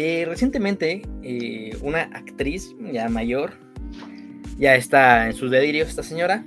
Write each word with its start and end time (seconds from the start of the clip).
Eh, 0.00 0.26
recientemente, 0.26 1.02
eh, 1.24 1.76
una 1.82 2.02
actriz 2.02 2.72
ya 2.92 3.08
mayor, 3.08 3.54
ya 4.56 4.76
está 4.76 5.26
en 5.26 5.32
sus 5.34 5.50
delirios 5.50 5.88
esta 5.88 6.04
señora, 6.04 6.44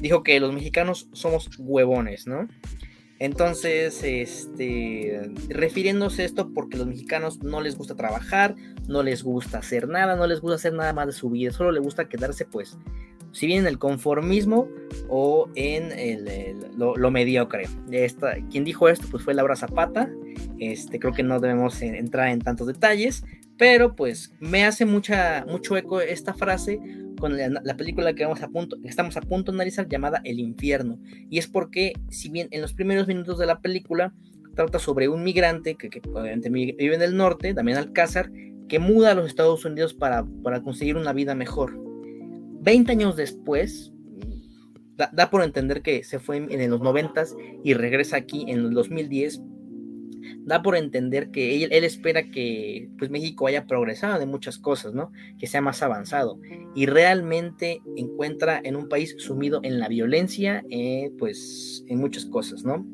dijo 0.00 0.22
que 0.22 0.40
los 0.40 0.54
mexicanos 0.54 1.06
somos 1.12 1.50
huevones, 1.58 2.26
¿no? 2.26 2.48
Entonces, 3.18 4.02
este, 4.02 5.32
refiriéndose 5.50 6.22
a 6.22 6.24
esto 6.24 6.54
porque 6.54 6.78
los 6.78 6.86
mexicanos 6.86 7.42
no 7.42 7.60
les 7.60 7.76
gusta 7.76 7.94
trabajar, 7.94 8.54
no 8.88 9.02
les 9.02 9.22
gusta 9.22 9.58
hacer 9.58 9.86
nada, 9.86 10.16
no 10.16 10.26
les 10.26 10.40
gusta 10.40 10.54
hacer 10.54 10.72
nada 10.72 10.94
más 10.94 11.08
de 11.08 11.12
su 11.12 11.28
vida, 11.28 11.52
solo 11.52 11.72
les 11.72 11.82
gusta 11.82 12.08
quedarse 12.08 12.46
pues, 12.46 12.78
si 13.32 13.46
bien 13.46 13.60
en 13.60 13.66
el 13.66 13.78
conformismo 13.78 14.68
o 15.08 15.48
en 15.54 15.90
lo, 16.76 17.10
mediocre. 17.10 17.68
Esta, 17.90 18.36
quien 18.50 18.64
dijo 18.64 18.88
esto 18.88 19.06
pues 19.10 19.24
fue 19.24 19.34
Laura 19.34 19.56
Zapata, 19.56 20.10
este, 20.58 20.98
creo 20.98 21.12
que 21.12 21.22
no 21.22 21.40
debemos 21.40 21.80
entrar 21.82 22.28
en 22.28 22.40
tantos 22.40 22.66
detalles, 22.66 23.24
pero 23.56 23.94
pues 23.94 24.32
me 24.40 24.64
hace 24.64 24.84
mucha, 24.84 25.44
mucho 25.48 25.76
eco 25.76 26.00
esta 26.00 26.34
frase 26.34 26.80
con 27.18 27.36
la, 27.36 27.76
película 27.76 28.14
que, 28.14 28.24
vamos 28.24 28.42
a 28.42 28.48
punto, 28.48 28.76
estamos 28.84 29.16
a 29.16 29.20
punto 29.20 29.52
de 29.52 29.56
analizar 29.56 29.88
llamada 29.88 30.20
El 30.24 30.40
infierno. 30.40 30.98
Y 31.30 31.38
es 31.38 31.46
porque, 31.46 31.92
si 32.08 32.30
bien 32.30 32.48
en 32.50 32.60
los 32.60 32.74
primeros 32.74 33.06
minutos 33.06 33.38
de 33.38 33.46
la 33.46 33.60
película 33.60 34.12
trata 34.56 34.78
sobre 34.78 35.08
un 35.08 35.22
migrante 35.22 35.76
que, 35.76 35.88
obviamente 36.12 36.50
vive 36.50 36.94
en 36.94 37.02
el 37.02 37.16
norte, 37.16 37.54
Damián 37.54 37.78
Alcázar, 37.78 38.30
que 38.68 38.78
muda 38.78 39.12
a 39.12 39.14
los 39.14 39.26
Estados 39.26 39.64
Unidos 39.64 39.94
para, 39.94 40.24
para 40.42 40.62
conseguir 40.62 40.96
una 40.96 41.12
vida 41.12 41.34
mejor. 41.34 41.91
Veinte 42.62 42.92
años 42.92 43.16
después, 43.16 43.92
da, 44.96 45.30
por 45.30 45.42
entender 45.42 45.82
que 45.82 46.04
se 46.04 46.20
fue 46.20 46.36
en, 46.36 46.70
los 46.70 46.80
noventas 46.80 47.34
y 47.64 47.74
regresa 47.74 48.16
aquí 48.16 48.44
en 48.48 48.60
el 48.60 48.70
2010 48.70 49.42
da 50.44 50.62
por 50.62 50.76
entender 50.76 51.30
que 51.30 51.64
él, 51.64 51.84
espera 51.84 52.30
que 52.30 52.88
pues, 52.98 53.10
México 53.10 53.46
haya 53.46 53.66
progresado 53.66 54.18
de 54.18 54.26
muchas 54.26 54.58
cosas, 54.58 54.94
¿no? 54.94 55.12
Que 55.38 55.46
sea 55.46 55.60
más 55.60 55.82
avanzado. 55.82 56.38
Y 56.74 56.86
realmente 56.86 57.80
encuentra 57.96 58.60
en 58.62 58.76
un 58.76 58.88
país 58.88 59.14
sumido 59.18 59.60
en 59.62 59.78
la 59.78 59.88
violencia, 59.88 60.64
eh, 60.70 61.10
pues 61.18 61.84
en 61.88 61.98
muchas 61.98 62.26
cosas, 62.26 62.64
¿no? 62.64 62.86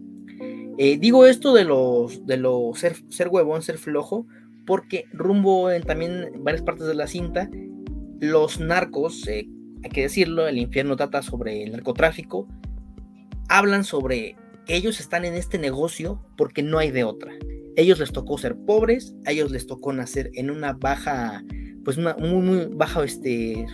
Eh, 0.78 0.98
digo 0.98 1.27
esto 1.27 1.52
de 1.52 1.64
los 1.64 2.24
de 2.27 2.36
lo 2.36 2.72
ser, 2.74 2.96
ser 3.08 3.28
huevón, 3.28 3.62
ser 3.62 3.78
flojo, 3.78 4.27
porque 4.66 5.05
rumbo 5.12 5.70
en 5.70 5.83
también 5.83 6.30
varias 6.39 6.62
partes 6.62 6.86
de 6.86 6.94
la 6.94 7.06
cinta, 7.06 7.50
los 8.20 8.61
narcos, 8.61 9.27
eh, 9.27 9.48
hay 9.82 9.90
que 9.90 10.02
decirlo, 10.02 10.48
el 10.48 10.58
infierno 10.58 10.96
trata 10.96 11.22
sobre 11.22 11.62
el 11.62 11.72
narcotráfico, 11.72 12.48
hablan 13.48 13.84
sobre 13.84 14.36
ellos 14.66 15.00
están 15.00 15.24
en 15.24 15.34
este 15.34 15.58
negocio 15.58 16.22
porque 16.36 16.62
no 16.62 16.78
hay 16.78 16.90
de 16.90 17.04
otra. 17.04 17.32
Ellos 17.76 17.98
les 17.98 18.12
tocó 18.12 18.36
ser 18.38 18.56
pobres, 18.56 19.14
a 19.24 19.30
ellos 19.30 19.50
les 19.50 19.66
tocó 19.66 19.92
nacer 19.92 20.30
en 20.34 20.50
una 20.50 20.72
baja, 20.72 21.42
pues 21.84 21.96
una 21.96 22.16
muy, 22.16 22.42
muy 22.42 22.66
baja 22.66 23.02
este, 23.04 23.66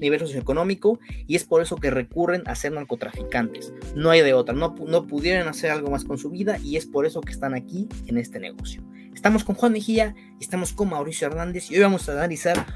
nivel 0.00 0.20
socioeconómico 0.20 0.98
y 1.26 1.36
es 1.36 1.44
por 1.44 1.62
eso 1.62 1.76
que 1.76 1.90
recurren 1.90 2.42
a 2.46 2.54
ser 2.54 2.72
narcotraficantes. 2.72 3.72
No 3.94 4.10
hay 4.10 4.22
de 4.22 4.34
otra, 4.34 4.54
no, 4.54 4.74
no 4.86 5.06
pudieron 5.06 5.48
hacer 5.48 5.70
algo 5.70 5.90
más 5.90 6.04
con 6.04 6.18
su 6.18 6.30
vida 6.30 6.58
y 6.62 6.76
es 6.76 6.86
por 6.86 7.06
eso 7.06 7.20
que 7.20 7.32
están 7.32 7.54
aquí 7.54 7.88
en 8.06 8.18
este 8.18 8.40
negocio. 8.40 8.82
Estamos 9.14 9.44
con 9.44 9.56
Juan 9.56 9.72
Mejía, 9.72 10.14
estamos 10.40 10.72
con 10.72 10.90
Mauricio 10.90 11.26
Hernández 11.26 11.70
y 11.70 11.74
hoy 11.74 11.80
vamos 11.80 12.08
a 12.08 12.12
analizar, 12.12 12.66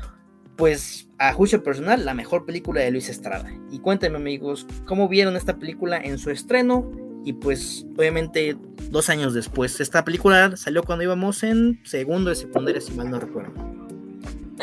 pues, 0.56 1.08
a 1.18 1.32
juicio 1.32 1.62
personal, 1.62 2.04
la 2.04 2.14
mejor 2.14 2.44
película 2.44 2.80
de 2.80 2.90
Luis 2.90 3.08
Estrada. 3.08 3.50
Y 3.70 3.78
cuéntenme 3.78 4.18
amigos, 4.18 4.66
¿cómo 4.86 5.08
vieron 5.08 5.36
esta 5.36 5.56
película 5.56 5.98
en 5.98 6.18
su 6.18 6.30
estreno? 6.30 6.90
Y 7.24 7.34
pues 7.34 7.86
obviamente 7.96 8.56
dos 8.90 9.08
años 9.08 9.32
después, 9.32 9.80
esta 9.80 10.04
película 10.04 10.56
salió 10.56 10.82
cuando 10.82 11.04
íbamos 11.04 11.42
en 11.44 11.78
segundo 11.84 12.30
de 12.30 12.36
secundaria, 12.36 12.80
si 12.80 12.92
mal 12.94 13.10
no 13.10 13.20
recuerdo. 13.20 13.52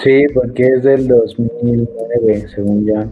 Sí, 0.04 0.26
porque 0.34 0.64
es 0.64 0.84
del 0.84 1.08
2009, 1.08 2.48
según 2.54 2.86
ya. 2.86 3.08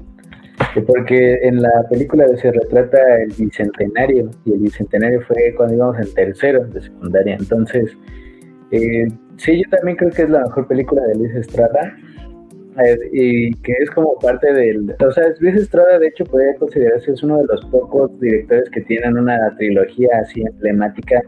Porque 0.86 1.39
en 1.44 1.61
la 1.61 1.88
película 1.89 2.28
se 2.38 2.52
retrata 2.52 2.98
el 3.21 3.33
bicentenario, 3.37 4.30
y 4.45 4.54
el 4.54 4.60
bicentenario 4.60 5.21
fue 5.21 5.54
cuando 5.55 5.76
íbamos 5.76 5.99
en 5.99 6.14
tercero 6.14 6.66
de 6.66 6.82
secundaria. 6.82 7.36
Entonces, 7.39 7.92
eh, 8.71 9.08
sí, 9.37 9.64
yo 9.64 9.70
también 9.70 9.98
creo 9.98 10.11
que 10.11 10.23
es 10.23 10.30
la 10.30 10.42
mejor 10.42 10.67
película 10.67 11.02
de 11.04 11.16
Luis 11.16 11.36
Estrada 11.36 11.95
y 13.11 13.54
que 13.61 13.73
es 13.80 13.89
como 13.92 14.17
parte 14.20 14.52
del... 14.54 14.95
O 15.05 15.11
sea, 15.11 15.26
Luis 15.39 15.55
Estrada 15.55 15.99
de 15.99 16.08
hecho 16.08 16.23
podría 16.26 16.55
considerarse 16.55 17.11
es 17.11 17.23
uno 17.23 17.39
de 17.39 17.45
los 17.45 17.65
pocos 17.65 18.20
directores 18.20 18.70
que 18.70 18.82
tienen 18.82 19.17
una 19.17 19.55
trilogía 19.58 20.10
así 20.21 20.42
emblemática. 20.42 21.21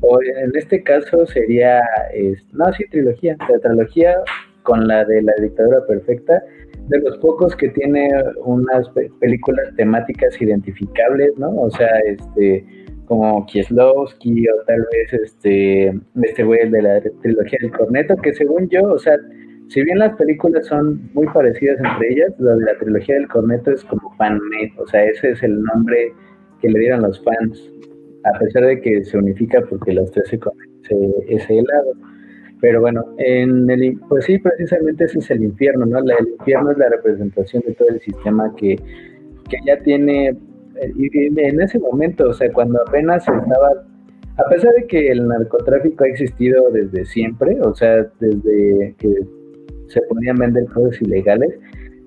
O 0.00 0.20
en 0.22 0.52
este 0.54 0.82
caso 0.82 1.26
sería, 1.26 1.82
no, 2.52 2.72
sí, 2.72 2.84
trilogía, 2.90 3.36
la 3.48 3.58
trilogía 3.58 4.16
con 4.62 4.86
la 4.86 5.04
de 5.04 5.22
la 5.22 5.32
dictadura 5.40 5.84
perfecta, 5.86 6.42
de 6.88 6.98
los 7.00 7.18
pocos 7.18 7.56
que 7.56 7.68
tiene 7.70 8.10
unas 8.44 8.88
películas 9.20 9.74
temáticas 9.76 10.40
identificables, 10.40 11.36
¿no? 11.38 11.50
O 11.50 11.70
sea, 11.70 11.98
este 12.06 12.64
como 13.06 13.46
Kieslowski 13.46 14.46
o 14.48 14.62
tal 14.66 14.84
vez 14.92 15.12
este 15.14 15.98
este 16.22 16.44
güey 16.44 16.68
de 16.68 16.82
la 16.82 17.00
trilogía 17.22 17.58
del 17.62 17.72
corneto, 17.72 18.16
que 18.16 18.34
según 18.34 18.68
yo, 18.68 18.82
o 18.82 18.98
sea, 18.98 19.16
si 19.68 19.82
bien 19.82 19.98
las 19.98 20.16
películas 20.16 20.66
son 20.66 21.10
muy 21.12 21.26
parecidas 21.26 21.78
entre 21.78 22.12
ellas, 22.12 22.32
la 22.38 22.56
de 22.56 22.64
la 22.64 22.78
trilogía 22.78 23.16
del 23.16 23.28
corneto 23.28 23.70
es 23.70 23.84
como 23.84 24.14
fan-made, 24.16 24.72
o 24.78 24.86
sea, 24.86 25.04
ese 25.04 25.30
es 25.30 25.42
el 25.42 25.62
nombre 25.62 26.12
que 26.60 26.70
le 26.70 26.78
dieron 26.78 27.02
los 27.02 27.22
fans, 27.22 27.70
a 28.24 28.38
pesar 28.38 28.64
de 28.64 28.80
que 28.80 29.04
se 29.04 29.18
unifica 29.18 29.60
porque 29.68 29.92
los 29.92 30.10
tres 30.10 30.28
se 30.28 30.38
comen 30.38 30.68
ese, 31.28 31.58
helado. 31.58 31.92
Pero 32.60 32.80
bueno, 32.80 33.04
en 33.18 33.70
el, 33.70 34.00
pues 34.08 34.24
sí, 34.24 34.38
precisamente 34.38 35.04
ese 35.04 35.18
es 35.18 35.30
el 35.30 35.44
infierno, 35.44 35.86
¿no? 35.86 35.98
el 35.98 36.28
infierno 36.28 36.72
es 36.72 36.78
la 36.78 36.88
representación 36.88 37.62
de 37.66 37.74
todo 37.74 37.88
el 37.88 38.00
sistema 38.00 38.52
que, 38.56 38.76
que 39.48 39.56
ya 39.66 39.78
tiene, 39.80 40.34
y 40.96 41.40
en 41.40 41.60
ese 41.60 41.78
momento, 41.78 42.28
o 42.28 42.32
sea, 42.32 42.50
cuando 42.52 42.80
apenas 42.82 43.22
estaba 43.28 43.84
a 44.38 44.48
pesar 44.48 44.72
de 44.74 44.86
que 44.86 45.08
el 45.08 45.26
narcotráfico 45.26 46.04
ha 46.04 46.08
existido 46.08 46.70
desde 46.70 47.04
siempre, 47.04 47.60
o 47.60 47.74
sea, 47.74 48.06
desde 48.20 48.94
que 48.96 49.08
se 49.88 50.00
podían 50.02 50.36
vender 50.36 50.66
cosas 50.66 51.00
ilegales, 51.02 51.54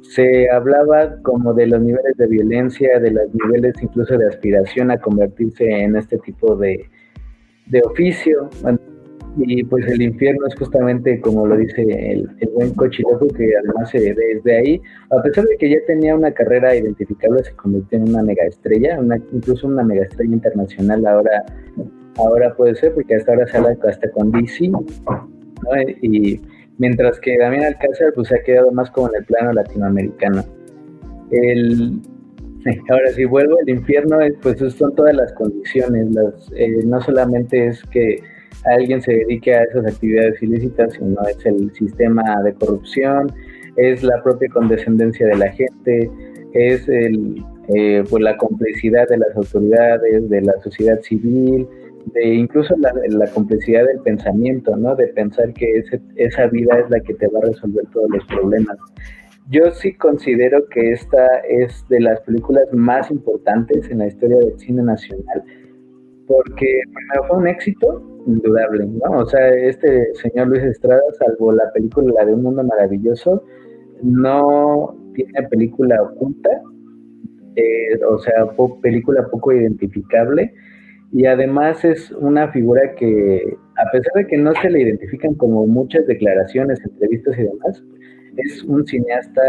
se 0.02 0.50
hablaba 0.50 1.16
como 1.22 1.54
de 1.54 1.68
los 1.68 1.82
niveles 1.82 2.18
de 2.18 2.28
violencia, 2.28 3.00
de 3.00 3.12
los 3.12 3.34
niveles 3.34 3.76
incluso 3.82 4.18
de 4.18 4.28
aspiración 4.28 4.92
a 4.92 5.00
convertirse 5.00 5.70
en 5.70 5.96
este 5.96 6.18
tipo 6.20 6.56
de, 6.56 6.86
de 7.68 7.82
oficio. 7.84 8.50
Y 9.38 9.64
pues 9.64 9.88
el 9.88 10.02
infierno 10.02 10.46
es 10.48 10.56
justamente 10.56 11.22
como 11.22 11.48
lo 11.48 11.56
dice 11.56 11.82
el, 11.84 12.30
buen 12.54 12.74
cochiloco, 12.74 13.30
que 13.30 13.56
además 13.56 13.90
se 13.90 14.14
desde 14.14 14.58
ahí, 14.58 14.82
a 15.10 15.22
pesar 15.22 15.46
de 15.46 15.56
que 15.56 15.70
ya 15.70 15.78
tenía 15.88 16.16
una 16.16 16.32
carrera 16.32 16.76
identificable, 16.76 17.42
se 17.44 17.54
convirtió 17.54 17.98
en 17.98 18.10
una 18.10 18.24
mega 18.24 18.44
estrella, 18.44 19.00
una, 19.00 19.16
incluso 19.32 19.68
una 19.68 19.84
mega 19.84 20.04
estrella 20.04 20.34
internacional 20.34 21.06
ahora, 21.08 21.46
ahora 22.18 22.54
puede 22.56 22.76
ser, 22.76 22.94
porque 22.94 23.16
hasta 23.16 23.32
ahora 23.32 23.48
sale 23.48 23.78
hasta 23.88 24.12
con 24.12 24.32
DC, 24.34 24.70
y 26.02 26.42
mientras 26.82 27.20
que 27.20 27.38
Damián 27.38 27.66
Alcázar 27.66 28.12
pues 28.16 28.30
se 28.30 28.36
ha 28.36 28.44
quedado 28.44 28.72
más 28.72 28.90
como 28.90 29.08
en 29.10 29.18
el 29.20 29.26
plano 29.26 29.54
latinoamericano. 29.54 30.44
El, 31.30 32.02
ahora 32.90 33.12
si 33.16 33.24
vuelvo, 33.26 33.60
el 33.60 33.70
infierno 33.70 34.18
pues 34.42 34.58
son 34.74 34.96
todas 34.96 35.16
las 35.16 35.32
condiciones, 35.34 36.12
las, 36.12 36.52
eh, 36.56 36.80
no 36.84 37.00
solamente 37.00 37.68
es 37.68 37.84
que 37.84 38.24
alguien 38.66 39.00
se 39.00 39.14
dedique 39.14 39.54
a 39.54 39.64
esas 39.64 39.86
actividades 39.86 40.42
ilícitas, 40.42 40.94
sino 40.94 41.22
es 41.28 41.46
el 41.46 41.72
sistema 41.76 42.24
de 42.44 42.54
corrupción, 42.56 43.32
es 43.76 44.02
la 44.02 44.22
propia 44.24 44.50
condescendencia 44.50 45.28
de 45.28 45.36
la 45.36 45.50
gente, 45.52 46.10
es 46.54 46.90
el, 46.90 47.46
eh, 47.76 48.04
pues 48.10 48.24
la 48.24 48.36
complicidad 48.38 49.08
de 49.08 49.20
las 49.20 49.36
autoridades, 49.36 50.28
de 50.28 50.42
la 50.42 50.54
sociedad 50.64 51.00
civil, 51.02 51.68
de 52.14 52.34
incluso 52.34 52.76
la, 52.78 52.94
la, 53.10 53.28
complejidad 53.32 53.86
del 53.86 54.00
pensamiento, 54.00 54.76
¿no? 54.76 54.96
De 54.96 55.08
pensar 55.08 55.54
que 55.54 55.72
ese, 55.78 56.02
esa 56.16 56.48
vida 56.48 56.80
es 56.80 56.90
la 56.90 57.00
que 57.00 57.14
te 57.14 57.28
va 57.28 57.40
a 57.40 57.48
resolver 57.48 57.86
todos 57.94 58.10
los 58.10 58.26
problemas. 58.26 58.78
Yo 59.50 59.72
sí 59.72 59.94
considero 59.96 60.68
que 60.70 60.92
esta 60.92 61.40
es 61.50 61.86
de 61.90 62.00
las 62.00 62.22
películas 62.22 62.66
más 62.72 63.12
importantes 63.12 63.90
en 63.90 64.00
la 64.00 64.08
historia 64.08 64.38
del 64.38 64.58
cine 64.60 64.84
nacional, 64.84 65.44
porque 66.28 66.82
fue 67.28 67.38
un 67.38 67.48
éxito 67.48 68.02
indudable, 68.28 68.86
¿no? 68.86 69.20
O 69.20 69.26
sea, 69.26 69.50
este 69.50 70.14
señor 70.16 70.48
Luis 70.48 70.64
Estrada, 70.64 71.02
salvo 71.20 71.52
la 71.52 71.72
película 71.74 72.14
La 72.20 72.26
de 72.26 72.34
un 72.34 72.44
mundo 72.44 72.64
maravilloso, 72.64 73.44
no 74.04 74.96
tiene 75.14 75.48
película 75.50 76.02
oculta, 76.02 76.50
eh, 77.56 78.00
o 78.08 78.18
sea, 78.20 78.48
película 78.82 79.28
poco 79.30 79.52
identificable 79.52 80.54
y 81.14 81.26
además 81.26 81.84
es 81.84 82.12
una 82.12 82.52
figura 82.52 82.96
que, 82.96 83.58
a 83.76 83.92
pesar 83.92 84.14
de 84.16 84.28
que 84.28 84.38
no 84.38 84.54
se 84.56 84.70
le 84.70 84.82
identifican 84.82 85.34
como 85.36 85.68
muchas 85.68 86.08
declaraciones, 86.08 86.80
entrevistas 86.86 87.38
y 87.38 87.44
demás, 87.44 87.84
es 88.38 88.64
un 88.64 88.86
cineasta 88.86 89.42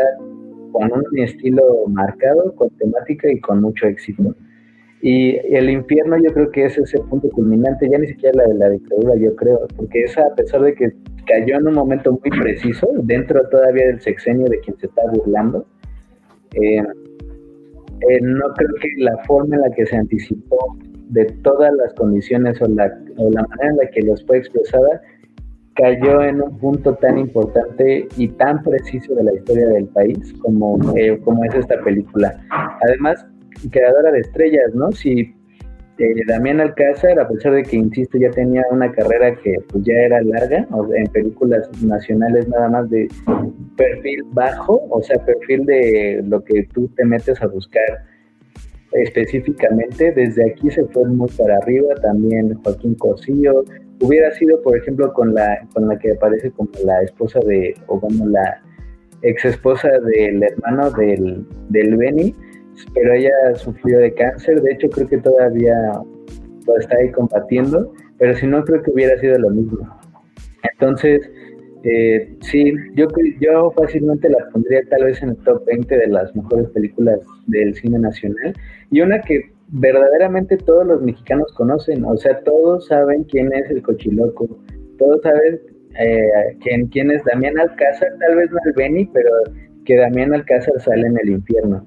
con 0.73 0.91
un 0.93 1.19
estilo 1.19 1.87
marcado, 1.89 2.55
con 2.57 2.69
temática 2.71 3.31
y 3.31 3.39
con 3.41 3.61
mucho 3.61 3.87
éxito. 3.87 4.35
Y 5.03 5.37
el 5.55 5.71
infierno 5.71 6.17
yo 6.17 6.33
creo 6.33 6.51
que 6.51 6.65
es 6.65 6.79
ese 6.79 6.99
punto 7.01 7.29
culminante, 7.31 7.89
ya 7.89 7.99
ni 7.99 8.09
siquiera 8.09 8.43
la 8.43 8.49
de 8.49 8.55
la 8.55 8.71
dictadura, 8.71 9.17
yo 9.17 9.35
creo, 9.37 9.61
porque 9.77 10.03
esa, 10.03 10.23
a 10.23 10.35
pesar 10.35 10.63
de 10.63 10.75
que 10.75 10.93
cayó 11.27 11.59
en 11.59 11.69
un 11.69 11.75
momento 11.75 12.13
muy 12.13 12.41
preciso, 12.41 12.89
dentro 13.03 13.49
todavía 13.49 13.87
del 13.87 14.01
sexenio 14.01 14.47
de 14.49 14.59
quien 14.61 14.77
se 14.79 14.87
está 14.87 15.03
burlando, 15.13 15.67
eh, 16.55 16.79
eh, 16.79 18.21
no 18.21 18.53
creo 18.55 18.71
que 18.81 18.89
la 18.99 19.17
forma 19.25 19.57
en 19.57 19.63
la 19.63 19.71
que 19.71 19.87
se 19.87 19.97
anticipó 19.97 20.77
de 21.13 21.27
todas 21.43 21.73
las 21.75 21.93
condiciones 21.95 22.61
o 22.63 22.67
la, 22.67 22.91
o 23.19 23.31
la 23.31 23.43
manera 23.43 23.71
en 23.71 23.77
la 23.77 23.87
que 23.91 24.03
los 24.03 24.25
fue 24.25 24.39
expresada 24.39 25.01
cayó 25.75 26.23
en 26.23 26.43
un 26.43 26.59
punto 26.59 26.95
tan 26.97 27.19
importante 27.19 28.07
y 28.17 28.29
tan 28.29 28.63
preciso 28.63 29.15
de 29.15 29.25
la 29.25 29.35
historia 29.35 29.69
del 29.69 29.87
país 29.87 30.33
como, 30.41 30.79
eh, 30.97 31.19
como 31.25 31.45
es 31.45 31.55
esta 31.55 31.83
película. 31.83 32.35
Además, 32.83 33.27
creadora 33.71 34.11
de 34.13 34.21
estrellas, 34.21 34.75
¿no? 34.75 34.93
Si 34.93 35.35
eh, 35.99 36.15
Damián 36.27 36.61
Alcázar, 36.61 37.19
a 37.19 37.29
pesar 37.29 37.55
de 37.55 37.63
que, 37.63 37.77
insisto, 37.77 38.19
ya 38.19 38.31
tenía 38.31 38.63
una 38.71 38.91
carrera 38.93 39.35
que 39.37 39.57
pues 39.69 39.85
ya 39.85 39.95
era 39.95 40.23
larga, 40.23 40.67
en 40.95 41.07
películas 41.13 41.71
nacionales 41.83 42.49
nada 42.49 42.69
más 42.69 42.91
de 42.91 43.09
perfil 43.77 44.25
bajo, 44.33 44.83
o 44.91 45.03
sea, 45.03 45.23
perfil 45.25 45.65
de 45.67 46.23
lo 46.27 46.43
que 46.43 46.65
tú 46.73 46.89
te 46.97 47.05
metes 47.05 47.41
a 47.43 47.47
buscar 47.47 48.12
específicamente, 48.93 50.13
desde 50.13 50.51
aquí 50.51 50.71
se 50.71 50.85
fue 50.87 51.05
muy 51.07 51.29
para 51.31 51.57
arriba, 51.59 51.95
también 52.03 52.55
Joaquín 52.63 52.95
Cosillo, 52.95 53.65
hubiera 54.01 54.31
sido, 54.33 54.61
por 54.63 54.77
ejemplo, 54.77 55.13
con 55.13 55.35
la, 55.35 55.67
con 55.75 55.89
la 55.89 55.99
que 55.99 56.13
aparece 56.13 56.51
como 56.51 56.71
la 56.85 57.03
esposa 57.03 57.41
de, 57.47 57.75
o 57.87 58.01
como 58.01 58.27
la 58.27 58.61
ex 59.23 59.45
esposa 59.45 59.89
del 59.89 60.43
hermano 60.43 60.91
del, 60.91 61.47
del 61.69 61.97
Benny, 61.97 62.35
pero 62.95 63.15
ella 63.15 63.55
sufrió 63.55 63.99
de 63.99 64.13
cáncer, 64.15 64.61
de 64.61 64.73
hecho 64.73 64.89
creo 64.91 65.09
que 65.09 65.19
todavía 65.19 65.75
está 66.79 66.97
ahí 66.97 67.11
combatiendo, 67.13 67.93
pero 68.19 68.35
si 68.37 68.47
no 68.47 68.65
creo 68.65 68.83
que 68.83 68.91
hubiera 68.91 69.19
sido 69.19 69.39
lo 69.39 69.51
mismo. 69.51 69.79
Entonces, 70.73 71.31
eh, 71.85 72.37
sí, 72.41 72.73
yo, 72.95 73.09
yo 73.41 73.73
fácilmente 73.73 74.29
la 74.29 74.49
pondría 74.53 74.83
tal 74.89 75.05
vez 75.05 75.23
en 75.23 75.31
el 75.31 75.37
top 75.39 75.65
20 75.67 75.97
de 75.97 76.07
las 76.07 76.35
mejores 76.37 76.69
películas 76.71 77.21
del 77.47 77.75
cine 77.75 77.99
nacional 77.99 78.55
y 78.91 79.01
una 79.01 79.21
que 79.21 79.51
verdaderamente 79.69 80.57
todos 80.59 80.87
los 80.87 81.03
mexicanos 81.03 81.53
conocen, 81.55 82.05
o 82.05 82.17
sea, 82.17 82.39
todos 82.41 82.87
saben 82.87 83.25
quién 83.25 83.53
es 83.53 83.69
el 83.71 83.83
cochiloco, 83.83 84.49
todos 84.99 85.23
saben 85.23 85.61
eh, 85.99 86.57
quién, 86.61 86.87
quién 86.87 87.11
es 87.11 87.25
Damián 87.25 87.59
Alcázar, 87.59 88.11
tal 88.21 88.37
vez 88.37 88.51
no 88.51 88.59
el 88.65 88.73
Benny, 88.75 89.07
pero 89.07 89.31
que 89.85 89.97
Damián 89.97 90.35
Alcázar 90.35 90.81
sale 90.81 91.07
en 91.07 91.19
el 91.19 91.31
infierno. 91.31 91.87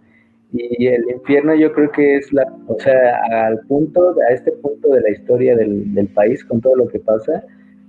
Y 0.51 0.88
el 0.88 1.03
infierno 1.09 1.56
yo 1.56 1.71
creo 1.74 1.92
que 1.92 2.18
es 2.18 2.31
la, 2.31 2.45
o 2.68 2.80
sea, 2.80 3.19
al 3.47 3.59
punto, 3.68 4.15
a 4.30 4.33
este 4.33 4.51
punto 4.51 4.89
de 4.89 5.01
la 5.01 5.09
historia 5.09 5.56
del, 5.56 5.94
del 5.94 6.07
país, 6.07 6.44
con 6.45 6.62
todo 6.62 6.75
lo 6.75 6.88
que 6.88 7.00
pasa, 7.00 7.44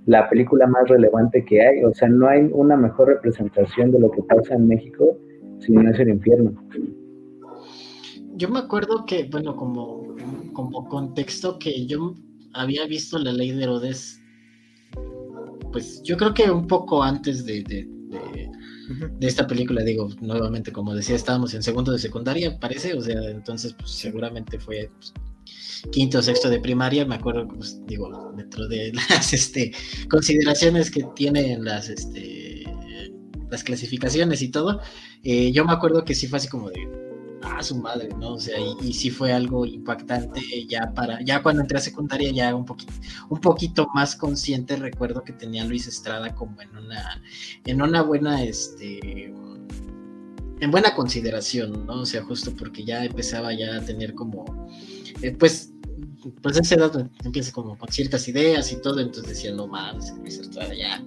la 0.07 0.27
película 0.29 0.65
más 0.65 0.87
relevante 0.87 1.45
que 1.45 1.61
hay. 1.61 1.83
O 1.83 1.93
sea, 1.93 2.09
no 2.09 2.27
hay 2.27 2.49
una 2.51 2.75
mejor 2.75 3.09
representación 3.09 3.91
de 3.91 3.99
lo 3.99 4.09
que 4.09 4.23
pasa 4.23 4.55
en 4.55 4.67
México 4.67 5.17
si 5.59 5.73
no 5.73 5.89
es 5.89 5.99
el 5.99 6.09
infierno. 6.09 6.53
Yo 8.35 8.49
me 8.49 8.59
acuerdo 8.59 9.05
que, 9.05 9.27
bueno, 9.31 9.55
como, 9.55 10.15
como 10.53 10.87
contexto, 10.87 11.59
que 11.59 11.85
yo 11.85 12.15
había 12.53 12.85
visto 12.87 13.19
la 13.19 13.33
ley 13.33 13.51
de 13.51 13.63
Herodes, 13.63 14.21
pues 15.71 16.01
yo 16.03 16.17
creo 16.17 16.33
que 16.33 16.49
un 16.49 16.67
poco 16.67 17.03
antes 17.03 17.45
de, 17.45 17.63
de 17.63 19.27
esta 19.27 19.45
película, 19.45 19.83
digo, 19.83 20.09
nuevamente, 20.21 20.71
como 20.71 20.93
decía, 20.95 21.15
estábamos 21.15 21.53
en 21.53 21.63
segundo 21.63 21.91
de 21.91 21.99
secundaria, 21.99 22.57
parece, 22.59 22.93
o 22.93 23.01
sea, 23.01 23.19
entonces 23.29 23.73
pues, 23.73 23.91
seguramente 23.91 24.59
fue 24.59 24.89
pues, 24.95 25.13
quinto 25.91 26.19
o 26.19 26.21
sexto 26.21 26.49
de 26.49 26.59
primaria, 26.59 27.05
me 27.05 27.15
acuerdo, 27.15 27.47
pues, 27.47 27.81
digo, 27.85 28.33
dentro 28.35 28.67
de 28.67 28.93
las 29.09 29.33
este, 29.33 29.71
consideraciones 30.09 30.91
que 30.91 31.05
tienen 31.15 31.63
las, 31.63 31.89
este, 31.89 32.63
las 33.49 33.63
clasificaciones 33.63 34.41
y 34.41 34.49
todo, 34.49 34.81
eh, 35.23 35.51
yo 35.51 35.65
me 35.65 35.73
acuerdo 35.73 36.03
que 36.03 36.15
sí 36.15 36.27
fue 36.27 36.37
así 36.37 36.47
como 36.47 36.69
de, 36.69 36.87
a 37.41 37.63
su 37.63 37.77
madre, 37.77 38.09
¿no? 38.17 38.33
O 38.33 38.39
sea, 38.39 38.57
y, 38.81 38.93
sí 38.93 39.09
fue 39.09 39.31
algo 39.31 39.65
impactante 39.65 40.41
ya 40.67 40.91
para, 40.93 41.21
ya 41.23 41.41
cuando 41.41 41.61
entré 41.61 41.77
a 41.77 41.81
secundaria 41.81 42.31
ya 42.31 42.55
un 42.55 42.65
poquito, 42.65 42.93
un 43.29 43.39
poquito 43.39 43.87
más 43.93 44.15
consciente, 44.15 44.75
recuerdo 44.75 45.23
que 45.23 45.33
tenía 45.33 45.65
Luis 45.65 45.87
Estrada 45.87 46.33
como 46.35 46.61
en 46.61 46.75
una, 46.77 47.21
en 47.65 47.81
una 47.81 48.01
buena, 48.01 48.43
este, 48.43 49.33
en 50.59 50.71
buena 50.71 50.93
consideración, 50.95 51.85
¿no? 51.85 52.01
O 52.01 52.05
sea, 52.05 52.23
justo 52.23 52.53
porque 52.57 52.83
ya 52.83 53.05
empezaba 53.05 53.53
ya 53.53 53.75
a 53.77 53.81
tener 53.81 54.13
como, 54.13 54.69
eh, 55.21 55.31
pues, 55.31 55.71
pues 56.41 56.57
a 56.57 56.61
esa 56.61 56.75
edad 56.75 57.09
empieza 57.23 57.51
como 57.51 57.77
con 57.77 57.89
ciertas 57.89 58.27
ideas 58.27 58.71
y 58.71 58.81
todo, 58.81 58.99
entonces 58.99 59.35
decía, 59.35 59.53
no 59.53 59.67
mames, 59.67 60.13
Luis 60.19 60.37
Estrada 60.37 60.73
ya, 60.73 61.03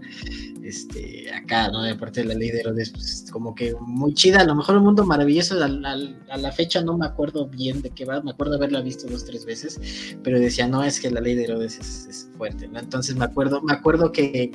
este, 0.62 1.32
acá, 1.32 1.68
¿no? 1.70 1.82
De 1.82 1.94
parte 1.94 2.20
de 2.20 2.28
la 2.28 2.34
ley 2.34 2.50
de 2.50 2.60
Herodes, 2.60 2.90
pues 2.90 3.26
como 3.30 3.54
que 3.54 3.74
muy 3.80 4.14
chida, 4.14 4.40
a 4.40 4.44
lo 4.44 4.54
mejor 4.54 4.76
un 4.76 4.84
mundo 4.84 5.04
maravilloso, 5.04 5.62
a, 5.62 5.68
la 5.68 6.52
fecha 6.52 6.80
no 6.82 6.96
me 6.96 7.06
acuerdo 7.06 7.46
bien 7.48 7.82
de 7.82 7.90
qué 7.90 8.04
va, 8.04 8.22
me 8.22 8.30
acuerdo 8.30 8.54
haberla 8.54 8.80
visto 8.80 9.06
dos, 9.08 9.24
tres 9.24 9.44
veces, 9.44 10.16
pero 10.22 10.38
decía, 10.38 10.68
no, 10.68 10.84
es 10.84 11.00
que 11.00 11.10
la 11.10 11.20
ley 11.20 11.34
de 11.34 11.44
Herodes 11.44 11.78
es, 11.78 12.28
fuerte, 12.36 12.68
¿no? 12.68 12.78
Entonces 12.78 13.16
me 13.16 13.24
acuerdo, 13.24 13.60
me 13.60 13.72
acuerdo 13.72 14.12
que 14.12 14.50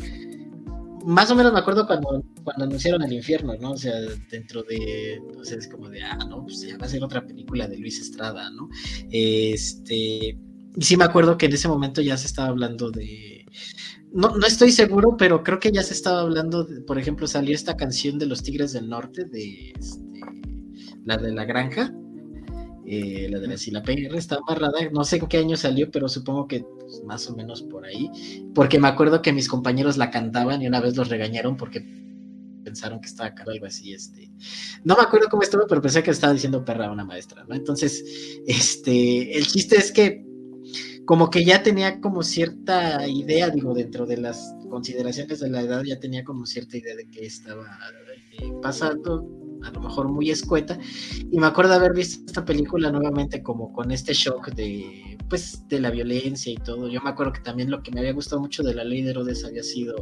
más 1.05 1.29
o 1.29 1.35
menos 1.35 1.53
me 1.53 1.59
acuerdo 1.59 1.85
cuando, 1.85 2.23
cuando 2.43 2.65
anunciaron 2.65 3.03
el 3.03 3.13
infierno, 3.13 3.53
¿no? 3.59 3.71
O 3.71 3.77
sea, 3.77 3.93
dentro 4.29 4.63
de, 4.63 5.21
o 5.39 5.45
sea, 5.45 5.57
es 5.57 5.67
como 5.67 5.89
de, 5.89 6.01
ah, 6.01 6.17
no, 6.27 6.43
pues 6.43 6.61
ya 6.61 6.77
va 6.77 6.85
a 6.85 6.89
ser 6.89 7.03
otra 7.03 7.25
película 7.25 7.67
de 7.67 7.77
Luis 7.77 7.99
Estrada, 7.99 8.49
¿no? 8.49 8.69
Este, 9.11 10.37
y 10.75 10.81
sí 10.81 10.97
me 10.97 11.05
acuerdo 11.05 11.37
que 11.37 11.45
en 11.45 11.53
ese 11.53 11.67
momento 11.67 12.01
ya 12.01 12.17
se 12.17 12.27
estaba 12.27 12.49
hablando 12.49 12.91
de... 12.91 13.45
No, 14.11 14.35
no 14.37 14.47
estoy 14.47 14.71
seguro, 14.71 15.15
pero 15.17 15.43
creo 15.43 15.59
que 15.59 15.71
ya 15.71 15.83
se 15.83 15.93
estaba 15.93 16.21
hablando, 16.21 16.63
de, 16.63 16.81
por 16.81 16.97
ejemplo, 16.97 17.27
salió 17.27 17.53
esta 17.53 17.77
canción 17.77 18.17
de 18.17 18.25
los 18.25 18.43
Tigres 18.43 18.73
del 18.73 18.89
Norte, 18.89 19.25
de 19.25 19.73
este, 19.77 20.21
la 21.05 21.17
de 21.17 21.33
la 21.33 21.45
granja, 21.45 21.93
eh, 22.87 23.27
la 23.29 23.39
de 23.39 23.47
la 23.47 23.57
Sila 23.57 23.81
PR, 23.81 24.15
está 24.15 24.37
amarrada, 24.37 24.77
no 24.91 25.03
sé 25.03 25.17
en 25.17 25.27
qué 25.27 25.37
año 25.37 25.57
salió, 25.57 25.89
pero 25.89 26.07
supongo 26.07 26.47
que 26.47 26.65
pues, 26.79 27.03
más 27.03 27.29
o 27.29 27.35
menos 27.35 27.63
por 27.63 27.85
ahí, 27.85 28.09
porque 28.53 28.79
me 28.79 28.87
acuerdo 28.87 29.21
que 29.21 29.33
mis 29.33 29.47
compañeros 29.47 29.97
la 29.97 30.11
cantaban 30.11 30.61
y 30.61 30.67
una 30.67 30.79
vez 30.79 30.95
los 30.95 31.09
regañaron 31.09 31.57
porque 31.57 31.85
pensaron 32.63 32.99
que 32.99 33.07
estaba 33.07 33.29
acá 33.29 33.43
algo 33.47 33.65
así, 33.65 33.93
este, 33.93 34.29
no 34.83 34.95
me 34.95 35.03
acuerdo 35.03 35.27
cómo 35.29 35.43
estuvo, 35.43 35.65
pero 35.67 35.81
pensé 35.81 36.03
que 36.03 36.11
estaba 36.11 36.33
diciendo 36.33 36.65
perra 36.65 36.87
a 36.87 36.91
una 36.91 37.05
maestra, 37.05 37.43
¿no? 37.47 37.55
Entonces, 37.55 38.03
este, 38.45 39.37
el 39.37 39.47
chiste 39.47 39.77
es 39.77 39.91
que 39.91 40.25
como 41.05 41.29
que 41.29 41.45
ya 41.45 41.61
tenía 41.61 42.01
como 42.01 42.23
cierta 42.23 43.07
idea, 43.07 43.49
digo, 43.49 43.73
dentro 43.73 44.05
de 44.05 44.17
las 44.17 44.55
consideraciones 44.69 45.39
de 45.39 45.49
la 45.49 45.61
edad, 45.61 45.83
ya 45.83 45.99
tenía 45.99 46.23
como 46.23 46.45
cierta 46.45 46.77
idea 46.77 46.95
de 46.95 47.07
que 47.09 47.25
estaba 47.25 47.65
eh, 48.31 48.51
pasando, 48.61 49.44
a 49.65 49.71
lo 49.71 49.81
mejor 49.81 50.07
muy 50.09 50.29
escueta, 50.29 50.77
y 51.31 51.39
me 51.39 51.47
acuerdo 51.47 51.73
haber 51.73 51.93
visto 51.93 52.23
esta 52.25 52.45
película 52.45 52.91
nuevamente 52.91 53.41
como 53.41 53.73
con 53.73 53.91
este 53.91 54.13
shock 54.13 54.53
de, 54.53 55.17
pues, 55.29 55.67
de 55.67 55.79
la 55.79 55.89
violencia 55.89 56.51
y 56.51 56.55
todo. 56.55 56.87
Yo 56.87 57.01
me 57.01 57.09
acuerdo 57.09 57.33
que 57.33 57.41
también 57.41 57.71
lo 57.71 57.81
que 57.81 57.91
me 57.91 57.99
había 57.99 58.13
gustado 58.13 58.41
mucho 58.41 58.63
de 58.63 58.75
la 58.75 58.83
ley 58.83 59.01
de 59.01 59.11
Herodes 59.11 59.43
había 59.43 59.63
sido 59.63 59.95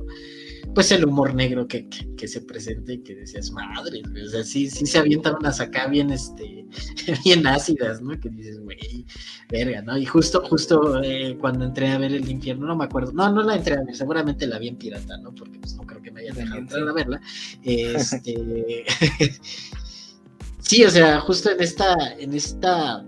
pues 0.74 0.92
el 0.92 1.06
humor 1.06 1.34
negro 1.36 1.68
que, 1.68 1.88
que, 1.90 2.28
se 2.28 2.42
presenta 2.42 2.94
y 2.94 3.00
que 3.00 3.16
decías, 3.16 3.52
madre, 3.52 4.02
o 4.26 4.30
sea, 4.30 4.44
sí, 4.44 4.70
sí 4.70 4.86
se 4.86 4.98
avientan 4.98 5.36
unas 5.40 5.60
acá 5.60 5.88
bien, 5.88 6.12
este, 6.12 6.66
bien 7.26 7.46
ácidas, 7.46 8.02
¿no? 8.02 8.20
Que 8.20 8.30
dices, 8.30 8.60
güey, 8.60 9.06
verga, 9.50 9.82
¿no? 9.82 9.98
Y 9.98 10.06
justo, 10.06 10.42
justo 10.46 11.02
eh, 11.04 11.38
cuando 11.40 11.66
entré 11.66 11.90
a 11.90 11.98
ver 11.98 12.14
el 12.14 12.30
infierno, 12.30 12.68
no 12.68 12.76
me 12.76 12.86
acuerdo, 12.86 13.12
no, 13.12 13.32
no 13.32 13.44
la 13.44 13.56
entré 13.56 13.76
a 13.76 13.84
ver, 13.84 13.96
seguramente 13.96 14.48
la 14.48 14.58
vi 14.60 14.70
en 14.70 14.78
pirata, 14.78 15.18
¿no? 15.18 15.34
Porque 15.34 15.60
pues 15.60 15.76
no 15.76 15.84
creo 15.84 16.02
que 16.02 16.12
me 16.12 16.22
hayan 16.22 16.36
dejado 16.36 16.60
entrar 16.60 16.88
a 16.88 16.94
verla. 16.94 17.22
Este, 17.64 18.86
sí, 20.60 20.84
o 20.84 20.90
sea, 20.90 21.20
justo 21.22 21.52
en 21.52 21.62
esta, 21.62 21.96
en 22.18 22.34
esta, 22.34 23.06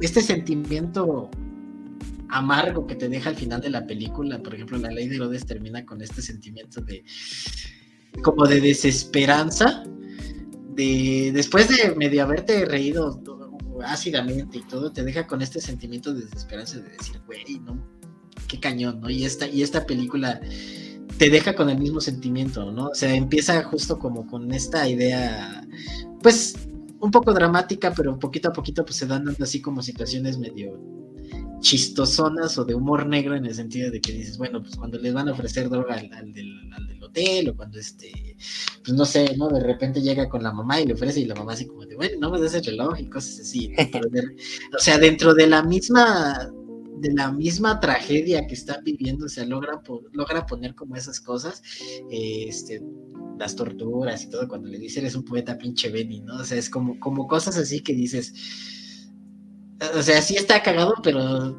este 0.00 0.22
sentimiento 0.22 1.30
amargo 2.30 2.86
que 2.86 2.94
te 2.94 3.08
deja 3.08 3.30
al 3.30 3.36
final 3.36 3.60
de 3.60 3.70
la 3.70 3.86
película. 3.86 4.42
Por 4.42 4.54
ejemplo, 4.54 4.78
la 4.78 4.90
ley 4.90 5.08
de 5.08 5.16
Herodes 5.16 5.46
termina 5.46 5.84
con 5.84 6.02
este 6.02 6.22
sentimiento 6.22 6.80
de 6.80 7.04
como 8.22 8.46
de 8.46 8.60
desesperanza. 8.60 9.84
De, 10.74 11.32
después 11.34 11.68
de 11.68 11.94
medio 11.96 12.22
haberte 12.22 12.64
reído 12.64 13.20
ácidamente 13.84 14.58
y 14.58 14.62
todo, 14.62 14.92
te 14.92 15.02
deja 15.02 15.26
con 15.26 15.42
este 15.42 15.60
sentimiento 15.60 16.14
de 16.14 16.22
desesperanza 16.22 16.78
de 16.80 16.90
decir, 16.90 17.20
güey, 17.26 17.60
no, 17.60 17.84
qué 18.46 18.60
cañón, 18.60 19.00
¿no? 19.00 19.10
Y 19.10 19.24
esta, 19.24 19.48
y 19.48 19.62
esta 19.62 19.86
película 19.86 20.40
te 21.16 21.30
deja 21.30 21.54
con 21.54 21.68
el 21.68 21.78
mismo 21.78 22.00
sentimiento, 22.00 22.70
¿no? 22.70 22.88
O 22.88 22.94
sea, 22.94 23.14
empieza 23.14 23.62
justo 23.64 23.98
como 23.98 24.26
con 24.26 24.52
esta 24.52 24.88
idea, 24.88 25.66
pues, 26.22 26.54
un 27.00 27.10
poco 27.10 27.32
dramática, 27.32 27.92
pero 27.94 28.18
poquito 28.18 28.48
a 28.48 28.52
poquito 28.52 28.84
pues 28.84 28.96
se 28.96 29.06
dan 29.06 29.28
así 29.40 29.60
como 29.60 29.82
situaciones 29.82 30.38
medio 30.38 30.80
chistosonas 31.60 32.56
o 32.58 32.64
de 32.64 32.74
humor 32.74 33.06
negro 33.06 33.34
en 33.34 33.46
el 33.46 33.54
sentido 33.54 33.90
de 33.90 34.00
que 34.00 34.12
dices, 34.12 34.38
bueno, 34.38 34.62
pues 34.62 34.76
cuando 34.76 34.98
les 34.98 35.12
van 35.12 35.28
a 35.28 35.32
ofrecer 35.32 35.68
droga 35.68 35.94
al, 35.94 36.32
del, 36.32 36.68
hotel 37.02 37.48
o 37.48 37.56
cuando 37.56 37.78
este, 37.78 38.36
pues 38.84 38.96
no 38.96 39.04
sé, 39.04 39.36
¿no? 39.36 39.48
De 39.48 39.60
repente 39.60 40.02
llega 40.02 40.28
con 40.28 40.42
la 40.42 40.52
mamá 40.52 40.80
y 40.80 40.86
le 40.86 40.94
ofrece 40.94 41.20
y 41.20 41.24
la 41.24 41.34
mamá 41.34 41.52
así 41.52 41.66
como 41.66 41.86
de, 41.86 41.96
bueno, 41.96 42.18
no 42.20 42.30
me 42.30 42.40
des 42.40 42.54
el 42.54 42.64
reloj 42.64 42.98
y 42.98 43.06
cosas 43.08 43.40
así. 43.40 43.72
o 44.76 44.78
sea, 44.78 44.98
dentro 44.98 45.34
de 45.34 45.46
la 45.46 45.62
misma 45.62 46.50
de 47.00 47.12
la 47.12 47.30
misma 47.30 47.78
tragedia 47.80 48.46
que 48.46 48.54
están 48.54 48.82
viviendo, 48.82 49.26
o 49.26 49.28
sea, 49.28 49.44
logra, 49.44 49.80
logra 50.12 50.46
poner 50.46 50.74
como 50.74 50.96
esas 50.96 51.20
cosas, 51.20 51.62
este, 52.10 52.82
las 53.38 53.54
torturas 53.54 54.24
y 54.24 54.30
todo, 54.30 54.48
cuando 54.48 54.68
le 54.68 54.78
dice 54.78 55.00
eres 55.00 55.14
un 55.14 55.24
poeta 55.24 55.56
pinche 55.56 55.90
Benny, 55.90 56.20
¿no? 56.20 56.36
O 56.36 56.44
sea, 56.44 56.58
es 56.58 56.68
como, 56.68 56.98
como 56.98 57.26
cosas 57.28 57.56
así 57.56 57.80
que 57.80 57.94
dices, 57.94 58.34
o 59.94 60.02
sea, 60.02 60.20
sí 60.22 60.36
está 60.36 60.62
cagado, 60.62 60.94
pero 61.02 61.56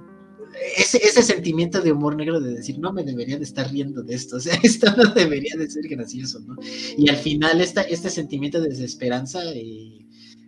ese, 0.77 0.97
ese 0.97 1.21
sentimiento 1.23 1.81
de 1.81 1.91
humor 1.91 2.15
negro 2.15 2.39
de 2.39 2.55
decir, 2.55 2.79
no 2.79 2.91
me 2.91 3.03
debería 3.03 3.37
de 3.37 3.43
estar 3.43 3.69
riendo 3.71 4.03
de 4.03 4.15
esto, 4.15 4.35
o 4.37 4.39
sea, 4.39 4.57
esto 4.63 4.93
no 4.95 5.13
debería 5.13 5.55
de 5.57 5.69
ser 5.69 5.87
gracioso, 5.87 6.39
¿no? 6.41 6.55
Y 6.97 7.09
al 7.09 7.17
final 7.17 7.61
esta, 7.61 7.81
este 7.81 8.09
sentimiento 8.09 8.61
de 8.61 8.69
desesperanza 8.69 9.43
y 9.55 10.05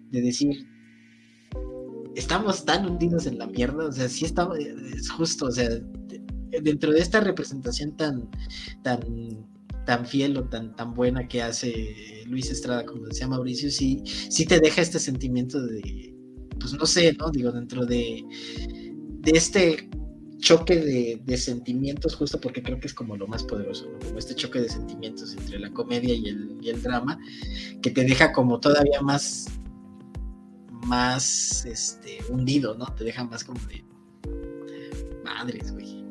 de 0.10 0.22
decir, 0.22 0.68
estamos 2.16 2.66
tan 2.66 2.86
hundidos 2.86 3.26
en 3.26 3.38
la 3.38 3.48
mierda, 3.48 3.86
o 3.86 3.92
sea, 3.92 4.10
sí 4.10 4.26
estamos, 4.26 4.58
es 4.60 5.10
justo, 5.10 5.46
o 5.46 5.52
sea, 5.52 5.70
dentro 6.62 6.92
de 6.92 7.00
esta 7.00 7.22
representación 7.22 7.96
tan, 7.96 8.30
tan, 8.84 9.00
tan 9.86 10.06
fiel 10.06 10.36
o 10.38 10.44
tan, 10.50 10.76
tan 10.76 10.94
buena 10.94 11.28
que 11.28 11.42
hace 11.42 11.96
Luis 12.28 12.52
Estrada, 12.52 12.86
como 12.86 13.08
decía 13.08 13.28
Mauricio, 13.28 13.72
sí, 13.72 14.04
sí 14.06 14.46
te 14.46 14.60
deja 14.60 14.82
este 14.82 15.00
sentimiento 15.00 15.62
de, 15.62 16.14
pues 16.62 16.74
no 16.74 16.86
sé, 16.86 17.14
¿no? 17.14 17.30
Digo, 17.32 17.52
dentro 17.52 17.86
de, 17.86 18.24
de 19.20 19.32
este 19.32 19.90
choque 20.42 21.20
de, 21.24 21.38
sentimientos, 21.38 22.16
justo 22.16 22.42
porque 22.42 22.62
creo 22.62 22.80
que 22.80 22.88
es 22.88 22.94
como 22.94 23.16
lo 23.16 23.28
más 23.28 23.44
poderoso, 23.44 23.90
¿no? 23.90 24.00
como 24.00 24.20
este 24.20 24.36
choque 24.36 24.60
de 24.60 24.70
sentimientos 24.70 25.34
entre 25.38 25.60
la 25.60 25.72
comedia 25.72 26.14
y 26.14 26.28
el, 26.28 26.58
y 26.62 26.70
el 26.70 26.82
drama, 26.82 27.20
que 27.82 27.92
te 27.92 28.04
deja 28.04 28.34
como 28.34 28.60
todavía 28.60 29.02
más, 29.02 29.48
más 30.88 31.66
este, 31.66 32.18
hundido, 32.30 32.76
¿no? 32.76 32.86
Te 32.88 33.04
deja 33.04 33.24
más 33.24 33.44
como 33.44 33.62
de 33.68 33.84
madres, 35.24 35.72
güey. 35.72 36.04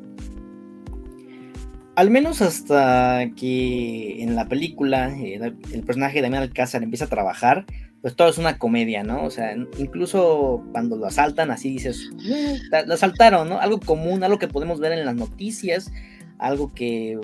Al 1.95 2.09
menos 2.09 2.41
hasta 2.41 3.29
que 3.35 4.23
en 4.23 4.35
la 4.35 4.47
película 4.47 5.13
eh, 5.15 5.39
el 5.73 5.83
personaje 5.83 6.15
de 6.15 6.21
Damián 6.21 6.43
Alcázar 6.43 6.83
empieza 6.83 7.05
a 7.05 7.09
trabajar, 7.09 7.65
pues 8.01 8.15
todo 8.15 8.29
es 8.29 8.37
una 8.37 8.57
comedia, 8.57 9.03
¿no? 9.03 9.23
O 9.23 9.29
sea, 9.29 9.55
incluso 9.77 10.63
cuando 10.71 10.95
lo 10.95 11.05
asaltan, 11.05 11.51
así 11.51 11.69
dices, 11.69 12.09
eh, 12.27 12.59
lo 12.87 12.93
asaltaron, 12.95 13.47
¿no? 13.47 13.59
Algo 13.59 13.79
común, 13.79 14.23
algo 14.23 14.39
que 14.39 14.47
podemos 14.47 14.79
ver 14.79 14.93
en 14.93 15.05
las 15.05 15.15
noticias, 15.15 15.91
algo 16.39 16.73
que 16.73 17.19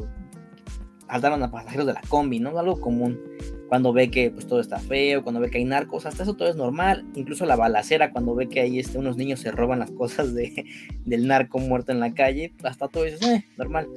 asaltaron 1.07 1.41
a 1.41 1.51
pasajeros 1.51 1.88
de 1.88 1.93
la 1.93 2.01
combi, 2.07 2.39
¿no? 2.39 2.57
Algo 2.60 2.79
común. 2.79 3.19
Cuando 3.69 3.91
ve 3.91 4.12
que 4.12 4.29
pues 4.29 4.46
todo 4.46 4.62
está 4.62 4.77
feo, 4.77 5.24
cuando 5.24 5.41
ve 5.41 5.50
que 5.50 5.57
hay 5.57 5.65
narcos, 5.65 6.05
hasta 6.05 6.24
eso 6.24 6.36
todo 6.36 6.48
es 6.48 6.55
normal. 6.55 7.05
Incluso 7.15 7.46
la 7.46 7.55
balacera, 7.55 8.12
cuando 8.12 8.36
ve 8.36 8.48
que 8.48 8.62
ahí 8.62 8.79
este, 8.79 9.00
unos 9.00 9.17
niños 9.17 9.39
se 9.39 9.51
roban 9.51 9.79
las 9.79 9.91
cosas 9.91 10.36
de, 10.36 10.63
del 11.05 11.27
narco 11.27 11.57
muerto 11.57 11.91
en 11.91 12.00
la 12.00 12.13
calle, 12.13 12.53
hasta 12.63 12.88
todo 12.88 13.05
eso, 13.05 13.25
eh, 13.27 13.43
normal. 13.57 13.88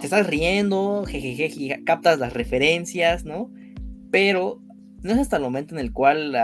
Te 0.00 0.06
estás 0.06 0.26
riendo, 0.26 1.04
jejeje, 1.06 1.82
captas 1.84 2.18
las 2.18 2.32
referencias, 2.34 3.24
¿no? 3.24 3.50
Pero 4.10 4.60
no 5.06 5.12
es 5.12 5.18
hasta 5.18 5.36
el 5.36 5.42
momento 5.42 5.74
en 5.74 5.80
el 5.80 5.92
cual 5.92 6.34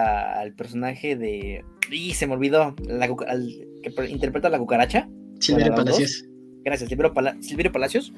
el 0.43 0.55
personaje 0.55 1.17
de. 1.17 1.65
¡Y 1.91 2.15
se 2.15 2.27
me 2.27 2.35
olvidó! 2.35 2.75
La, 2.87 3.09
que 3.09 4.09
interpreta 4.09 4.49
a 4.49 4.51
la 4.51 4.59
cucaracha. 4.59 5.09
Silverio 5.41 5.75
Palacios. 5.75 6.25
Gracias, 6.65 6.89
Silverio, 6.89 7.73
Palacios. 7.73 8.13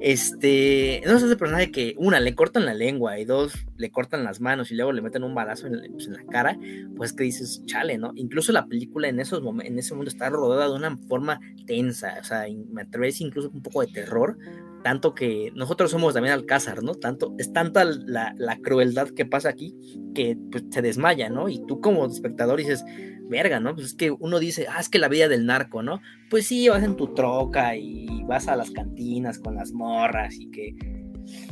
Este. 0.00 1.02
No 1.04 1.16
es 1.16 1.22
ese 1.22 1.36
personaje 1.36 1.70
que, 1.70 1.94
una, 1.98 2.18
le 2.18 2.34
cortan 2.34 2.64
la 2.64 2.72
lengua 2.72 3.18
y 3.18 3.26
dos, 3.26 3.66
le 3.76 3.90
cortan 3.90 4.24
las 4.24 4.40
manos 4.40 4.70
y 4.70 4.74
luego 4.74 4.92
le 4.92 5.02
meten 5.02 5.22
un 5.22 5.34
balazo 5.34 5.66
en, 5.66 5.92
pues, 5.92 6.08
la 6.08 6.24
cara. 6.24 6.58
Pues 6.96 7.12
que 7.12 7.24
dices, 7.24 7.62
chale, 7.66 7.98
¿no? 7.98 8.12
Incluso 8.16 8.52
la 8.52 8.66
película 8.66 9.08
en, 9.08 9.20
esos 9.20 9.42
en 9.62 9.78
ese 9.78 9.94
momento 9.94 10.10
está 10.10 10.30
rodada 10.30 10.68
de 10.68 10.74
una 10.74 10.96
forma 11.08 11.40
tensa. 11.66 12.16
O 12.20 12.24
sea, 12.24 12.46
me 12.72 12.82
atreves 12.82 13.20
incluso 13.20 13.50
un 13.50 13.62
poco 13.62 13.82
de 13.82 13.88
terror 13.88 14.38
tanto 14.84 15.14
que 15.14 15.50
nosotros 15.54 15.90
somos 15.90 16.12
también 16.12 16.34
Alcázar, 16.34 16.82
¿no? 16.82 16.94
Tanto, 16.94 17.34
es 17.38 17.54
tanta 17.54 17.84
la, 17.84 18.58
crueldad 18.62 19.08
que 19.08 19.24
pasa 19.24 19.48
aquí 19.48 19.74
que 20.14 20.36
pues, 20.52 20.64
se 20.70 20.82
desmaya, 20.82 21.30
¿no? 21.30 21.48
Y 21.48 21.64
tú 21.66 21.80
como 21.80 22.04
espectador 22.04 22.58
dices, 22.58 22.84
verga, 23.30 23.60
¿no? 23.60 23.74
Pues 23.74 23.86
es 23.86 23.94
que 23.94 24.10
uno 24.10 24.38
dice, 24.38 24.66
ah, 24.68 24.78
es 24.78 24.90
que 24.90 24.98
la 24.98 25.08
vida 25.08 25.26
del 25.26 25.46
narco, 25.46 25.82
¿no? 25.82 26.00
Pues 26.28 26.46
sí, 26.46 26.68
vas 26.68 26.84
en 26.84 26.96
tu 26.96 27.14
troca 27.14 27.74
y 27.76 28.22
vas 28.24 28.46
a 28.46 28.56
las 28.56 28.70
cantinas 28.70 29.38
con 29.38 29.54
las 29.54 29.72
morras 29.72 30.34
y 30.38 30.50
que, 30.50 30.76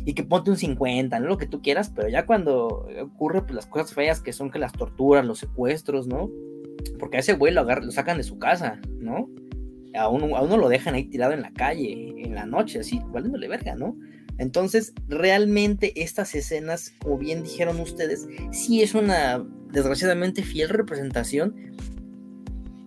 y 0.05 0.13
que 0.13 0.25
ponte 0.25 0.51
un 0.51 0.59
50, 0.59 1.19
¿no? 1.19 1.27
Lo 1.27 1.39
que 1.39 1.47
tú 1.47 1.63
quieras, 1.63 1.91
pero 1.91 2.11
ya 2.11 2.27
cuando 2.27 2.87
ocurre 3.03 3.41
pues, 3.41 3.55
las 3.55 3.67
cosas 3.67 3.95
feas 3.95 4.21
que 4.21 4.35
son 4.35 4.51
que 4.51 4.59
las 4.59 4.73
torturas, 4.73 5.25
los 5.25 5.39
secuestros, 5.39 6.07
¿no? 6.07 6.31
Porque 6.99 7.17
a 7.17 7.21
ese 7.21 7.33
güey 7.33 7.55
lo 7.55 7.67
sacan 7.93 8.19
de 8.19 8.25
su 8.25 8.39
casa, 8.39 8.79
¿no? 8.99 9.31
A 9.95 10.09
uno, 10.09 10.57
lo 10.57 10.69
dejan 10.69 10.95
ahí 10.95 11.05
tirado 11.05 11.33
en 11.33 11.43
la 11.43 11.53
calle, 11.53 12.15
en 12.17 12.35
la 12.35 12.47
noche, 12.47 12.81
así, 12.81 13.01
valiéndole 13.09 13.49
verga, 13.49 13.75
¿no? 13.75 13.97
Entonces, 14.39 14.95
realmente 15.09 16.03
estas 16.03 16.35
escenas, 16.35 16.95
como 17.01 17.19
bien 17.19 17.43
dijeron 17.43 17.79
ustedes, 17.81 18.27
sí 18.51 18.83
es 18.83 18.95
una 18.95 19.45
desgraciadamente 19.71 20.43
fiel 20.43 20.69
representación. 20.71 21.55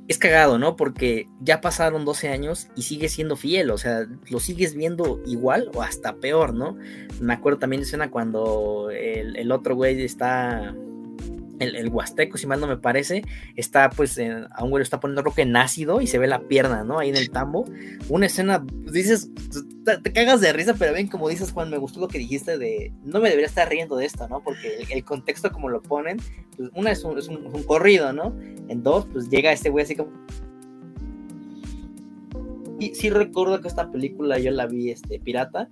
Es 0.07 0.19
cagado, 0.19 0.59
¿no? 0.59 0.75
Porque 0.75 1.25
ya 1.39 1.61
pasaron 1.61 2.05
12 2.05 2.29
años 2.29 2.67
y 2.75 2.83
sigue 2.83 3.09
siendo 3.09 3.35
fiel, 3.35 3.71
o 3.71 3.77
sea, 3.77 4.07
lo 4.29 4.39
sigues 4.39 4.75
viendo 4.75 5.19
igual 5.25 5.71
o 5.73 5.81
hasta 5.81 6.17
peor, 6.17 6.53
¿no? 6.53 6.77
Me 7.19 7.33
acuerdo 7.33 7.57
también 7.59 7.81
de 7.81 7.85
escena 7.85 8.11
cuando 8.11 8.89
el 8.91 9.51
otro 9.51 9.75
güey 9.75 9.99
está 10.03 10.75
el, 11.59 11.89
huasteco, 11.89 12.37
si 12.37 12.47
mal 12.47 12.59
no 12.59 12.67
me 12.67 12.77
parece, 12.77 13.23
está 13.55 13.89
pues 13.89 14.19
a 14.19 14.63
un 14.63 14.69
güey 14.69 14.81
está 14.81 14.99
poniendo 14.99 15.21
roque 15.21 15.43
en 15.43 15.55
ácido 15.55 16.01
y 16.01 16.07
se 16.07 16.17
ve 16.17 16.27
la 16.27 16.39
pierna, 16.39 16.83
¿no? 16.83 16.99
Ahí 16.99 17.09
en 17.09 17.15
el 17.15 17.29
tambo. 17.29 17.65
Una 18.09 18.25
escena, 18.25 18.63
pues, 18.63 18.93
dices, 18.93 19.29
te, 19.85 20.11
cagas 20.11 20.41
de 20.41 20.53
risa, 20.53 20.75
pero 20.77 20.93
ven, 20.93 21.07
como 21.07 21.29
dices, 21.29 21.51
Juan, 21.51 21.69
me 21.69 21.77
gustó 21.77 21.99
lo 21.99 22.07
que 22.07 22.17
dijiste 22.17 22.57
de 22.57 22.91
no 23.03 23.19
me 23.19 23.29
debería 23.29 23.47
estar 23.47 23.69
riendo 23.69 23.95
de 23.95 24.05
esto, 24.05 24.27
¿no? 24.27 24.41
Porque 24.41 24.85
el, 24.89 25.03
contexto 25.03 25.51
como 25.51 25.69
lo 25.69 25.81
ponen, 25.81 26.17
pues 26.57 26.69
una 26.75 26.91
es 26.91 27.03
un, 27.03 27.17
es 27.17 27.27
un, 27.27 27.63
corrido, 27.63 28.13
¿no? 28.13 28.35
En 28.67 28.83
dos, 28.83 29.07
pues 29.11 29.29
llega 29.29 29.51
este 29.51 29.69
güey 29.69 29.83
así 29.83 29.95
como... 29.95 30.11
Y 32.79 32.93
sí 32.93 33.09
recuerdo 33.09 33.61
que 33.61 33.69
esta 33.69 33.89
película 33.89 34.37
yo 34.37 34.51
la 34.51 34.65
vi, 34.65 34.89
este, 34.89 35.19
pirata, 35.19 35.69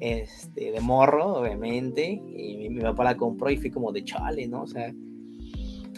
este, 0.00 0.72
de 0.72 0.80
morro, 0.80 1.36
obviamente, 1.36 2.20
y 2.36 2.68
mi, 2.68 2.80
papá 2.80 3.04
la 3.04 3.16
compró 3.16 3.50
y 3.50 3.56
fui 3.56 3.70
como 3.70 3.92
de 3.92 4.04
chale, 4.04 4.46
¿no? 4.46 4.62
O 4.62 4.66
sea, 4.66 4.92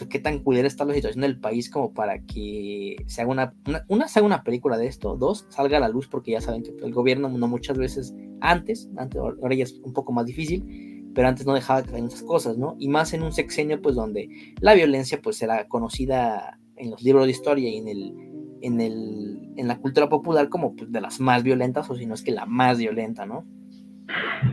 qué 0.05 0.19
tan 0.19 0.39
culera 0.39 0.67
está 0.67 0.85
la 0.85 0.93
situación 0.93 1.21
del 1.21 1.39
país 1.39 1.69
como 1.69 1.93
para 1.93 2.19
que 2.19 2.97
se 3.07 3.21
haga 3.21 3.31
una, 3.31 3.53
una, 3.87 4.07
se 4.07 4.19
haga 4.19 4.25
una 4.25 4.43
película 4.43 4.77
de 4.77 4.87
esto, 4.87 5.17
dos, 5.17 5.47
salga 5.49 5.77
a 5.77 5.81
la 5.81 5.89
luz 5.89 6.07
porque 6.07 6.31
ya 6.31 6.41
saben 6.41 6.63
que 6.63 6.73
el 6.83 6.93
gobierno 6.93 7.29
no 7.29 7.47
muchas 7.47 7.77
veces 7.77 8.13
antes, 8.41 8.89
antes 8.97 9.19
ahora 9.19 9.55
ya 9.55 9.63
es 9.63 9.73
un 9.83 9.93
poco 9.93 10.13
más 10.13 10.25
difícil, 10.25 11.11
pero 11.15 11.27
antes 11.27 11.45
no 11.47 11.53
dejaba 11.53 11.83
que 11.83 11.97
esas 11.97 12.21
cosas, 12.23 12.57
¿no? 12.57 12.75
Y 12.77 12.89
más 12.89 13.13
en 13.13 13.23
un 13.23 13.31
sexenio 13.31 13.81
pues 13.81 13.95
donde 13.95 14.29
la 14.61 14.75
violencia 14.75 15.19
pues 15.21 15.41
era 15.41 15.67
conocida 15.67 16.59
en 16.75 16.91
los 16.91 17.01
libros 17.01 17.25
de 17.25 17.31
historia 17.31 17.69
y 17.69 17.77
en 17.77 17.87
el 17.87 18.13
en 18.61 18.81
el 18.81 19.49
en 19.57 19.67
la 19.67 19.79
cultura 19.79 20.09
popular 20.09 20.49
como 20.49 20.75
pues, 20.75 20.91
de 20.91 21.01
las 21.01 21.19
más 21.19 21.43
violentas 21.43 21.89
o 21.89 21.95
si 21.95 22.05
no 22.05 22.13
es 22.13 22.21
que 22.21 22.31
la 22.31 22.45
más 22.45 22.77
violenta, 22.77 23.25
¿no? 23.25 23.45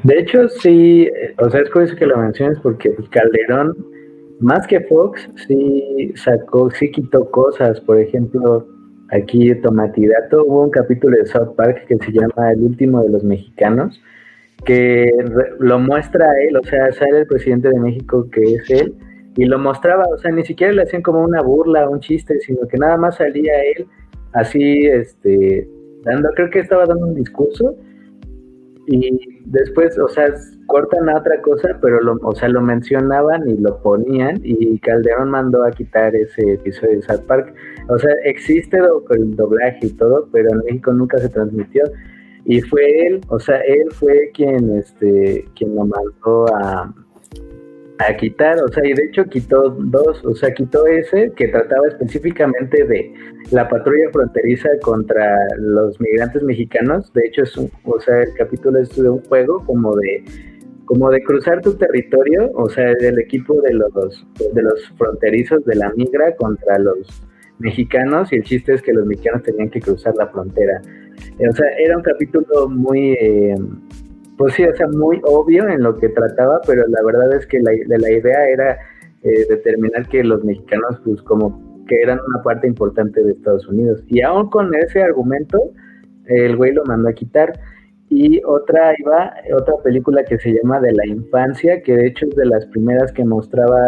De 0.02 0.18
hecho, 0.18 0.48
sí, 0.48 1.08
o 1.38 1.48
sea, 1.50 1.60
es 1.60 1.70
curioso 1.70 1.94
que 1.96 2.06
lo 2.06 2.16
menciones 2.16 2.58
porque 2.60 2.90
pues, 2.90 3.08
Calderón 3.10 3.93
más 4.40 4.66
que 4.66 4.80
Fox, 4.80 5.28
sí 5.46 6.12
sacó, 6.16 6.70
sí 6.70 6.90
quitó 6.90 7.30
cosas. 7.30 7.80
Por 7.80 7.98
ejemplo, 7.98 8.66
aquí 9.10 9.54
Tomatidato 9.56 10.44
hubo 10.44 10.64
un 10.64 10.70
capítulo 10.70 11.16
de 11.16 11.26
South 11.26 11.54
Park 11.56 11.86
que 11.86 11.96
se 11.96 12.12
llama 12.12 12.52
El 12.52 12.62
último 12.62 13.02
de 13.02 13.10
los 13.10 13.24
mexicanos, 13.24 14.00
que 14.64 15.10
lo 15.58 15.78
muestra 15.78 16.30
a 16.30 16.40
él, 16.40 16.56
o 16.56 16.62
sea, 16.64 16.92
sale 16.92 17.20
el 17.20 17.26
presidente 17.26 17.68
de 17.68 17.78
México 17.78 18.28
que 18.30 18.42
es 18.42 18.70
él, 18.70 18.94
y 19.36 19.44
lo 19.46 19.58
mostraba, 19.58 20.04
o 20.14 20.18
sea, 20.18 20.30
ni 20.30 20.44
siquiera 20.44 20.72
le 20.72 20.82
hacían 20.82 21.02
como 21.02 21.22
una 21.22 21.42
burla, 21.42 21.88
un 21.88 22.00
chiste, 22.00 22.38
sino 22.40 22.66
que 22.68 22.78
nada 22.78 22.96
más 22.96 23.16
salía 23.16 23.52
él 23.76 23.86
así, 24.32 24.86
este, 24.86 25.68
dando, 26.02 26.30
creo 26.34 26.50
que 26.50 26.60
estaba 26.60 26.86
dando 26.86 27.06
un 27.06 27.14
discurso, 27.14 27.76
y 28.86 29.40
después, 29.46 29.98
o 29.98 30.08
sea, 30.08 30.32
cortan 30.66 31.08
a 31.08 31.18
otra 31.18 31.40
cosa, 31.42 31.78
pero 31.80 32.00
lo, 32.00 32.18
o 32.22 32.34
sea, 32.34 32.48
lo 32.48 32.60
mencionaban 32.60 33.48
y 33.48 33.56
lo 33.56 33.80
ponían 33.82 34.40
y 34.42 34.78
Calderón 34.78 35.30
mandó 35.30 35.64
a 35.64 35.70
quitar 35.70 36.14
ese 36.14 36.54
episodio 36.54 36.96
de 36.96 37.02
South 37.02 37.24
Park. 37.26 37.54
O 37.88 37.98
sea, 37.98 38.12
existe 38.24 38.78
el 39.10 39.36
doblaje 39.36 39.86
y 39.86 39.92
todo, 39.92 40.28
pero 40.32 40.50
en 40.50 40.58
México 40.58 40.92
nunca 40.92 41.18
se 41.18 41.28
transmitió. 41.28 41.84
Y 42.46 42.60
fue 42.60 43.06
él, 43.06 43.20
o 43.28 43.38
sea, 43.38 43.58
él 43.60 43.90
fue 43.92 44.30
quien, 44.34 44.76
este, 44.76 45.46
quien 45.56 45.74
lo 45.74 45.86
mandó 45.86 46.46
a, 46.54 46.94
a 47.98 48.16
quitar, 48.16 48.56
o 48.60 48.68
sea, 48.68 48.84
y 48.84 48.92
de 48.92 49.04
hecho 49.04 49.24
quitó 49.24 49.70
dos, 49.70 50.24
o 50.24 50.34
sea, 50.34 50.52
quitó 50.52 50.86
ese 50.86 51.32
que 51.36 51.48
trataba 51.48 51.86
específicamente 51.88 52.84
de 52.84 53.14
la 53.50 53.68
patrulla 53.68 54.10
fronteriza 54.12 54.68
contra 54.82 55.36
los 55.58 56.00
migrantes 56.00 56.42
mexicanos, 56.42 57.12
de 57.12 57.26
hecho 57.26 57.42
es 57.42 57.56
un, 57.56 57.70
o 57.84 58.00
sea, 58.00 58.22
el 58.22 58.34
capítulo 58.34 58.80
es 58.80 58.94
de 58.96 59.08
un 59.08 59.22
juego 59.24 59.64
como 59.64 59.94
de 59.96 60.24
como 60.86 61.10
de 61.10 61.22
cruzar 61.22 61.62
tu 61.62 61.74
territorio, 61.74 62.50
o 62.54 62.68
sea, 62.68 62.92
del 62.94 63.18
equipo 63.18 63.60
de 63.62 63.74
los 63.74 64.26
de 64.52 64.62
los 64.62 64.92
fronterizos 64.98 65.64
de 65.64 65.76
la 65.76 65.90
migra 65.96 66.34
contra 66.36 66.78
los 66.78 67.22
mexicanos 67.58 68.32
y 68.32 68.36
el 68.36 68.42
chiste 68.42 68.74
es 68.74 68.82
que 68.82 68.92
los 68.92 69.06
mexicanos 69.06 69.42
tenían 69.42 69.70
que 69.70 69.80
cruzar 69.80 70.14
la 70.16 70.28
frontera. 70.28 70.82
O 71.48 71.52
sea, 71.52 71.66
era 71.78 71.96
un 71.96 72.02
capítulo 72.02 72.68
muy 72.68 73.12
eh, 73.12 73.54
pues 74.36 74.54
sí, 74.54 74.64
o 74.64 74.74
sea, 74.74 74.88
muy 74.88 75.20
obvio 75.24 75.68
en 75.68 75.82
lo 75.82 75.96
que 75.96 76.08
trataba, 76.08 76.60
pero 76.66 76.86
la 76.88 77.02
verdad 77.04 77.34
es 77.34 77.46
que 77.46 77.60
la, 77.60 77.72
la 77.86 78.10
idea 78.10 78.48
era 78.48 78.78
eh, 79.22 79.46
determinar 79.48 80.08
que 80.08 80.22
los 80.24 80.44
mexicanos, 80.44 81.00
pues 81.04 81.22
como 81.22 81.84
que 81.86 81.96
eran 82.02 82.18
una 82.28 82.42
parte 82.42 82.66
importante 82.66 83.22
de 83.22 83.32
Estados 83.32 83.66
Unidos. 83.68 84.02
Y 84.08 84.22
aún 84.22 84.50
con 84.50 84.74
ese 84.74 85.02
argumento, 85.02 85.58
el 86.26 86.56
güey 86.56 86.72
lo 86.72 86.84
mandó 86.84 87.08
a 87.08 87.12
quitar. 87.12 87.52
Y 88.10 88.42
otra 88.44 88.94
iba, 88.98 89.34
otra 89.56 89.74
película 89.82 90.24
que 90.24 90.38
se 90.38 90.52
llama 90.52 90.80
De 90.80 90.92
la 90.92 91.06
Infancia, 91.06 91.82
que 91.82 91.96
de 91.96 92.06
hecho 92.08 92.26
es 92.26 92.36
de 92.36 92.46
las 92.46 92.66
primeras 92.66 93.12
que 93.12 93.24
mostraba, 93.24 93.80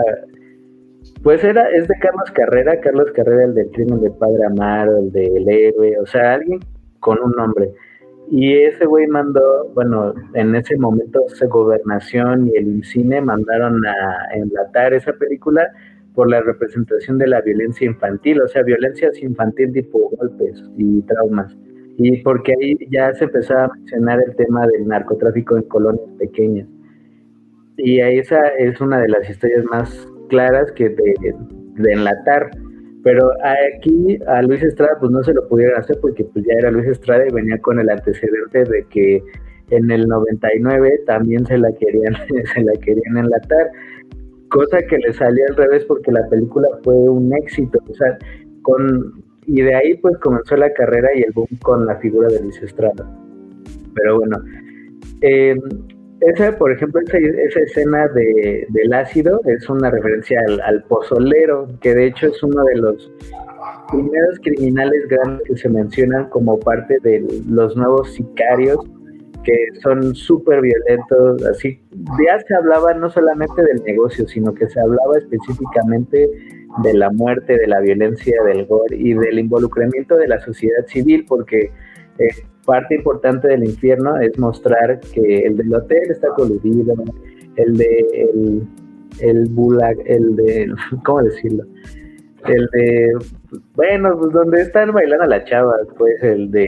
pues 1.22 1.44
era, 1.44 1.68
es 1.70 1.86
de 1.86 1.94
Carlos 2.00 2.30
Carrera, 2.32 2.80
Carlos 2.80 3.10
Carrera, 3.12 3.44
el 3.44 3.54
del 3.54 3.70
crimen 3.70 4.00
de 4.00 4.10
Padre 4.10 4.46
Amaro, 4.46 4.98
el 4.98 5.12
del 5.12 5.48
héroe, 5.48 5.98
o 6.00 6.06
sea, 6.06 6.34
alguien 6.34 6.60
con 7.00 7.18
un 7.22 7.32
nombre. 7.32 7.72
Y 8.28 8.54
ese 8.54 8.86
güey 8.86 9.06
mandó, 9.06 9.70
bueno, 9.74 10.12
en 10.34 10.54
ese 10.56 10.76
momento 10.76 11.24
esa 11.26 11.46
gobernación 11.46 12.48
y 12.48 12.56
el 12.56 12.66
INCINE 12.66 13.20
mandaron 13.20 13.86
a 13.86 14.34
enlatar 14.34 14.94
esa 14.94 15.12
película 15.12 15.70
por 16.14 16.28
la 16.30 16.40
representación 16.40 17.18
de 17.18 17.28
la 17.28 17.40
violencia 17.42 17.86
infantil, 17.86 18.40
o 18.40 18.48
sea, 18.48 18.62
violencia 18.62 19.10
infantil 19.20 19.72
tipo 19.72 20.10
golpes 20.18 20.64
y 20.76 21.02
traumas. 21.02 21.56
Y 21.98 22.22
porque 22.22 22.54
ahí 22.60 22.76
ya 22.90 23.14
se 23.14 23.24
empezaba 23.24 23.66
a 23.66 23.74
mencionar 23.74 24.20
el 24.26 24.34
tema 24.34 24.66
del 24.66 24.88
narcotráfico 24.88 25.56
en 25.56 25.62
colonias 25.64 26.10
pequeñas. 26.18 26.66
Y 27.76 28.00
esa 28.00 28.48
es 28.58 28.80
una 28.80 29.00
de 29.00 29.08
las 29.08 29.28
historias 29.28 29.64
más 29.66 30.08
claras 30.28 30.72
que 30.72 30.88
de 30.88 31.92
enlatar 31.92 32.50
pero 33.06 33.30
aquí 33.44 34.18
a 34.26 34.42
Luis 34.42 34.64
Estrada 34.64 34.96
pues 34.98 35.12
no 35.12 35.22
se 35.22 35.32
lo 35.32 35.46
pudieron 35.46 35.78
hacer 35.78 35.96
porque 36.02 36.24
pues 36.24 36.44
ya 36.44 36.54
era 36.58 36.72
Luis 36.72 36.88
Estrada 36.88 37.24
y 37.24 37.32
venía 37.32 37.56
con 37.60 37.78
el 37.78 37.88
antecedente 37.88 38.64
de 38.64 38.84
que 38.90 39.22
en 39.70 39.92
el 39.92 40.08
99 40.08 41.02
también 41.06 41.46
se 41.46 41.56
la 41.56 41.70
querían 41.70 42.14
se 42.52 42.62
la 42.62 42.72
querían 42.72 43.16
enlatar, 43.16 43.70
cosa 44.48 44.78
que 44.88 44.98
le 44.98 45.12
salió 45.12 45.44
al 45.48 45.54
revés 45.54 45.84
porque 45.84 46.10
la 46.10 46.28
película 46.28 46.66
fue 46.82 46.94
un 46.94 47.32
éxito, 47.32 47.78
o 47.88 47.94
sea, 47.94 48.18
con 48.62 49.22
y 49.46 49.62
de 49.62 49.76
ahí 49.76 49.96
pues 49.98 50.18
comenzó 50.18 50.56
la 50.56 50.72
carrera 50.72 51.10
y 51.14 51.22
el 51.22 51.30
boom 51.32 51.46
con 51.62 51.86
la 51.86 51.94
figura 51.98 52.26
de 52.26 52.42
Luis 52.42 52.60
Estrada. 52.60 53.08
Pero 53.94 54.18
bueno, 54.18 54.36
eh, 55.20 55.54
esa, 56.20 56.56
por 56.56 56.72
ejemplo, 56.72 57.00
esa, 57.06 57.18
esa 57.18 57.60
escena 57.60 58.08
de, 58.08 58.66
del 58.70 58.92
ácido 58.94 59.40
es 59.44 59.68
una 59.68 59.90
referencia 59.90 60.40
al, 60.64 60.82
pozolero, 60.84 61.68
que 61.80 61.94
de 61.94 62.06
hecho 62.06 62.28
es 62.28 62.42
uno 62.42 62.64
de 62.64 62.76
los 62.76 63.10
primeros 63.90 64.38
criminales 64.42 65.06
grandes 65.08 65.46
que 65.46 65.56
se 65.56 65.68
mencionan 65.68 66.28
como 66.30 66.58
parte 66.58 66.98
de 67.02 67.24
los 67.48 67.76
nuevos 67.76 68.14
sicarios, 68.14 68.78
que 69.44 69.54
son 69.82 70.14
súper 70.14 70.60
violentos, 70.60 71.44
así. 71.44 71.80
Ya 71.92 72.40
se 72.40 72.54
hablaba 72.54 72.94
no 72.94 73.10
solamente 73.10 73.62
del 73.62 73.82
negocio, 73.84 74.26
sino 74.26 74.52
que 74.54 74.68
se 74.68 74.80
hablaba 74.80 75.18
específicamente 75.18 76.28
de 76.82 76.94
la 76.94 77.10
muerte, 77.10 77.56
de 77.56 77.66
la 77.66 77.80
violencia, 77.80 78.42
del 78.44 78.66
gore 78.66 78.96
y 78.96 79.14
del 79.14 79.38
involucramiento 79.38 80.16
de 80.16 80.28
la 80.28 80.40
sociedad 80.40 80.84
civil, 80.86 81.24
porque 81.28 81.70
eh, 82.18 82.28
parte 82.66 82.96
importante 82.96 83.48
del 83.48 83.64
infierno 83.64 84.18
es 84.18 84.38
mostrar 84.38 85.00
que 85.00 85.46
el 85.46 85.56
del 85.56 85.74
hotel 85.74 86.10
está 86.10 86.28
coludido, 86.28 86.94
el 87.56 87.76
de 87.76 88.06
el, 88.12 88.68
el 89.20 89.48
bulag, 89.50 89.96
el 90.04 90.36
de, 90.36 90.70
¿cómo 91.04 91.22
decirlo? 91.22 91.64
El 92.44 92.68
de, 92.72 93.12
bueno, 93.74 94.16
pues 94.18 94.32
donde 94.32 94.62
están 94.62 94.92
bailando 94.92 95.26
las 95.26 95.44
chavas, 95.46 95.80
pues 95.96 96.22
el 96.22 96.50
de 96.50 96.66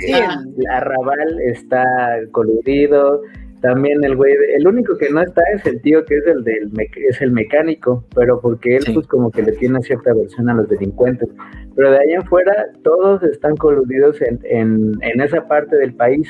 Arrabal 0.70 1.40
está 1.44 1.84
coludido, 2.32 3.20
también 3.60 4.04
el 4.04 4.14
güey, 4.14 4.32
el 4.56 4.66
único 4.66 4.96
que 4.96 5.10
no 5.10 5.20
está 5.20 5.42
es 5.54 5.66
el 5.66 5.80
tío 5.82 6.04
que 6.04 6.18
es 6.18 6.26
el 6.26 6.44
del 6.44 6.70
es 7.08 7.20
el 7.20 7.32
mecánico, 7.32 8.04
pero 8.14 8.40
porque 8.40 8.76
él 8.76 8.84
pues 8.94 9.06
como 9.06 9.30
que 9.30 9.42
le 9.42 9.52
tiene 9.52 9.80
cierta 9.82 10.12
aversión 10.12 10.48
a 10.48 10.54
los 10.54 10.68
delincuentes. 10.68 11.28
Pero 11.74 11.90
de 11.90 11.98
ahí 11.98 12.12
en 12.12 12.24
fuera 12.24 12.68
todos 12.82 13.22
están 13.24 13.56
coludidos 13.56 14.20
en, 14.22 14.40
en, 14.44 15.20
esa 15.20 15.48
parte 15.48 15.76
del 15.76 15.94
país, 15.94 16.28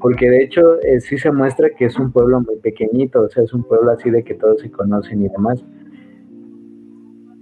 porque 0.00 0.28
de 0.28 0.42
hecho 0.42 0.80
eh, 0.82 1.00
sí 1.00 1.16
se 1.16 1.30
muestra 1.30 1.70
que 1.70 1.86
es 1.86 1.98
un 1.98 2.12
pueblo 2.12 2.40
muy 2.40 2.56
pequeñito, 2.56 3.22
o 3.22 3.28
sea, 3.28 3.44
es 3.44 3.52
un 3.52 3.62
pueblo 3.64 3.92
así 3.92 4.10
de 4.10 4.24
que 4.24 4.34
todos 4.34 4.60
se 4.60 4.70
conocen 4.70 5.24
y 5.24 5.28
demás. 5.28 5.64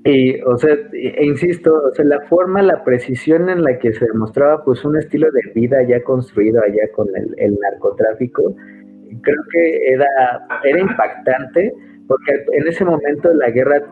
Y, 0.05 0.41
o 0.43 0.59
sea, 0.59 0.75
e, 0.93 1.25
insisto, 1.25 1.75
o 1.75 1.95
sea, 1.95 2.05
la 2.05 2.21
forma, 2.23 2.61
la 2.61 2.83
precisión 2.85 3.49
en 3.49 3.63
la 3.63 3.79
que 3.79 3.93
se 3.93 4.05
demostraba 4.05 4.65
pues 4.65 4.85
un 4.85 4.97
estilo 4.97 5.31
de 5.31 5.41
vida 5.55 5.83
ya 5.89 6.03
construido 6.03 6.61
allá 6.61 6.91
con 6.93 7.09
el, 7.17 7.35
el 7.39 7.57
narcotráfico, 7.59 8.57
creo 9.21 9.43
que 9.53 9.93
era, 9.93 10.07
era 10.65 10.81
impactante, 10.81 11.73
porque 12.07 12.33
en 12.53 12.69
ese 12.69 12.85
momento 12.85 13.33
la 13.35 13.51
guerra, 13.51 13.83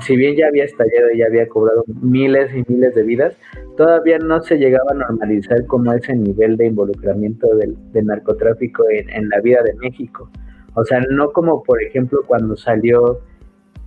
si 0.00 0.16
bien 0.16 0.36
ya 0.36 0.48
había 0.48 0.64
estallado 0.64 1.10
y 1.12 1.18
ya 1.18 1.26
había 1.26 1.48
cobrado 1.48 1.84
miles 2.00 2.50
y 2.54 2.64
miles 2.72 2.94
de 2.94 3.02
vidas, 3.02 3.34
todavía 3.76 4.18
no 4.18 4.42
se 4.42 4.58
llegaba 4.58 4.90
a 4.90 4.94
normalizar 4.94 5.64
como 5.66 5.92
ese 5.92 6.14
nivel 6.14 6.56
de 6.56 6.66
involucramiento 6.66 7.46
del, 7.56 7.76
narcotráfico 8.04 8.84
en, 8.90 9.28
la 9.28 9.40
vida 9.40 9.62
de 9.62 9.74
México. 9.74 10.28
O 10.74 10.84
sea, 10.84 11.00
no 11.10 11.32
como 11.32 11.62
por 11.62 11.82
ejemplo 11.82 12.20
cuando 12.26 12.56
salió 12.56 13.20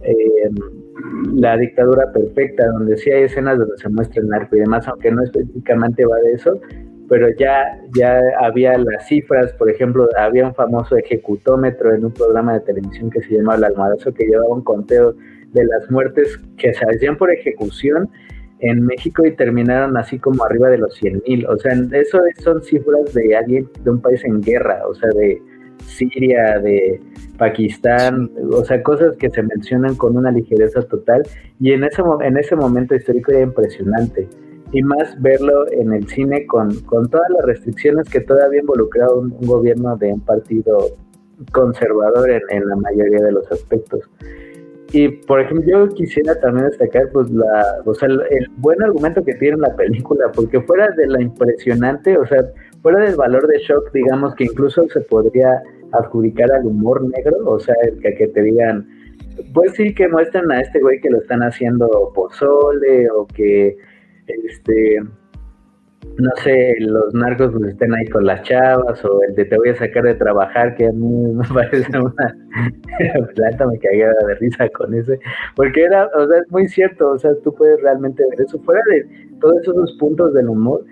eh, 0.02 0.50
la 1.34 1.58
dictadura 1.58 2.12
perfecta, 2.12 2.68
donde 2.68 2.98
sí 2.98 3.12
hay 3.12 3.24
escenas 3.24 3.58
donde 3.58 3.78
se 3.78 3.90
muestra 3.90 4.22
el 4.22 4.30
narco 4.30 4.56
y 4.56 4.60
demás, 4.60 4.88
aunque 4.88 5.12
no 5.12 5.24
específicamente 5.24 6.06
va 6.06 6.18
de 6.18 6.34
eso, 6.34 6.60
pero 7.14 7.30
ya, 7.38 7.80
ya 7.96 8.20
había 8.40 8.76
las 8.76 9.06
cifras, 9.06 9.54
por 9.54 9.70
ejemplo, 9.70 10.10
había 10.18 10.48
un 10.48 10.56
famoso 10.56 10.98
ejecutómetro 10.98 11.94
en 11.94 12.06
un 12.06 12.12
programa 12.12 12.54
de 12.54 12.62
televisión 12.62 13.12
que 13.12 13.22
se 13.22 13.36
llamaba 13.36 13.58
El 13.58 13.66
Almadazo 13.66 14.12
que 14.12 14.26
llevaba 14.26 14.56
un 14.56 14.64
conteo 14.64 15.14
de 15.52 15.64
las 15.64 15.92
muertes 15.92 16.40
que 16.58 16.74
se 16.74 16.84
hacían 16.84 17.16
por 17.16 17.30
ejecución 17.30 18.10
en 18.62 18.84
México 18.88 19.28
y 19.28 19.36
terminaron 19.36 19.96
así 19.96 20.18
como 20.18 20.44
arriba 20.44 20.70
de 20.70 20.80
los 20.80 20.96
100 20.96 21.22
mil. 21.28 21.46
O 21.46 21.56
sea, 21.58 21.74
eso 21.92 22.20
son 22.40 22.64
cifras 22.64 23.14
de 23.14 23.36
alguien 23.36 23.70
de 23.84 23.92
un 23.92 24.02
país 24.02 24.26
en 24.26 24.42
guerra, 24.42 24.82
o 24.88 24.96
sea, 24.96 25.10
de 25.12 25.40
Siria, 25.86 26.58
de 26.62 27.00
Pakistán, 27.38 28.32
o 28.52 28.66
sea, 28.66 28.82
cosas 28.82 29.16
que 29.18 29.30
se 29.30 29.44
mencionan 29.44 29.94
con 29.98 30.18
una 30.18 30.32
ligereza 30.32 30.82
total 30.82 31.22
y 31.60 31.74
en 31.74 31.84
ese, 31.84 32.02
en 32.22 32.38
ese 32.40 32.56
momento 32.56 32.96
histórico 32.96 33.34
era 33.34 33.42
impresionante 33.42 34.28
y 34.74 34.82
más 34.82 35.22
verlo 35.22 35.72
en 35.72 35.94
el 35.94 36.08
cine 36.08 36.46
con, 36.48 36.74
con 36.82 37.10
todas 37.10 37.30
las 37.30 37.46
restricciones 37.46 38.10
que 38.10 38.20
todavía 38.20 38.60
involucrado 38.60 39.20
un, 39.20 39.32
un 39.32 39.48
gobierno 39.48 39.96
de 39.98 40.12
un 40.12 40.20
partido 40.20 40.98
conservador 41.52 42.30
en, 42.50 42.68
la 42.68 42.76
mayoría 42.76 43.20
de 43.24 43.32
los 43.32 43.52
aspectos. 43.52 44.10
Y 44.92 45.08
por 45.10 45.42
ejemplo, 45.42 45.66
yo 45.68 45.88
quisiera 45.90 46.40
también 46.40 46.68
destacar 46.68 47.10
pues 47.12 47.30
la, 47.32 47.82
o 47.86 47.94
sea, 47.94 48.08
el, 48.08 48.48
buen 48.58 48.82
argumento 48.84 49.24
que 49.24 49.34
tiene 49.36 49.58
la 49.58 49.76
película, 49.76 50.32
porque 50.34 50.62
fuera 50.62 50.90
de 50.96 51.08
la 51.08 51.22
impresionante, 51.22 52.18
o 52.18 52.26
sea, 52.28 52.44
fuera 52.82 53.00
del 53.00 53.16
valor 53.16 53.48
de 53.48 53.60
shock, 53.60 53.92
digamos 53.92 54.36
que 54.36 54.46
incluso 54.46 54.88
se 54.90 55.02
podría 55.02 55.62
adjudicar 55.92 56.52
al 56.52 56.66
humor 56.66 57.04
negro, 57.04 57.38
o 57.46 57.60
sea, 57.60 57.76
el 57.84 58.00
que, 58.00 58.14
que 58.16 58.28
te 58.28 58.42
digan, 58.42 58.88
pues 59.54 59.74
sí 59.74 59.96
que 59.96 60.08
muestran 60.08 60.52
a 60.52 60.62
este 60.62 60.80
güey 60.80 61.00
que 61.00 61.10
lo 61.10 61.20
están 61.20 61.42
haciendo 61.42 62.12
pozole 62.14 63.10
o 63.10 63.26
que 63.26 63.78
este, 64.46 65.00
no 66.18 66.30
sé, 66.44 66.76
los 66.80 67.14
narcos 67.14 67.52
pues 67.54 67.72
estén 67.72 67.94
ahí 67.94 68.06
con 68.08 68.26
las 68.26 68.44
chavas 68.44 69.04
o 69.04 69.24
el 69.28 69.36
de 69.36 69.46
te 69.46 69.58
voy 69.58 69.70
a 69.70 69.76
sacar 69.76 70.04
de 70.04 70.16
trabajar, 70.16 70.76
que 70.76 70.88
a 70.88 70.92
mí 70.92 71.34
me 71.34 71.44
parece 71.54 71.98
una 71.98 72.14
planta, 73.36 73.68
me 73.68 73.80
cagué 73.80 74.06
de 74.06 74.36
risa 74.40 74.70
con 74.70 74.94
ese, 74.94 75.20
porque 75.56 75.84
era, 75.84 76.08
o 76.16 76.28
sea, 76.28 76.40
es 76.40 76.52
muy 76.52 76.68
cierto, 76.68 77.10
o 77.10 77.20
sea, 77.20 77.32
tú 77.44 77.54
puedes 77.54 77.82
realmente 77.82 78.24
ver 78.30 78.42
eso, 78.42 78.60
fuera 78.60 78.82
de 78.90 79.06
todos 79.40 79.62
esos 79.62 79.94
puntos 80.00 80.34
del 80.34 80.50
humor, 80.50 80.86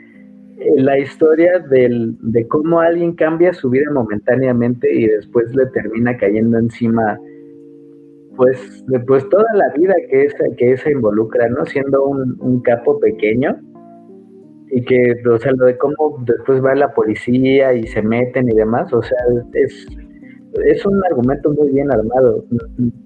eh, 0.57 0.73
la 0.77 0.97
historia 0.97 1.59
del, 1.69 2.15
de 2.21 2.47
cómo 2.47 2.79
alguien 2.79 3.13
cambia 3.13 3.53
su 3.53 3.69
vida 3.69 3.91
momentáneamente 3.91 4.91
y 4.91 5.07
después 5.07 5.53
le 5.55 5.67
termina 5.67 6.17
cayendo 6.17 6.57
encima 6.57 7.19
pues, 8.35 8.83
pues 9.07 9.27
toda 9.29 9.45
la 9.55 9.69
vida 9.75 9.93
que 10.09 10.25
esa, 10.25 10.43
que 10.57 10.73
esa 10.73 10.89
involucra, 10.89 11.49
¿no? 11.49 11.65
Siendo 11.65 12.03
un, 12.03 12.61
capo 12.61 12.99
pequeño. 12.99 13.59
Y 14.69 14.83
que, 14.85 15.15
o 15.29 15.37
sea, 15.37 15.51
lo 15.51 15.65
de 15.65 15.77
cómo 15.77 16.23
después 16.25 16.63
va 16.63 16.73
la 16.75 16.93
policía 16.93 17.73
y 17.73 17.85
se 17.87 18.01
meten 18.01 18.49
y 18.49 18.55
demás, 18.55 18.93
o 18.93 19.01
sea, 19.01 19.17
es, 19.53 19.85
es 20.65 20.85
un 20.85 21.01
argumento 21.09 21.51
muy 21.51 21.71
bien 21.71 21.91
armado, 21.91 22.45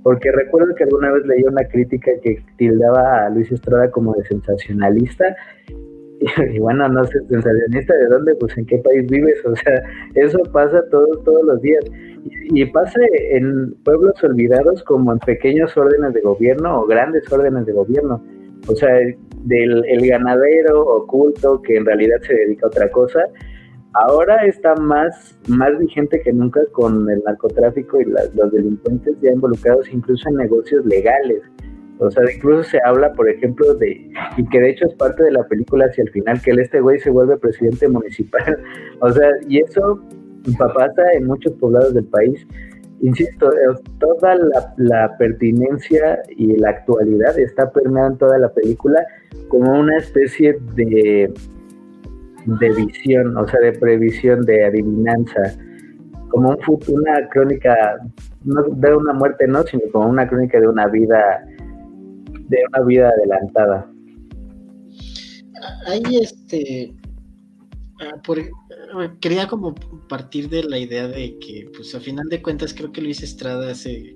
porque 0.03 0.31
recuerdo 0.31 0.75
que 0.75 0.83
alguna 0.83 1.11
vez 1.11 1.25
leí 1.25 1.43
una 1.43 1.63
crítica 1.63 2.11
que 2.21 2.37
tildaba 2.57 3.25
a 3.25 3.29
Luis 3.31 3.51
Estrada 3.51 3.89
como 3.89 4.13
de 4.13 4.23
sensacionalista, 4.25 5.35
y, 6.53 6.59
bueno, 6.59 6.87
no 6.87 7.03
sé, 7.05 7.19
sensacionalista 7.27 7.95
de 7.95 8.07
dónde, 8.07 8.35
pues 8.35 8.57
en 8.57 8.65
qué 8.65 8.77
país 8.79 9.05
vives, 9.09 9.43
o 9.45 9.55
sea, 9.55 9.83
eso 10.15 10.39
pasa 10.51 10.83
todos, 10.89 11.23
todos 11.23 11.43
los 11.45 11.61
días, 11.61 11.83
y, 12.25 12.65
pasa 12.65 12.99
en 13.31 13.75
pueblos 13.83 14.13
olvidados 14.23 14.83
como 14.83 15.13
en 15.13 15.19
pequeños 15.19 15.75
órdenes 15.77 16.13
de 16.13 16.21
gobierno 16.21 16.81
o 16.81 16.85
grandes 16.85 17.31
órdenes 17.31 17.65
de 17.65 17.73
gobierno, 17.73 18.23
o 18.67 18.75
sea, 18.75 18.89
del 19.43 19.85
el 19.85 20.07
ganadero 20.07 20.81
oculto 20.81 21.61
que 21.61 21.77
en 21.77 21.85
realidad 21.85 22.17
se 22.21 22.33
dedica 22.33 22.65
a 22.65 22.69
otra 22.69 22.89
cosa, 22.89 23.19
ahora 23.93 24.45
está 24.45 24.75
más, 24.75 25.37
más 25.47 25.77
vigente 25.77 26.19
que 26.21 26.33
nunca 26.33 26.61
con 26.71 27.09
el 27.09 27.21
narcotráfico 27.23 28.01
y 28.01 28.05
los 28.05 28.51
delincuentes 28.51 29.15
ya 29.21 29.31
involucrados 29.31 29.87
incluso 29.91 30.27
en 30.29 30.35
negocios 30.35 30.85
legales. 30.85 31.43
O 31.99 32.11
sea, 32.11 32.23
incluso 32.29 32.63
se 32.63 32.79
habla, 32.83 33.13
por 33.13 33.29
ejemplo, 33.29 33.73
de, 33.75 34.11
y 34.35 34.45
que 34.49 34.59
de 34.59 34.71
hecho 34.71 34.85
es 34.85 34.93
parte 34.95 35.23
de 35.23 35.31
la 35.31 35.47
película 35.47 35.85
hacia 35.85 36.03
el 36.03 36.09
final, 36.09 36.41
que 36.41 36.51
este 36.51 36.81
güey 36.81 36.99
se 36.99 37.09
vuelve 37.09 37.37
presidente 37.37 37.87
municipal. 37.87 38.57
O 39.01 39.11
sea, 39.11 39.29
y 39.47 39.59
eso 39.59 40.01
pasa 40.53 41.03
en 41.13 41.25
muchos 41.25 41.53
poblados 41.53 41.93
del 41.93 42.05
país. 42.05 42.45
Insisto, 43.01 43.49
toda 43.99 44.35
la, 44.35 44.73
la 44.77 45.17
pertinencia 45.17 46.21
y 46.37 46.55
la 46.57 46.69
actualidad 46.69 47.37
está 47.37 47.71
permeada 47.71 48.07
en 48.07 48.17
toda 48.17 48.37
la 48.37 48.49
película 48.53 49.05
como 49.49 49.79
una 49.79 49.97
especie 49.97 50.57
de 50.75 51.31
de 52.45 52.69
visión, 52.73 53.35
o 53.37 53.47
sea, 53.47 53.59
de 53.59 53.73
previsión, 53.73 54.41
de 54.41 54.65
adivinanza, 54.65 55.55
como 56.29 56.49
un 56.49 56.57
una 56.89 57.27
crónica, 57.29 57.75
no 58.43 58.63
de 58.63 58.95
una 58.95 59.13
muerte, 59.13 59.47
no, 59.47 59.63
sino 59.63 59.83
como 59.91 60.09
una 60.09 60.27
crónica 60.27 60.59
de 60.59 60.67
una 60.67 60.87
vida, 60.87 61.43
de 62.47 62.57
una 62.69 62.85
vida 62.85 63.09
adelantada. 63.09 63.89
Ahí, 65.87 66.17
este, 66.21 66.93
ah, 67.99 68.21
por, 68.23 68.39
ah, 68.39 69.15
quería 69.19 69.47
como 69.47 69.75
partir 70.07 70.49
de 70.49 70.63
la 70.63 70.77
idea 70.77 71.07
de 71.07 71.37
que, 71.39 71.69
pues, 71.75 71.93
a 71.95 71.99
final 71.99 72.27
de 72.29 72.41
cuentas, 72.41 72.73
creo 72.73 72.91
que 72.91 73.01
Luis 73.01 73.21
Estrada 73.21 73.71
hace 73.71 74.15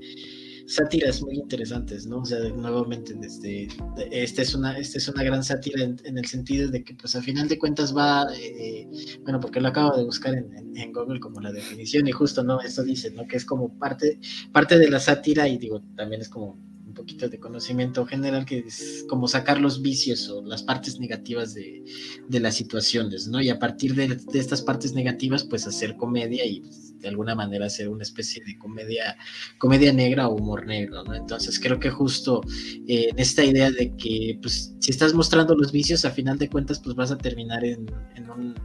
sátiras 0.67 1.23
muy 1.23 1.35
interesantes, 1.35 2.05
¿no? 2.05 2.19
O 2.19 2.25
sea, 2.25 2.39
nuevamente, 2.49 3.15
desde, 3.15 3.67
esta, 4.11 4.43
es 4.43 4.53
una, 4.53 4.77
esta 4.77 4.99
es 4.99 5.07
una 5.07 5.23
gran 5.23 5.43
sátira 5.43 5.83
en, 5.83 6.17
el 6.17 6.25
sentido 6.25 6.69
de 6.69 6.83
que, 6.83 6.93
pues, 6.93 7.15
a 7.15 7.21
final 7.21 7.47
de 7.47 7.57
cuentas 7.57 7.95
va, 7.95 8.27
eh, 8.35 8.87
bueno, 9.23 9.39
porque 9.39 9.59
lo 9.61 9.69
acabo 9.69 9.97
de 9.97 10.05
buscar 10.05 10.35
en, 10.35 10.77
en, 10.77 10.93
Google 10.93 11.19
como 11.19 11.41
la 11.41 11.51
definición 11.51 12.07
y 12.07 12.11
justo, 12.11 12.43
¿no? 12.43 12.61
Esto 12.61 12.83
dice, 12.83 13.09
¿no? 13.11 13.27
Que 13.27 13.37
es 13.37 13.45
como 13.45 13.77
parte, 13.79 14.19
parte 14.51 14.77
de 14.77 14.89
la 14.89 14.99
sátira 14.99 15.47
y 15.47 15.57
digo, 15.57 15.81
también 15.95 16.21
es 16.21 16.29
como 16.29 16.68
poquito 17.09 17.29
de 17.29 17.39
conocimiento 17.39 18.05
general, 18.05 18.45
que 18.45 18.59
es 18.59 19.03
como 19.09 19.27
sacar 19.27 19.59
los 19.59 19.81
vicios 19.81 20.29
o 20.29 20.43
las 20.43 20.61
partes 20.61 20.99
negativas 20.99 21.55
de, 21.55 21.83
de 22.27 22.39
las 22.39 22.55
situaciones, 22.55 23.27
¿no? 23.27 23.41
Y 23.41 23.49
a 23.49 23.57
partir 23.57 23.95
de, 23.95 24.07
de, 24.09 24.39
estas 24.39 24.61
partes 24.61 24.93
negativas, 24.93 25.43
pues 25.43 25.65
hacer 25.65 25.95
comedia 25.97 26.45
y 26.45 26.61
pues, 26.61 26.99
de 26.99 27.07
alguna 27.07 27.33
manera 27.33 27.65
hacer 27.65 27.89
una 27.89 28.03
especie 28.03 28.43
de 28.45 28.57
comedia, 28.59 29.17
comedia 29.57 29.91
negra 29.91 30.27
o 30.27 30.35
humor 30.35 30.67
negro, 30.67 31.03
¿no? 31.03 31.15
Entonces 31.15 31.59
creo 31.59 31.79
que 31.79 31.89
justo 31.89 32.41
eh, 32.87 33.07
en 33.09 33.17
esta 33.17 33.43
idea 33.43 33.71
de 33.71 33.95
que, 33.95 34.37
pues, 34.41 34.75
si 34.79 34.91
estás 34.91 35.13
mostrando 35.13 35.55
los 35.55 35.71
vicios, 35.71 36.05
a 36.05 36.11
final 36.11 36.37
de 36.37 36.49
cuentas, 36.49 36.79
pues 36.79 36.95
vas 36.95 37.11
a 37.11 37.17
terminar 37.17 37.65
en, 37.65 37.87
en 38.15 38.29
un 38.29 38.55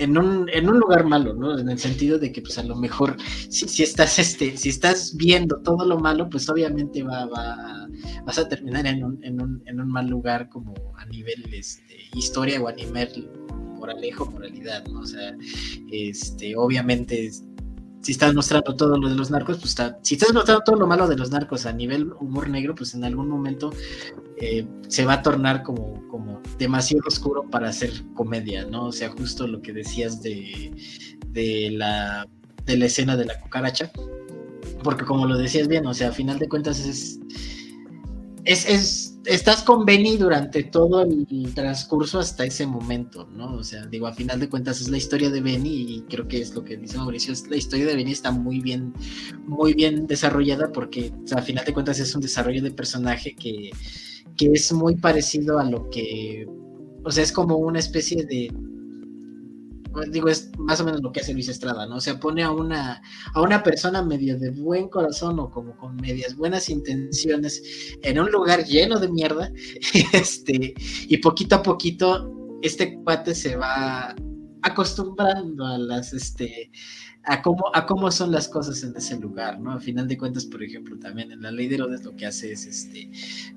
en 0.00 0.16
un, 0.16 0.48
en 0.48 0.68
un 0.68 0.78
lugar 0.78 1.04
malo, 1.04 1.34
¿no? 1.34 1.58
En 1.58 1.68
el 1.68 1.78
sentido 1.78 2.18
de 2.18 2.32
que, 2.32 2.40
pues 2.40 2.56
a 2.58 2.62
lo 2.62 2.74
mejor, 2.74 3.16
si, 3.50 3.68
si 3.68 3.82
estás, 3.82 4.18
este, 4.18 4.56
si 4.56 4.70
estás 4.70 5.14
viendo 5.14 5.60
todo 5.60 5.84
lo 5.84 5.98
malo, 5.98 6.30
pues 6.30 6.48
obviamente 6.48 7.02
va, 7.02 7.26
va, 7.26 7.59
vas 8.24 8.38
a 8.38 8.48
terminar 8.48 8.86
en 8.86 9.04
un, 9.04 9.24
en, 9.24 9.40
un, 9.40 9.62
en 9.66 9.80
un 9.80 9.88
mal 9.88 10.08
lugar 10.08 10.48
como 10.48 10.74
a 10.96 11.04
nivel 11.06 11.52
este, 11.52 11.96
historia 12.14 12.60
o 12.60 12.68
a 12.68 12.72
nivel 12.72 13.30
moralejo, 13.78 14.30
moralidad, 14.30 14.86
¿no? 14.86 15.00
O 15.00 15.06
sea, 15.06 15.36
este, 15.90 16.56
obviamente 16.56 17.30
si 18.02 18.12
estás 18.12 18.34
mostrando 18.34 18.74
todo 18.76 18.96
lo 18.96 19.08
de 19.08 19.14
los 19.14 19.30
narcos, 19.30 19.58
pues 19.58 19.76
si 20.02 20.14
estás 20.14 20.32
mostrando 20.32 20.62
todo 20.64 20.76
lo 20.76 20.86
malo 20.86 21.06
de 21.06 21.16
los 21.16 21.30
narcos 21.30 21.66
a 21.66 21.72
nivel 21.72 22.12
humor 22.18 22.48
negro, 22.48 22.74
pues 22.74 22.94
en 22.94 23.04
algún 23.04 23.28
momento 23.28 23.72
eh, 24.38 24.66
se 24.88 25.04
va 25.04 25.14
a 25.14 25.22
tornar 25.22 25.62
como, 25.62 26.06
como 26.08 26.40
demasiado 26.58 27.04
oscuro 27.06 27.48
para 27.50 27.68
hacer 27.68 27.90
comedia, 28.14 28.64
¿no? 28.64 28.86
O 28.86 28.92
sea, 28.92 29.10
justo 29.10 29.46
lo 29.46 29.60
que 29.60 29.72
decías 29.72 30.22
de, 30.22 30.72
de, 31.28 31.70
la, 31.72 32.26
de 32.64 32.78
la 32.78 32.86
escena 32.86 33.16
de 33.16 33.26
la 33.26 33.38
cucaracha, 33.38 33.90
porque 34.82 35.04
como 35.04 35.26
lo 35.26 35.36
decías 35.36 35.68
bien, 35.68 35.86
o 35.86 35.94
sea, 35.94 36.08
a 36.08 36.12
final 36.12 36.38
de 36.38 36.48
cuentas 36.48 36.80
es, 36.80 37.18
es, 38.44 38.68
es 38.68 39.10
estás 39.26 39.62
con 39.62 39.84
Benny 39.84 40.16
durante 40.16 40.62
todo 40.64 41.02
el 41.02 41.26
transcurso 41.54 42.18
hasta 42.18 42.44
ese 42.44 42.66
momento, 42.66 43.28
¿no? 43.34 43.54
O 43.54 43.62
sea, 43.62 43.86
digo, 43.86 44.06
a 44.06 44.12
final 44.12 44.40
de 44.40 44.48
cuentas 44.48 44.80
es 44.80 44.88
la 44.88 44.96
historia 44.96 45.30
de 45.30 45.40
Benny 45.40 45.96
y 45.96 46.02
creo 46.08 46.26
que 46.26 46.40
es 46.40 46.54
lo 46.54 46.64
que 46.64 46.76
dice 46.76 46.96
Mauricio, 46.96 47.34
la 47.48 47.56
historia 47.56 47.86
de 47.86 47.96
Benny 47.96 48.12
está 48.12 48.30
muy 48.30 48.60
bien, 48.60 48.94
muy 49.46 49.74
bien 49.74 50.06
desarrollada 50.06 50.72
porque 50.72 51.12
o 51.24 51.26
sea, 51.26 51.38
a 51.38 51.42
final 51.42 51.64
de 51.64 51.74
cuentas 51.74 52.00
es 52.00 52.14
un 52.14 52.22
desarrollo 52.22 52.62
de 52.62 52.70
personaje 52.70 53.34
que, 53.34 53.70
que 54.36 54.52
es 54.52 54.72
muy 54.72 54.96
parecido 54.96 55.58
a 55.58 55.64
lo 55.64 55.90
que, 55.90 56.46
o 57.04 57.10
sea, 57.10 57.22
es 57.22 57.32
como 57.32 57.56
una 57.56 57.78
especie 57.78 58.24
de 58.24 58.50
digo, 60.10 60.28
es 60.28 60.50
más 60.58 60.80
o 60.80 60.84
menos 60.84 61.00
lo 61.02 61.12
que 61.12 61.20
hace 61.20 61.32
Luis 61.32 61.48
Estrada, 61.48 61.86
¿no? 61.86 61.96
O 61.96 62.00
sea, 62.00 62.18
pone 62.18 62.42
a 62.42 62.50
una, 62.50 63.02
a 63.34 63.42
una 63.42 63.62
persona 63.62 64.02
medio 64.02 64.38
de 64.38 64.50
buen 64.50 64.88
corazón 64.88 65.38
o 65.38 65.50
como 65.50 65.76
con 65.76 65.96
medias 65.96 66.36
buenas 66.36 66.68
intenciones 66.68 67.62
en 68.02 68.18
un 68.18 68.30
lugar 68.30 68.64
lleno 68.64 68.98
de 68.98 69.08
mierda, 69.08 69.50
este, 70.12 70.74
y 71.08 71.16
poquito 71.18 71.56
a 71.56 71.62
poquito 71.62 72.58
este 72.62 72.94
cuate 73.02 73.34
se 73.34 73.56
va 73.56 74.14
acostumbrando 74.62 75.66
a 75.66 75.78
las, 75.78 76.12
este, 76.12 76.70
a 77.24 77.42
cómo, 77.42 77.70
a 77.74 77.86
cómo 77.86 78.10
son 78.10 78.32
las 78.32 78.48
cosas 78.48 78.82
en 78.82 78.96
ese 78.96 79.18
lugar, 79.18 79.60
¿no? 79.60 79.72
A 79.72 79.80
final 79.80 80.08
de 80.08 80.16
cuentas, 80.16 80.46
por 80.46 80.62
ejemplo, 80.62 80.98
también 80.98 81.32
en 81.32 81.42
la 81.42 81.50
ley 81.50 81.68
de 81.68 81.76
Herodes 81.76 82.04
lo 82.04 82.16
que 82.16 82.26
hace 82.26 82.52
es, 82.52 82.66
este, 82.66 83.10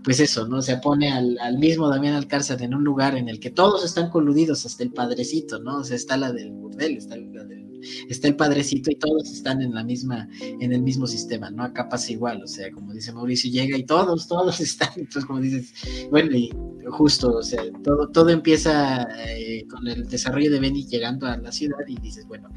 pues 0.03 0.19
eso, 0.19 0.47
¿no? 0.47 0.61
Se 0.61 0.77
pone 0.77 1.11
al, 1.11 1.37
al 1.39 1.57
mismo 1.57 1.89
Damián 1.89 2.15
Alcázar 2.15 2.61
en 2.61 2.73
un 2.73 2.83
lugar 2.83 3.15
en 3.15 3.29
el 3.29 3.39
que 3.39 3.51
todos 3.51 3.85
están 3.85 4.09
coludidos, 4.09 4.65
hasta 4.65 4.83
el 4.83 4.91
padrecito, 4.91 5.59
¿no? 5.59 5.77
O 5.77 5.83
sea, 5.83 5.95
está 5.95 6.17
la 6.17 6.31
del 6.31 6.51
burdel, 6.51 6.97
está 6.97 7.15
la 7.15 7.43
del 7.43 7.63
está 8.09 8.27
el 8.27 8.35
padrecito 8.35 8.91
y 8.91 8.95
todos 8.95 9.31
están 9.31 9.61
en 9.61 9.73
la 9.73 9.83
misma, 9.83 10.27
en 10.41 10.73
el 10.73 10.81
mismo 10.81 11.07
sistema, 11.07 11.49
¿no? 11.49 11.63
Acá 11.63 11.89
pasa 11.89 12.11
igual, 12.11 12.41
o 12.43 12.47
sea, 12.47 12.71
como 12.71 12.93
dice 12.93 13.11
Mauricio, 13.11 13.51
llega 13.51 13.77
y 13.77 13.83
todos, 13.83 14.27
todos 14.27 14.59
están, 14.59 14.89
entonces 14.95 15.25
como 15.25 15.39
dices, 15.39 15.73
bueno, 16.09 16.35
y 16.35 16.51
justo, 16.89 17.37
o 17.37 17.43
sea, 17.43 17.63
todo, 17.83 18.09
todo 18.09 18.29
empieza 18.29 19.07
eh, 19.27 19.65
con 19.69 19.87
el 19.87 20.07
desarrollo 20.07 20.51
de 20.51 20.59
Benny 20.59 20.85
llegando 20.85 21.27
a 21.27 21.37
la 21.37 21.51
ciudad 21.51 21.77
y 21.87 21.95
dices, 21.97 22.27
bueno, 22.27 22.49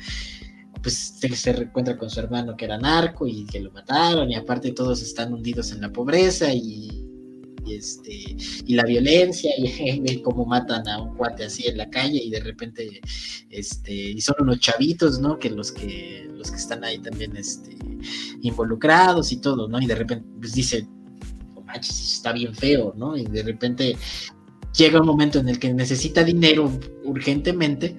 pues 0.82 1.14
se, 1.18 1.52
reencuentra 1.52 1.96
con 1.96 2.10
su 2.10 2.20
hermano 2.20 2.56
que 2.56 2.64
era 2.64 2.78
narco 2.78 3.26
y 3.26 3.44
que 3.46 3.60
lo 3.60 3.70
mataron 3.72 4.30
y 4.30 4.34
aparte 4.34 4.72
todos 4.72 5.02
están 5.02 5.32
hundidos 5.32 5.72
en 5.72 5.80
la 5.80 5.92
pobreza 5.92 6.52
y, 6.52 7.02
este 7.68 8.36
y 8.64 8.74
la 8.74 8.84
violencia 8.84 9.50
y, 9.58 10.18
cómo 10.22 10.44
matan 10.44 10.86
a 10.88 11.02
un 11.02 11.16
cuate 11.16 11.44
así 11.44 11.66
en 11.66 11.78
la 11.78 11.90
calle 11.90 12.22
y 12.22 12.30
de 12.30 12.40
repente 12.40 13.00
este 13.50 13.92
y 13.92 14.20
son 14.20 14.36
unos 14.40 14.60
chavitos 14.60 15.18
no 15.18 15.38
que 15.38 15.50
los 15.50 15.72
que 15.72 16.28
los 16.32 16.50
que 16.50 16.58
están 16.58 16.84
ahí 16.84 16.98
también 16.98 17.36
este 17.36 17.76
involucrados 18.42 19.32
y 19.32 19.38
todo 19.38 19.66
no 19.68 19.80
y 19.80 19.86
de 19.86 19.96
repente 19.96 20.28
pues 20.38 20.54
dice 20.54 20.86
oh, 21.56 21.64
está 21.80 22.32
bien 22.32 22.54
feo 22.54 22.94
no 22.96 23.16
y 23.16 23.24
de 23.24 23.42
repente 23.42 23.96
llega 24.76 25.00
un 25.00 25.06
momento 25.06 25.40
en 25.40 25.48
el 25.48 25.58
que 25.58 25.72
necesita 25.72 26.22
dinero 26.22 26.70
urgentemente 27.04 27.96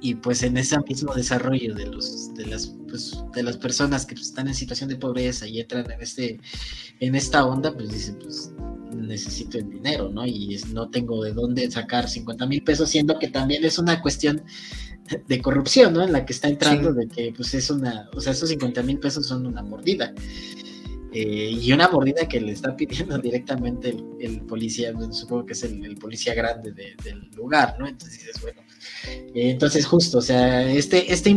y 0.00 0.14
pues 0.14 0.42
en 0.42 0.56
ese 0.56 0.78
mismo 0.88 1.14
desarrollo 1.14 1.74
de 1.74 1.86
los 1.86 2.32
de 2.34 2.46
las 2.46 2.74
pues, 2.88 3.22
de 3.34 3.42
las 3.42 3.56
personas 3.56 4.06
que 4.06 4.14
están 4.14 4.48
en 4.48 4.54
situación 4.54 4.88
de 4.88 4.96
pobreza 4.96 5.46
y 5.46 5.60
entran 5.60 5.90
en 5.90 6.00
este 6.00 6.40
en 7.00 7.14
esta 7.14 7.44
onda 7.44 7.74
pues 7.74 7.90
dice 7.90 8.12
pues 8.12 8.52
necesito 8.94 9.58
el 9.58 9.68
dinero 9.68 10.08
no 10.08 10.24
y 10.24 10.60
no 10.72 10.88
tengo 10.88 11.22
de 11.24 11.32
dónde 11.32 11.70
sacar 11.70 12.08
50 12.08 12.46
mil 12.46 12.62
pesos 12.62 12.90
siendo 12.90 13.18
que 13.18 13.28
también 13.28 13.64
es 13.64 13.78
una 13.78 14.00
cuestión 14.00 14.42
de 15.26 15.42
corrupción 15.42 15.94
no 15.94 16.04
en 16.04 16.12
la 16.12 16.24
que 16.24 16.32
está 16.32 16.48
entrando 16.48 16.92
de 16.92 17.08
que 17.08 17.32
pues 17.36 17.54
es 17.54 17.70
una 17.70 18.08
o 18.14 18.20
sea 18.20 18.32
esos 18.32 18.48
50 18.50 18.82
mil 18.82 18.98
pesos 18.98 19.26
son 19.26 19.46
una 19.46 19.62
mordida. 19.62 20.14
Eh, 21.10 21.52
y 21.62 21.72
una 21.72 21.88
mordida 21.88 22.28
que 22.28 22.38
le 22.38 22.52
está 22.52 22.76
pidiendo 22.76 23.16
directamente 23.18 23.96
el, 24.20 24.42
policía, 24.42 24.92
supongo 25.10 25.46
que 25.46 25.54
es 25.54 25.62
el, 25.62 25.96
policía 25.96 26.34
grande 26.34 26.72
del 26.72 27.30
lugar, 27.34 27.76
¿no? 27.78 27.86
Entonces 27.88 28.18
dices, 28.18 28.42
bueno, 28.42 28.60
entonces 29.34 29.86
justo, 29.86 30.18
o 30.18 30.22
sea, 30.22 30.70
este, 30.70 31.12
este 31.12 31.30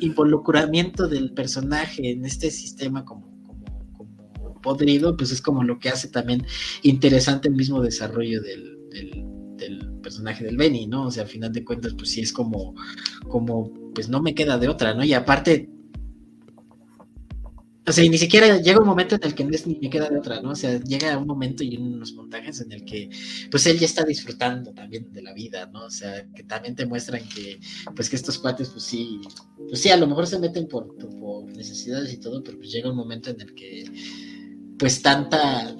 involucramiento 0.00 1.08
del 1.08 1.32
personaje 1.32 2.10
en 2.10 2.24
este 2.24 2.50
sistema 2.50 3.04
como, 3.04 3.30
como, 3.46 4.60
podrido, 4.60 5.16
pues 5.16 5.32
es 5.32 5.40
como 5.40 5.64
lo 5.64 5.78
que 5.78 5.88
hace 5.88 6.08
también 6.08 6.46
interesante 6.82 7.48
el 7.48 7.54
mismo 7.54 7.82
desarrollo 7.82 8.42
del, 8.42 8.78
del, 8.90 9.26
personaje 10.02 10.42
del 10.44 10.56
Benny, 10.56 10.86
¿no? 10.86 11.06
O 11.06 11.10
sea, 11.10 11.24
al 11.24 11.28
final 11.28 11.52
de 11.52 11.62
cuentas, 11.62 11.92
pues 11.92 12.10
sí 12.10 12.22
es 12.22 12.32
como, 12.32 12.74
como, 13.28 13.70
pues 13.94 14.08
no 14.08 14.22
me 14.22 14.34
queda 14.34 14.56
de 14.56 14.68
otra, 14.68 14.94
¿no? 14.94 15.04
Y 15.04 15.12
aparte 15.12 15.68
o 17.90 17.92
sea, 17.92 18.08
ni 18.08 18.18
siquiera 18.18 18.58
llega 18.58 18.78
un 18.78 18.86
momento 18.86 19.16
en 19.16 19.24
el 19.24 19.34
que 19.34 19.44
no 19.44 19.50
es 19.50 19.66
ni 19.66 19.74
me 19.74 19.90
queda 19.90 20.08
de 20.08 20.16
otra, 20.16 20.40
¿no? 20.40 20.50
O 20.50 20.54
sea, 20.54 20.78
llega 20.80 21.18
un 21.18 21.26
momento 21.26 21.64
y 21.64 21.76
unos 21.76 22.12
montajes 22.14 22.60
en 22.60 22.70
el 22.70 22.84
que, 22.84 23.10
pues 23.50 23.66
él 23.66 23.80
ya 23.80 23.86
está 23.86 24.04
disfrutando 24.04 24.72
también 24.72 25.12
de 25.12 25.22
la 25.22 25.34
vida, 25.34 25.66
¿no? 25.72 25.86
O 25.86 25.90
sea, 25.90 26.24
que 26.32 26.44
también 26.44 26.76
te 26.76 26.86
muestran 26.86 27.22
que, 27.28 27.58
pues 27.96 28.08
que 28.08 28.14
estos 28.14 28.38
cuates, 28.38 28.68
pues 28.68 28.84
sí, 28.84 29.20
pues 29.68 29.80
sí, 29.82 29.90
a 29.90 29.96
lo 29.96 30.06
mejor 30.06 30.28
se 30.28 30.38
meten 30.38 30.68
por, 30.68 30.96
por 31.18 31.50
necesidades 31.56 32.12
y 32.12 32.18
todo, 32.18 32.44
pero 32.44 32.58
pues 32.58 32.70
llega 32.70 32.90
un 32.90 32.96
momento 32.96 33.30
en 33.30 33.40
el 33.40 33.54
que, 33.54 33.84
pues 34.78 35.02
tanta, 35.02 35.76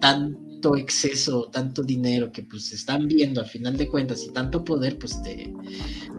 tan 0.00 0.45
exceso, 0.76 1.48
tanto 1.52 1.82
dinero 1.82 2.32
que 2.32 2.42
pues 2.42 2.72
están 2.72 3.06
viendo 3.06 3.40
a 3.40 3.44
final 3.44 3.76
de 3.76 3.88
cuentas 3.88 4.24
y 4.24 4.32
tanto 4.32 4.64
poder, 4.64 4.98
pues 4.98 5.22
te, 5.22 5.52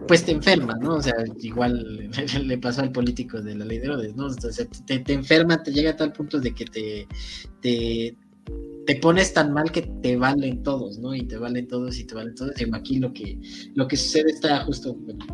pues 0.07 0.23
te 0.23 0.31
enferma, 0.31 0.75
¿no? 0.81 0.95
O 0.95 1.01
sea, 1.01 1.15
igual 1.41 2.09
le 2.43 2.57
pasó 2.57 2.81
al 2.81 2.91
político 2.91 3.41
de 3.41 3.55
la 3.55 3.65
ley 3.65 3.79
de 3.79 3.85
Herodes, 3.85 4.15
¿no? 4.15 4.27
O 4.27 4.31
sea, 4.31 4.65
te, 4.85 4.99
te, 4.99 5.13
enferma, 5.13 5.61
te 5.63 5.71
llega 5.71 5.91
a 5.91 5.95
tal 5.95 6.13
punto 6.13 6.39
de 6.39 6.53
que 6.53 6.65
te, 6.65 7.07
te, 7.61 8.15
te 8.85 8.95
pones 8.97 9.33
tan 9.33 9.53
mal 9.53 9.71
que 9.71 9.81
te 9.81 10.15
valen 10.15 10.63
todos, 10.63 10.99
¿no? 10.99 11.13
Y 11.13 11.23
te 11.23 11.37
valen 11.37 11.67
todos 11.67 11.99
y 11.99 12.05
te 12.05 12.15
valen 12.15 12.35
todos. 12.35 12.53
Y 12.59 12.65
aquí 12.73 12.99
lo 12.99 13.13
que, 13.13 13.39
lo 13.75 13.87
que 13.87 13.97
sucede 13.97 14.31
está 14.31 14.63
justo, 14.63 14.93
bueno, 14.93 15.25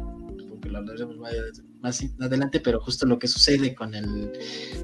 porque 0.50 0.70
lo 0.70 0.80
hablaremos 0.80 1.18
más 1.18 1.34
más 1.84 2.04
adelante, 2.20 2.60
pero 2.60 2.80
justo 2.80 3.06
lo 3.06 3.20
que 3.20 3.28
sucede 3.28 3.76
con 3.76 3.94
el 3.94 4.32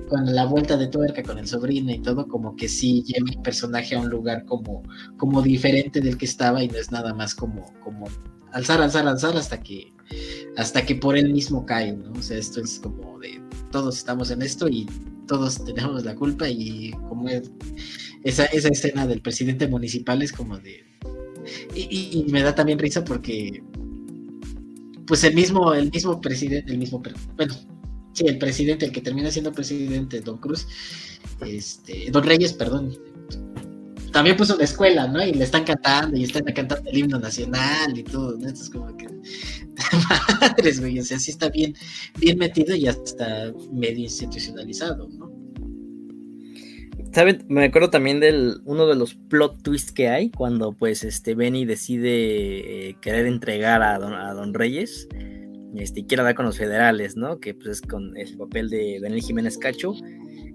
con 0.07 0.35
la 0.35 0.45
vuelta 0.45 0.77
de 0.77 0.87
tuerca, 0.87 1.23
con 1.23 1.39
el 1.39 1.47
sobrino 1.47 1.91
y 1.91 1.99
todo, 1.99 2.27
como 2.27 2.55
que 2.55 2.67
sí 2.67 3.03
lleva 3.03 3.29
el 3.31 3.41
personaje 3.41 3.95
a 3.95 3.99
un 3.99 4.09
lugar 4.09 4.45
como, 4.45 4.83
como 5.17 5.41
diferente 5.41 6.01
del 6.01 6.17
que 6.17 6.25
estaba 6.25 6.63
y 6.63 6.67
no 6.67 6.77
es 6.77 6.91
nada 6.91 7.13
más 7.13 7.33
como, 7.33 7.73
como 7.83 8.07
alzar, 8.51 8.81
alzar, 8.81 9.07
alzar 9.07 9.35
hasta 9.37 9.61
que 9.61 9.93
hasta 10.57 10.85
que 10.85 10.95
por 10.95 11.15
él 11.15 11.31
mismo 11.31 11.65
cae, 11.65 11.93
¿no? 11.93 12.11
O 12.11 12.21
sea, 12.21 12.37
esto 12.37 12.61
es 12.61 12.79
como 12.79 13.19
de 13.19 13.41
todos 13.71 13.97
estamos 13.97 14.31
en 14.31 14.41
esto 14.41 14.67
y 14.67 14.87
todos 15.27 15.63
tenemos 15.63 16.03
la 16.03 16.15
culpa 16.15 16.49
y 16.49 16.91
como 17.07 17.29
es, 17.29 17.51
esa, 18.23 18.45
esa 18.45 18.69
escena 18.69 19.07
del 19.07 19.21
presidente 19.21 19.67
municipal 19.67 20.21
es 20.21 20.31
como 20.31 20.57
de 20.57 20.83
y, 21.75 22.25
me 22.29 22.43
da 22.43 22.53
también 22.53 22.79
risa 22.79 23.03
porque 23.03 23.63
pues 25.09 25.23
el 25.23 25.33
mismo, 25.33 25.73
el 25.73 25.91
mismo 25.91 26.21
presidente, 26.21 26.71
el 26.71 26.77
mismo, 26.77 27.01
bueno, 27.35 27.55
sí, 28.13 28.25
el 28.27 28.37
presidente, 28.37 28.85
el 28.85 28.91
que 28.91 29.01
termina 29.01 29.31
siendo 29.31 29.51
presidente, 29.51 30.21
Don 30.21 30.37
Cruz, 30.37 30.67
este, 31.41 32.11
Don 32.11 32.23
Reyes, 32.23 32.53
perdón, 32.53 32.95
también 34.11 34.37
puso 34.37 34.55
la 34.55 34.65
escuela, 34.65 35.07
¿no? 35.07 35.25
Y 35.25 35.33
le 35.33 35.43
están 35.43 35.63
cantando 35.63 36.15
y 36.15 36.23
están 36.23 36.43
cantando 36.53 36.87
el 36.87 36.95
himno 36.95 37.17
nacional 37.17 37.97
y 37.97 38.03
todo, 38.03 38.37
¿no? 38.37 38.47
Esto 38.47 38.61
es 38.61 38.69
como 38.69 38.95
que, 38.97 39.07
madres, 40.41 40.79
güey, 40.79 40.99
o 40.99 41.03
sea, 41.03 41.17
sí 41.17 41.31
está 41.31 41.49
bien, 41.49 41.73
bien 42.19 42.37
metido 42.37 42.75
y 42.75 42.87
hasta 42.87 43.51
medio 43.71 44.03
institucionalizado, 44.03 45.09
¿no? 45.09 45.28
¿Saben? 47.11 47.43
Me 47.49 47.65
acuerdo 47.65 47.89
también 47.89 48.19
del 48.19 48.61
uno 48.65 48.85
de 48.87 48.95
los 48.95 49.15
plot 49.15 49.63
twists 49.63 49.91
que 49.91 50.09
hay 50.09 50.29
cuando 50.29 50.73
pues 50.73 51.03
este 51.03 51.33
Benny 51.33 51.65
decide 51.65 52.89
eh, 52.89 52.97
querer 53.01 53.25
entregar 53.25 53.81
a 53.81 53.97
don, 53.97 54.13
a 54.13 54.33
don 54.33 54.53
Reyes 54.53 55.07
este, 55.75 56.01
y 56.01 56.05
quiere 56.05 56.23
dar 56.23 56.35
con 56.35 56.45
los 56.45 56.57
federales, 56.57 57.15
¿no? 57.15 57.39
Que 57.39 57.53
pues 57.53 57.67
es 57.67 57.81
con 57.81 58.15
el 58.17 58.37
papel 58.37 58.69
de 58.69 58.99
Daniel 59.01 59.21
Jiménez 59.21 59.57
Cacho, 59.57 59.93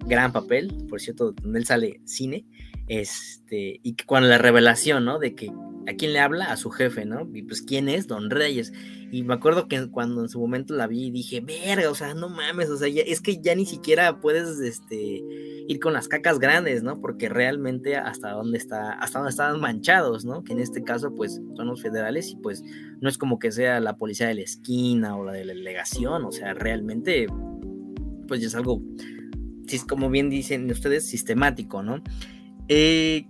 gran 0.07 0.33
papel, 0.33 0.73
por 0.89 1.01
cierto, 1.01 1.33
donde 1.33 1.59
él 1.59 1.67
sale 1.67 2.01
cine, 2.05 2.45
este, 2.89 3.81
y 3.83 3.95
con 3.97 4.29
la 4.29 4.39
revelación, 4.39 5.05
¿no? 5.05 5.19
De 5.19 5.35
que 5.35 5.51
a 5.87 5.95
quién 5.95 6.13
le 6.13 6.21
habla, 6.21 6.47
a 6.47 6.57
su 6.57 6.71
jefe, 6.71 7.05
¿no? 7.05 7.29
Y 7.33 7.43
pues 7.43 7.63
quién 7.63 7.89
es 7.89 8.07
Don 8.07 8.31
Reyes. 8.31 8.73
Y 9.13 9.23
me 9.23 9.35
acuerdo 9.35 9.69
que 9.69 9.89
cuando 9.91 10.23
en 10.23 10.29
su 10.29 10.41
momento 10.41 10.75
la 10.75 10.87
vi 10.87 11.11
dije, 11.11 11.41
verga, 11.41 11.91
o 11.91 11.95
sea, 11.95 12.15
no 12.15 12.29
mames, 12.29 12.69
o 12.71 12.77
sea, 12.77 12.89
es 12.89 13.21
que 13.21 13.41
ya 13.41 13.55
ni 13.55 13.67
siquiera 13.67 14.21
puedes, 14.21 14.59
este, 14.61 15.23
ir 15.67 15.81
con 15.81 15.93
las 15.93 16.09
cacas 16.09 16.39
grandes, 16.39 16.83
¿no? 16.83 17.01
Porque 17.01 17.29
realmente 17.29 17.97
hasta 17.97 18.31
dónde 18.31 18.59
está, 18.59 18.93
hasta 18.93 19.19
dónde 19.19 19.31
están 19.31 19.61
manchados, 19.61 20.25
¿no? 20.25 20.45
Que 20.45 20.53
en 20.53 20.61
este 20.61 20.83
caso, 20.83 21.15
pues, 21.15 21.41
son 21.57 21.67
los 21.67 21.83
federales 21.83 22.31
y 22.31 22.37
pues 22.37 22.63
no 23.01 23.09
es 23.09 23.19
como 23.19 23.39
que 23.39 23.51
sea 23.51 23.81
la 23.81 23.97
policía 23.97 24.29
de 24.29 24.35
la 24.35 24.43
esquina 24.43 25.17
o 25.17 25.25
la 25.25 25.33
de 25.33 25.45
la 25.45 25.55
delegación, 25.55 26.25
o 26.25 26.33
sea, 26.33 26.55
realmente, 26.55 27.27
pues 28.29 28.41
ya 28.41 28.49
es 28.49 28.55
algo, 28.55 28.83
como 29.89 30.11
bien 30.11 30.31
dicen 30.31 30.71
ustedes, 30.71 31.07
sistemático, 31.07 31.83
¿no? 31.83 32.03
Eh, 32.69 33.27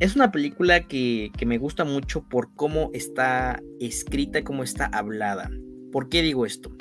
es 0.00 0.16
una 0.16 0.32
película 0.32 0.88
que, 0.88 1.30
que, 1.36 1.46
me 1.46 1.58
gusta 1.58 1.84
mucho 1.84 2.26
por 2.28 2.54
cómo 2.54 2.90
está 2.92 3.62
escrita 3.78 4.40
y 4.40 4.42
cómo 4.42 4.64
está 4.64 4.86
hablada. 4.86 5.50
¿Por 5.92 6.08
qué 6.08 6.22
digo 6.22 6.44
esto? 6.44 6.74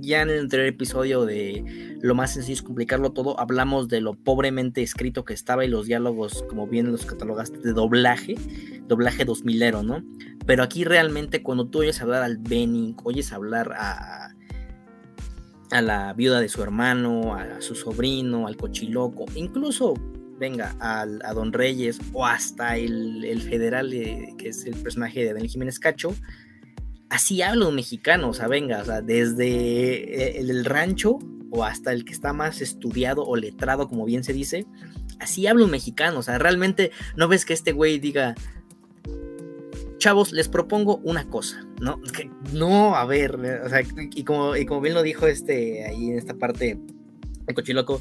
Ya 0.00 0.22
en 0.22 0.30
el 0.30 0.40
anterior 0.40 0.68
episodio 0.68 1.24
de 1.26 1.98
Lo 2.00 2.14
más 2.14 2.34
sencillo 2.34 2.54
es 2.54 2.62
complicarlo 2.62 3.12
todo, 3.12 3.38
hablamos 3.38 3.88
de 3.88 4.00
lo 4.00 4.14
pobremente 4.14 4.82
escrito 4.82 5.24
que 5.24 5.34
estaba 5.34 5.64
y 5.64 5.68
los 5.68 5.86
diálogos, 5.86 6.44
como 6.48 6.66
bien 6.66 6.90
los 6.90 7.04
catalogaste, 7.04 7.58
de 7.58 7.72
doblaje, 7.72 8.34
doblaje 8.88 9.26
2000ero, 9.26 9.84
¿no? 9.84 10.04
Pero 10.46 10.62
aquí 10.62 10.84
realmente 10.84 11.42
cuando 11.42 11.68
tú 11.68 11.80
oyes 11.80 12.00
hablar 12.00 12.22
al 12.22 12.38
Benning, 12.38 12.96
oyes 13.04 13.32
hablar 13.32 13.72
a, 13.76 14.34
a 15.70 15.82
la 15.82 16.12
viuda 16.14 16.40
de 16.40 16.48
su 16.48 16.62
hermano, 16.62 17.34
a 17.34 17.60
su 17.60 17.74
sobrino, 17.74 18.46
al 18.46 18.56
cochiloco, 18.56 19.26
incluso 19.34 19.94
venga, 20.42 20.74
al, 20.80 21.20
a 21.24 21.34
Don 21.34 21.52
Reyes 21.52 22.00
o 22.12 22.26
hasta 22.26 22.76
el, 22.76 23.40
federal, 23.42 23.92
eh, 23.92 24.34
que 24.36 24.48
es 24.48 24.66
el 24.66 24.74
personaje 24.74 25.20
de 25.20 25.26
Daniel 25.34 25.48
Jiménez 25.48 25.78
Cacho, 25.78 26.16
así 27.12 27.42
habla 27.42 27.68
un 27.68 27.74
mexicano, 27.74 28.30
o 28.30 28.34
sea, 28.34 28.48
venga, 28.48 28.80
o 28.80 28.84
sea, 28.86 29.02
desde 29.02 30.40
el, 30.40 30.50
el, 30.50 30.64
rancho 30.64 31.18
o 31.50 31.62
hasta 31.62 31.92
el 31.92 32.06
que 32.06 32.12
está 32.12 32.32
más 32.32 32.62
estudiado 32.62 33.22
o 33.24 33.36
letrado, 33.36 33.86
como 33.86 34.06
bien 34.06 34.24
se 34.24 34.32
dice, 34.32 34.66
así 35.20 35.46
habla 35.46 35.66
un 35.66 35.70
mexicano, 35.70 36.20
o 36.20 36.22
sea, 36.22 36.38
realmente 36.38 36.90
no 37.14 37.28
ves 37.28 37.44
que 37.44 37.52
este 37.52 37.72
güey 37.72 37.98
diga, 37.98 38.34
chavos, 39.98 40.32
les 40.32 40.48
propongo 40.48 40.96
una 41.04 41.28
cosa, 41.28 41.66
¿no? 41.82 42.00
No, 42.54 42.96
a 42.96 43.04
ver, 43.04 43.36
o 43.62 43.68
sea, 43.68 43.82
y 43.82 44.24
como, 44.24 44.56
y 44.56 44.64
como 44.64 44.80
bien 44.80 44.94
lo 44.94 45.02
dijo 45.02 45.26
este 45.26 45.84
ahí 45.84 46.08
en 46.08 46.16
esta 46.16 46.34
parte, 46.34 46.80
el 47.46 47.54
cochiloco, 47.54 48.00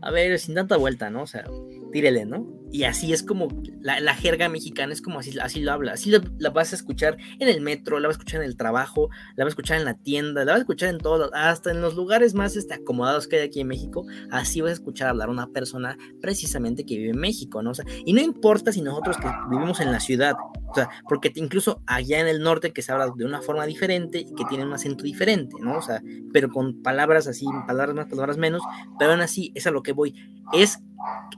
a 0.00 0.10
ver, 0.12 0.38
sin 0.38 0.54
tanta 0.54 0.76
vuelta, 0.76 1.10
¿no? 1.10 1.22
O 1.22 1.26
sea, 1.26 1.44
tírele, 1.90 2.26
¿no? 2.26 2.46
Y 2.72 2.84
así 2.84 3.12
es 3.12 3.22
como 3.22 3.48
la, 3.82 4.14
jerga 4.14 4.48
mexicana, 4.48 4.94
es 4.94 5.02
como 5.02 5.18
así, 5.18 5.38
así 5.38 5.60
lo 5.60 5.72
habla. 5.72 5.92
Así 5.92 6.10
la 6.10 6.50
vas 6.50 6.72
a 6.72 6.76
escuchar 6.76 7.18
en 7.38 7.48
el 7.48 7.60
metro, 7.60 8.00
la 8.00 8.08
vas 8.08 8.16
a 8.16 8.18
escuchar 8.18 8.40
en 8.40 8.48
el 8.48 8.56
trabajo, 8.56 9.10
la 9.36 9.44
vas 9.44 9.50
a 9.50 9.54
escuchar 9.54 9.78
en 9.78 9.84
la 9.84 9.94
tienda, 9.94 10.44
la 10.46 10.52
vas 10.52 10.60
a 10.60 10.62
escuchar 10.62 10.88
en 10.88 10.98
todos, 10.98 11.30
hasta 11.34 11.70
en 11.70 11.82
los 11.82 11.94
lugares 11.94 12.32
más 12.32 12.56
este, 12.56 12.74
acomodados 12.74 13.28
que 13.28 13.36
hay 13.36 13.46
aquí 13.46 13.60
en 13.60 13.68
México. 13.68 14.06
Así 14.30 14.62
vas 14.62 14.70
a 14.70 14.74
escuchar 14.74 15.08
hablar 15.08 15.28
a 15.28 15.32
una 15.32 15.48
persona 15.48 15.98
precisamente 16.22 16.86
que 16.86 16.96
vive 16.96 17.10
en 17.10 17.18
México, 17.18 17.62
¿no? 17.62 17.72
O 17.72 17.74
sea, 17.74 17.84
y 18.06 18.14
no 18.14 18.22
importa 18.22 18.72
si 18.72 18.80
nosotros 18.80 19.18
que 19.18 19.28
vivimos 19.50 19.80
en 19.80 19.92
la 19.92 20.00
ciudad, 20.00 20.34
o 20.70 20.74
sea, 20.74 20.88
porque 21.06 21.30
incluso 21.34 21.82
allá 21.86 22.20
en 22.20 22.26
el 22.26 22.40
norte 22.40 22.72
que 22.72 22.80
se 22.80 22.90
habla 22.90 23.12
de 23.14 23.26
una 23.26 23.42
forma 23.42 23.66
diferente 23.66 24.20
y 24.20 24.34
que 24.34 24.44
tiene 24.48 24.64
un 24.64 24.72
acento 24.72 25.04
diferente, 25.04 25.56
¿no? 25.60 25.76
O 25.76 25.82
sea, 25.82 26.02
pero 26.32 26.50
con 26.50 26.82
palabras 26.82 27.26
así, 27.26 27.44
palabras 27.66 27.94
más, 27.94 28.06
palabras 28.06 28.38
menos, 28.38 28.62
pero 28.98 29.12
aún 29.12 29.20
así 29.20 29.52
es 29.54 29.66
a 29.66 29.70
lo 29.70 29.82
que 29.82 29.92
voy. 29.92 30.14
Es 30.52 30.78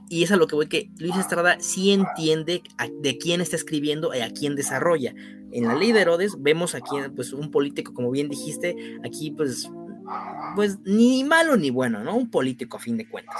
y 0.09 0.23
es 0.23 0.31
a 0.31 0.37
lo 0.37 0.47
que 0.47 0.55
voy 0.55 0.67
que 0.67 0.89
Luis 0.99 1.15
Estrada 1.15 1.57
sí 1.59 1.91
entiende 1.91 2.63
de 3.01 3.17
quién 3.17 3.41
está 3.41 3.55
escribiendo 3.55 4.13
y 4.13 4.19
a 4.19 4.31
quién 4.31 4.55
desarrolla. 4.55 5.13
En 5.51 5.67
la 5.67 5.75
ley 5.75 5.91
de 5.91 6.01
Herodes 6.01 6.35
vemos 6.39 6.75
aquí 6.75 6.95
pues 7.15 7.33
un 7.33 7.51
político, 7.51 7.93
como 7.93 8.11
bien 8.11 8.29
dijiste, 8.29 8.75
aquí 9.03 9.31
pues, 9.31 9.69
pues 10.55 10.79
ni 10.83 11.23
malo 11.23 11.57
ni 11.57 11.69
bueno, 11.69 12.03
¿no? 12.03 12.15
Un 12.15 12.29
político 12.29 12.77
a 12.77 12.79
fin 12.79 12.97
de 12.97 13.07
cuentas 13.07 13.35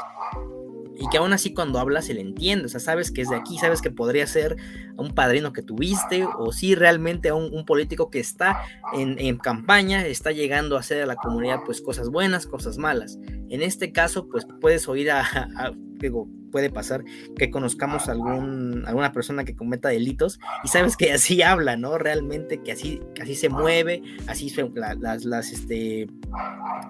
y 0.97 1.07
que 1.09 1.17
aún 1.17 1.33
así 1.33 1.53
cuando 1.53 1.79
hablas 1.79 2.05
se 2.05 2.13
le 2.13 2.21
entiende, 2.21 2.65
o 2.65 2.69
sea, 2.69 2.79
sabes 2.79 3.11
que 3.11 3.21
es 3.21 3.29
de 3.29 3.35
aquí, 3.35 3.57
sabes 3.57 3.81
que 3.81 3.91
podría 3.91 4.27
ser 4.27 4.55
un 4.97 5.13
padrino 5.13 5.53
que 5.53 5.61
tuviste 5.61 6.25
o 6.25 6.51
si 6.51 6.75
realmente 6.75 7.31
un, 7.31 7.53
un 7.53 7.65
político 7.65 8.09
que 8.09 8.19
está 8.19 8.61
en, 8.93 9.19
en, 9.19 9.37
campaña, 9.37 10.05
está 10.05 10.31
llegando 10.31 10.77
a 10.77 10.79
hacer 10.79 11.01
a 11.01 11.05
la 11.05 11.15
comunidad 11.15 11.59
pues 11.65 11.81
cosas 11.81 12.09
buenas, 12.09 12.47
cosas 12.47 12.77
malas. 12.77 13.19
En 13.49 13.61
este 13.61 13.91
caso 13.91 14.27
pues 14.29 14.47
puedes 14.61 14.87
oír 14.87 15.11
a, 15.11 15.21
a 15.21 15.71
digo, 15.99 16.27
puede 16.55 16.69
pasar 16.69 17.03
que 17.37 17.51
conozcamos 17.51 18.07
algún, 18.07 18.85
alguna 18.87 19.11
persona 19.11 19.43
que 19.43 19.57
cometa 19.57 19.89
delitos 19.89 20.39
y 20.63 20.69
sabes 20.69 20.95
que 20.95 21.11
así 21.11 21.41
habla, 21.41 21.75
¿no? 21.75 21.97
Realmente 21.97 22.63
que 22.63 22.71
así, 22.71 23.01
que 23.13 23.23
así 23.23 23.35
se 23.35 23.49
mueve, 23.49 24.01
así 24.27 24.47
se, 24.47 24.65
la, 24.73 24.95
las, 24.95 25.25
las, 25.25 25.51
este, 25.51 26.07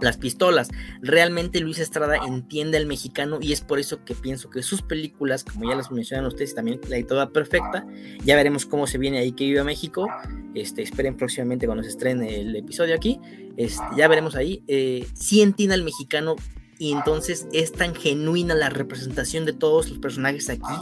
las 0.02 0.18
pistolas. 0.18 0.70
Realmente 1.02 1.62
Luis 1.62 1.80
Estrada 1.80 2.18
entiende 2.28 2.78
al 2.78 2.86
mexicano 2.86 3.40
y 3.42 3.54
es 3.54 3.62
por 3.62 3.80
eso 3.80 4.06
que 4.06 4.14
pienso 4.14 4.52
que 4.52 4.62
sus 4.62 4.84
películas, 4.84 5.44
como 5.44 5.68
ya 5.68 5.76
las 5.76 5.90
mencionan 5.90 6.28
ustedes, 6.28 6.54
también 6.54 6.80
la 6.88 7.04
toda 7.04 7.32
perfecta. 7.32 7.88
Ya 8.24 8.36
veremos 8.36 8.68
cómo 8.68 8.86
se 8.86 9.00
viene 9.00 9.18
ahí 9.18 9.32
que 9.32 9.46
vive 9.46 9.62
a 9.62 9.64
México. 9.64 10.08
Este, 10.54 10.84
esperen 10.84 11.18
próximamente 11.18 11.66
cuando 11.66 11.82
se 11.82 11.90
estrene 11.90 12.42
el 12.42 12.56
episodio 12.56 12.94
aquí. 12.94 13.20
Este, 13.58 13.84
ya 13.98 14.08
veremos 14.08 14.36
ahí. 14.36 14.64
Eh, 14.68 15.08
sí 15.16 15.42
entiende 15.42 15.74
al 15.74 15.84
mexicano 15.84 16.36
y 16.78 16.92
entonces 16.92 17.48
es 17.54 17.72
tan 17.72 17.96
genuina 17.96 18.56
la 18.56 18.70
representación 18.70 19.46
de 19.46 19.54
todos 19.54 19.90
los 19.90 20.00
personajes 20.00 20.50
aquí 20.50 20.74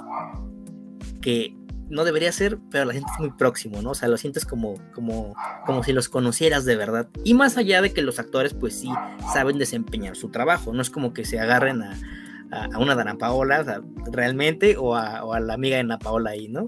que 1.22 1.56
no 1.90 2.04
debería 2.04 2.32
ser, 2.32 2.58
pero 2.72 2.86
la 2.86 2.94
gente 2.94 3.10
es 3.14 3.20
muy 3.20 3.32
próximo, 3.32 3.82
¿no? 3.82 3.92
O 3.92 3.96
sea, 3.96 4.10
lo 4.10 4.18
sientes 4.18 4.46
como, 4.46 4.76
como, 4.94 5.36
como 5.66 5.84
si 5.84 5.94
los 5.94 6.10
conocieras 6.10 6.66
de 6.66 6.76
verdad. 6.76 7.08
Y 7.24 7.34
más 7.34 7.58
allá 7.58 7.82
de 7.82 7.94
que 7.94 8.02
los 8.02 8.20
actores, 8.20 8.54
pues 8.54 8.74
sí, 8.74 8.90
saben 9.32 9.58
desempeñar 9.58 10.16
su 10.16 10.30
trabajo, 10.30 10.74
no 10.74 10.82
es 10.82 10.90
como 10.90 11.14
que 11.14 11.24
se 11.24 11.40
agarren 11.40 11.84
a, 11.84 11.94
a, 12.52 12.80
una 12.80 12.96
Dana 12.96 13.16
Paola, 13.16 13.82
realmente, 14.12 14.76
o 14.78 14.96
a, 14.96 15.24
o 15.24 15.34
a 15.34 15.40
la 15.40 15.54
amiga 15.54 15.76
de 15.76 15.82
Ana 15.82 16.00
Paola 16.00 16.32
ahí, 16.32 16.48
¿no? 16.48 16.68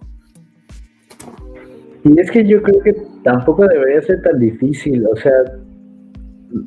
Y 2.04 2.20
es 2.20 2.30
que 2.30 2.48
yo 2.48 2.62
creo 2.62 2.82
que 2.82 2.94
tampoco 3.24 3.66
debería 3.66 4.02
ser 4.04 4.22
tan 4.22 4.40
difícil, 4.40 5.06
o 5.08 5.16
sea, 5.16 5.34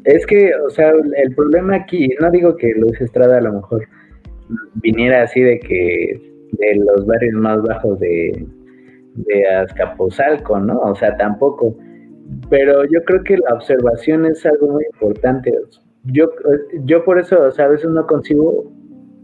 es 0.05 0.27
que, 0.27 0.53
o 0.55 0.71
sea, 0.71 0.93
el 0.93 1.35
problema 1.35 1.77
aquí, 1.77 2.09
no 2.21 2.31
digo 2.31 2.57
que 2.57 2.73
Luis 2.75 3.01
Estrada 3.01 3.39
a 3.39 3.43
lo 3.43 3.55
mejor 3.55 3.87
viniera 4.75 5.23
así 5.23 5.41
de 5.41 5.59
que 5.61 6.21
de 6.53 6.77
los 6.77 7.07
barrios 7.07 7.35
más 7.35 7.63
bajos 7.63 7.99
de, 8.01 8.47
de 9.15 9.47
Azcapotzalco, 9.47 10.59
¿no? 10.61 10.79
O 10.81 10.95
sea, 10.95 11.17
tampoco. 11.17 11.77
Pero 12.51 12.85
yo 12.85 13.03
creo 13.05 13.23
que 13.25 13.39
la 13.39 13.55
observación 13.55 14.27
es 14.27 14.45
algo 14.45 14.69
muy 14.69 14.85
importante. 14.93 15.53
Yo, 16.05 16.31
yo 16.85 17.05
por 17.05 17.19
eso, 17.19 17.43
o 17.43 17.51
sea, 17.51 17.67
a 17.67 17.69
veces 17.69 17.91
no 17.91 18.07
consigo 18.07 18.71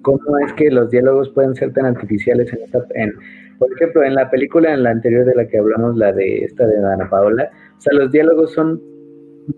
cómo 0.02 0.38
es 0.46 0.52
que 0.54 0.70
los 0.70 0.90
diálogos 0.90 1.30
pueden 1.30 1.54
ser 1.54 1.72
tan 1.72 1.86
artificiales 1.86 2.52
en 2.52 2.60
en, 2.94 3.12
por 3.58 3.72
ejemplo, 3.72 4.02
en 4.02 4.14
la 4.14 4.30
película 4.30 4.74
en 4.74 4.82
la 4.82 4.90
anterior 4.90 5.24
de 5.24 5.34
la 5.34 5.46
que 5.46 5.58
hablamos, 5.58 5.96
la 5.96 6.12
de 6.12 6.44
esta 6.44 6.66
de 6.66 6.76
Ana 6.76 7.08
Paola, 7.08 7.50
o 7.78 7.80
sea, 7.80 7.94
los 7.94 8.10
diálogos 8.12 8.52
son 8.52 8.80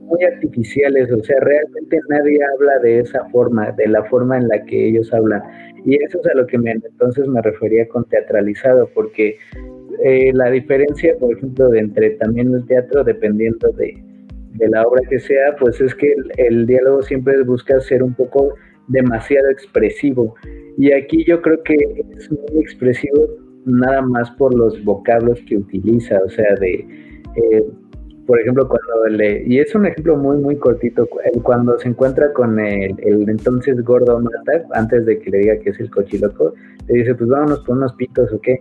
muy 0.00 0.24
artificiales, 0.24 1.10
o 1.12 1.22
sea, 1.22 1.36
realmente 1.40 2.00
nadie 2.08 2.38
habla 2.54 2.78
de 2.80 3.00
esa 3.00 3.24
forma, 3.30 3.72
de 3.72 3.88
la 3.88 4.04
forma 4.04 4.36
en 4.36 4.48
la 4.48 4.64
que 4.64 4.88
ellos 4.88 5.12
hablan. 5.12 5.42
Y 5.84 6.02
eso 6.02 6.20
es 6.20 6.26
a 6.26 6.34
lo 6.34 6.46
que 6.46 6.58
me, 6.58 6.72
entonces 6.72 7.26
me 7.28 7.40
refería 7.42 7.86
con 7.88 8.04
teatralizado, 8.04 8.88
porque 8.94 9.36
eh, 10.02 10.32
la 10.34 10.50
diferencia, 10.50 11.14
por 11.18 11.36
ejemplo, 11.36 11.68
de 11.70 11.80
entre 11.80 12.10
también 12.10 12.52
el 12.52 12.66
teatro, 12.66 13.04
dependiendo 13.04 13.70
de, 13.72 14.02
la 14.58 14.82
obra 14.82 15.02
que 15.08 15.18
sea, 15.18 15.54
pues 15.60 15.80
es 15.80 15.94
que 15.94 16.14
el, 16.38 16.66
diálogo 16.66 17.02
siempre 17.02 17.42
busca 17.42 17.78
ser 17.80 18.02
un 18.02 18.14
poco 18.14 18.54
demasiado 18.88 19.50
expresivo. 19.50 20.34
Y 20.78 20.92
aquí 20.92 21.24
yo 21.24 21.42
creo 21.42 21.62
que 21.62 21.76
es 22.16 22.30
muy 22.30 22.62
expresivo 22.62 23.28
nada 23.66 24.00
más 24.00 24.30
por 24.32 24.54
los 24.54 24.82
vocablos 24.84 25.40
que 25.48 25.56
utiliza, 25.56 26.18
o 26.24 26.28
sea, 26.28 26.54
de... 26.60 26.86
Eh, 27.36 27.64
por 28.26 28.40
ejemplo, 28.40 28.68
cuando 28.68 29.16
le, 29.16 29.44
y 29.46 29.60
es 29.60 29.74
un 29.74 29.86
ejemplo 29.86 30.16
muy, 30.16 30.38
muy 30.38 30.56
cortito, 30.56 31.08
cuando 31.42 31.78
se 31.78 31.88
encuentra 31.88 32.32
con 32.32 32.58
el, 32.58 32.96
entonces 33.28 33.82
gordo 33.84 34.20
Mata, 34.20 34.64
antes 34.72 35.06
de 35.06 35.18
que 35.18 35.30
le 35.30 35.38
diga 35.38 35.58
que 35.58 35.70
es 35.70 35.80
el 35.80 35.90
cochiloco, 35.90 36.52
le 36.88 36.94
dice, 36.98 37.14
pues 37.14 37.30
vámonos 37.30 37.60
por 37.60 37.76
unos 37.76 37.92
pitos 37.94 38.32
o 38.32 38.40
qué. 38.40 38.60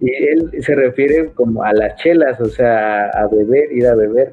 Y 0.00 0.12
él 0.12 0.50
se 0.60 0.74
refiere 0.74 1.30
como 1.34 1.62
a 1.62 1.72
las 1.72 1.94
chelas, 1.96 2.40
o 2.40 2.46
sea, 2.46 3.08
a 3.10 3.28
beber, 3.28 3.72
ir 3.72 3.86
a 3.86 3.94
beber. 3.94 4.32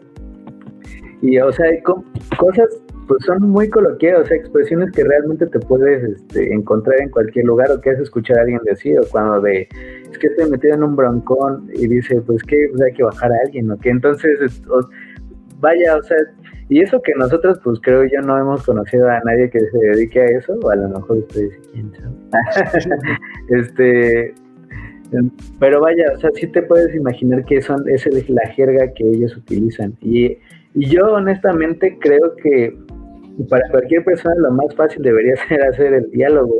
Y, 1.21 1.37
o 1.37 1.51
sea, 1.51 1.67
hay 1.67 1.81
cosas 1.81 2.80
pues 3.11 3.25
son 3.25 3.41
muy 3.49 3.69
coloquiales, 3.69 4.21
o 4.21 4.25
sea, 4.25 4.37
expresiones 4.37 4.89
que 4.93 5.03
realmente 5.03 5.45
te 5.45 5.59
puedes 5.59 6.01
este, 6.01 6.53
encontrar 6.53 7.01
en 7.01 7.09
cualquier 7.09 7.43
lugar 7.43 7.69
o 7.69 7.81
que 7.81 7.89
has 7.89 7.99
escuchado 7.99 8.39
a 8.39 8.43
alguien 8.43 8.61
decir, 8.63 8.97
o 8.97 9.03
cuando 9.11 9.41
de, 9.41 9.67
es 10.09 10.17
que 10.17 10.27
estoy 10.27 10.49
metido 10.49 10.75
en 10.75 10.83
un 10.83 10.95
broncón 10.95 11.69
y 11.73 11.89
dice, 11.89 12.21
pues 12.21 12.41
que 12.43 12.69
pues, 12.71 12.81
hay 12.81 12.93
que 12.93 13.03
bajar 13.03 13.33
a 13.33 13.35
alguien, 13.45 13.67
¿no? 13.67 13.77
Que 13.77 13.89
entonces, 13.89 14.63
vaya, 15.59 15.97
o 15.97 16.03
sea, 16.03 16.15
y 16.69 16.79
eso 16.79 17.01
que 17.01 17.11
nosotros, 17.15 17.59
pues 17.61 17.81
creo 17.83 18.05
yo 18.05 18.21
no 18.21 18.37
hemos 18.37 18.65
conocido 18.65 19.09
a 19.09 19.19
nadie 19.25 19.49
que 19.49 19.59
se 19.59 19.77
dedique 19.77 20.21
a 20.21 20.25
eso, 20.27 20.57
o 20.63 20.69
a 20.69 20.77
lo 20.77 20.87
mejor 20.87 21.17
ustedes, 21.17 21.59
quién 21.73 21.91
este, 23.49 24.33
pero 25.59 25.81
vaya, 25.81 26.13
o 26.15 26.17
sea, 26.17 26.29
sí 26.33 26.47
te 26.47 26.61
puedes 26.61 26.95
imaginar 26.95 27.43
que 27.43 27.61
son, 27.61 27.83
esa 27.89 28.07
es 28.07 28.29
la 28.29 28.47
jerga 28.51 28.93
que 28.93 29.03
ellos 29.03 29.35
utilizan. 29.35 29.97
Y, 29.99 30.37
y 30.73 30.85
yo 30.85 31.11
honestamente 31.11 31.97
creo 31.99 32.37
que 32.37 32.73
para 33.49 33.69
cualquier 33.69 34.03
persona 34.03 34.35
lo 34.37 34.51
más 34.51 34.73
fácil 34.75 35.01
debería 35.03 35.35
ser 35.47 35.63
hacer 35.63 35.93
el 35.93 36.09
diálogo, 36.11 36.55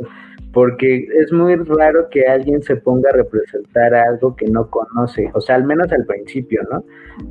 porque 0.54 1.08
es 1.22 1.32
muy 1.32 1.56
raro 1.56 2.10
que 2.10 2.26
alguien 2.26 2.62
se 2.62 2.76
ponga 2.76 3.10
a 3.10 3.14
representar 3.14 3.94
algo 3.94 4.36
que 4.36 4.48
no 4.48 4.70
conoce, 4.70 5.30
o 5.34 5.42
sea, 5.42 5.56
al 5.56 5.64
menos 5.64 5.92
al 5.92 6.06
principio, 6.06 6.62
¿no? 6.70 6.84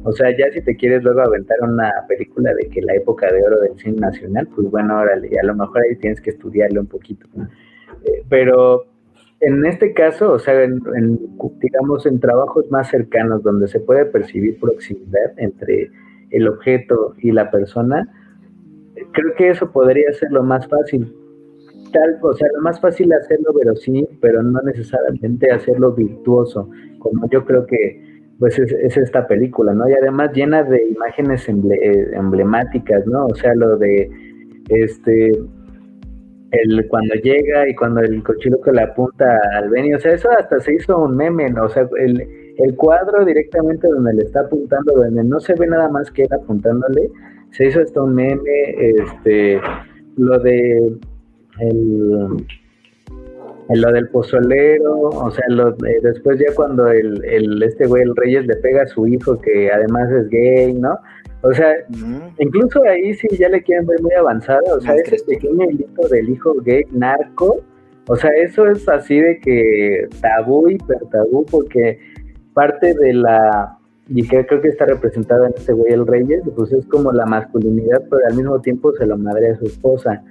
O 0.05 0.13
sea, 0.13 0.31
ya 0.37 0.51
si 0.53 0.63
te 0.63 0.77
quieres 0.77 1.03
luego 1.03 1.21
aventar 1.21 1.59
una 1.63 1.93
película 2.09 2.55
de 2.55 2.69
que 2.69 2.81
la 2.81 2.95
época 2.95 3.31
de 3.31 3.43
oro 3.45 3.61
del 3.61 3.79
cine 3.79 4.01
nacional, 4.01 4.49
pues 4.55 4.71
bueno, 4.71 4.99
órale, 4.99 5.31
a 5.39 5.45
lo 5.45 5.55
mejor 5.55 5.83
ahí 5.83 5.97
tienes 5.97 6.21
que 6.21 6.31
estudiarlo 6.31 6.81
un 6.81 6.87
poquito, 6.87 7.27
eh, 8.05 8.25
pero 8.29 8.87
en 9.41 9.65
este 9.65 9.95
caso, 9.95 10.33
o 10.33 10.39
sea, 10.39 10.63
en, 10.63 10.81
digamos, 11.61 12.05
en 12.05 12.21
trabajos 12.21 12.71
más 12.71 12.91
cercanos 12.91 13.43
donde 13.43 13.69
se 13.69 13.81
puede 13.81 14.05
percibir 14.05 14.61
proximidad 14.61 15.33
entre 15.39 15.91
el 16.31 16.47
objeto 16.47 17.15
y 17.19 17.33
la 17.33 17.51
persona, 17.51 18.07
creo 19.13 19.35
que 19.37 19.49
eso 19.51 19.71
podría 19.71 20.13
ser 20.13 20.31
lo 20.33 20.43
más 20.43 20.67
fácil. 20.69 21.15
Tal, 21.93 22.19
o 22.23 22.33
sea, 22.35 22.49
lo 22.55 22.63
más 22.63 22.81
fácil 22.81 23.13
hacerlo 23.13 23.53
verosímil, 23.53 24.09
pero 24.21 24.43
no 24.43 24.61
necesariamente 24.63 25.51
hacerlo 25.51 25.93
virtuoso, 25.93 26.71
como 27.01 27.29
yo 27.31 27.45
creo 27.45 27.67
que 27.67 28.11
pues 28.39 28.59
es, 28.59 28.97
esta 28.97 29.27
película, 29.27 29.75
¿no? 29.75 29.89
Y 29.89 29.93
además 29.93 30.33
llena 30.33 30.63
de 30.63 30.83
imágenes 30.87 31.47
eh, 31.49 32.11
emblemáticas, 32.15 33.07
¿no? 33.07 33.27
O 33.27 33.35
sea, 33.35 33.55
lo 33.55 33.77
de 33.77 34.11
este 34.69 35.33
el 36.53 36.89
cuando 36.89 37.15
llega 37.15 37.69
y 37.69 37.75
cuando 37.77 38.01
el 38.01 38.23
cochiloco 38.23 38.73
le 38.73 38.83
apunta 38.83 39.39
al 39.57 39.69
Benny, 39.69 39.95
o 39.95 40.01
sea, 40.01 40.15
eso 40.15 40.31
hasta 40.31 40.59
se 40.61 40.75
hizo 40.75 40.99
un 40.99 41.17
meme, 41.17 41.51
¿no? 41.51 41.65
O 41.65 41.69
sea, 41.69 41.89
el, 41.99 42.27
el 42.57 42.77
cuadro 42.77 43.25
directamente 43.25 43.89
donde 43.89 44.15
le 44.15 44.23
está 44.23 44.41
apuntando, 44.41 44.95
donde 44.95 45.23
no 45.23 45.39
se 45.39 45.55
ve 45.55 45.67
nada 45.67 45.89
más 45.89 46.11
que 46.11 46.23
él 46.23 46.33
apuntándole, 46.33 47.11
se 47.53 47.67
hizo 47.67 47.81
hasta 47.81 48.03
un 48.03 48.15
meme, 48.15 48.41
este, 48.79 49.61
lo 50.17 50.39
de 50.39 50.93
el, 51.61 52.47
lo 53.69 53.93
del 53.93 54.09
pozolero, 54.09 55.01
o 55.01 55.31
sea, 55.31 55.45
lo, 55.49 55.73
después 56.03 56.39
ya 56.39 56.55
cuando 56.55 56.89
el, 56.89 57.25
el, 57.25 57.63
este 57.63 57.87
güey, 57.87 58.03
el 58.03 58.17
Reyes, 58.17 58.47
le 58.47 58.57
pega 58.57 58.83
a 58.83 58.87
su 58.87 59.07
hijo, 59.07 59.41
que 59.41 59.71
además 59.71 60.11
es 60.11 60.29
gay, 60.29 60.73
¿no? 60.73 60.99
O 61.43 61.53
sea, 61.53 61.75
incluso 62.39 62.83
ahí 62.85 63.15
sí 63.15 63.29
ya 63.39 63.49
le 63.49 63.63
quieren 63.63 63.87
ver 63.87 64.03
muy 64.03 64.13
avanzado, 64.13 64.77
o 64.77 64.81
sea, 64.81 64.95
ese 64.95 65.17
pequeño 65.27 65.71
hilito 65.71 66.09
del 66.09 66.29
hijo 66.29 66.55
gay 66.63 66.85
narco, 66.91 67.61
o 68.09 68.17
sea, 68.17 68.31
eso 68.43 68.67
es 68.67 68.89
así 68.89 69.21
de 69.21 69.39
que 69.39 70.09
tabú, 70.21 70.69
hiper 70.69 70.99
tabú, 71.11 71.47
porque 71.47 71.99
parte 72.53 72.95
de 72.95 73.15
la 73.15 73.79
y 74.13 74.27
que 74.27 74.45
creo 74.45 74.61
que 74.61 74.69
está 74.69 74.87
representada 74.87 75.47
en 75.47 75.55
este 75.57 75.73
güey 75.73 75.93
el 75.93 76.07
Reyes, 76.07 76.43
pues 76.57 76.73
es 76.73 76.85
como 76.87 77.13
la 77.13 77.27
masculinidad, 77.27 78.03
pero 78.11 78.23
al 78.29 78.35
mismo 78.37 78.61
tiempo 78.61 78.93
se 78.95 79.07
lo 79.07 79.17
madre 79.17 79.51
a 79.51 79.57
su 79.57 79.67
esposa. 79.67 80.23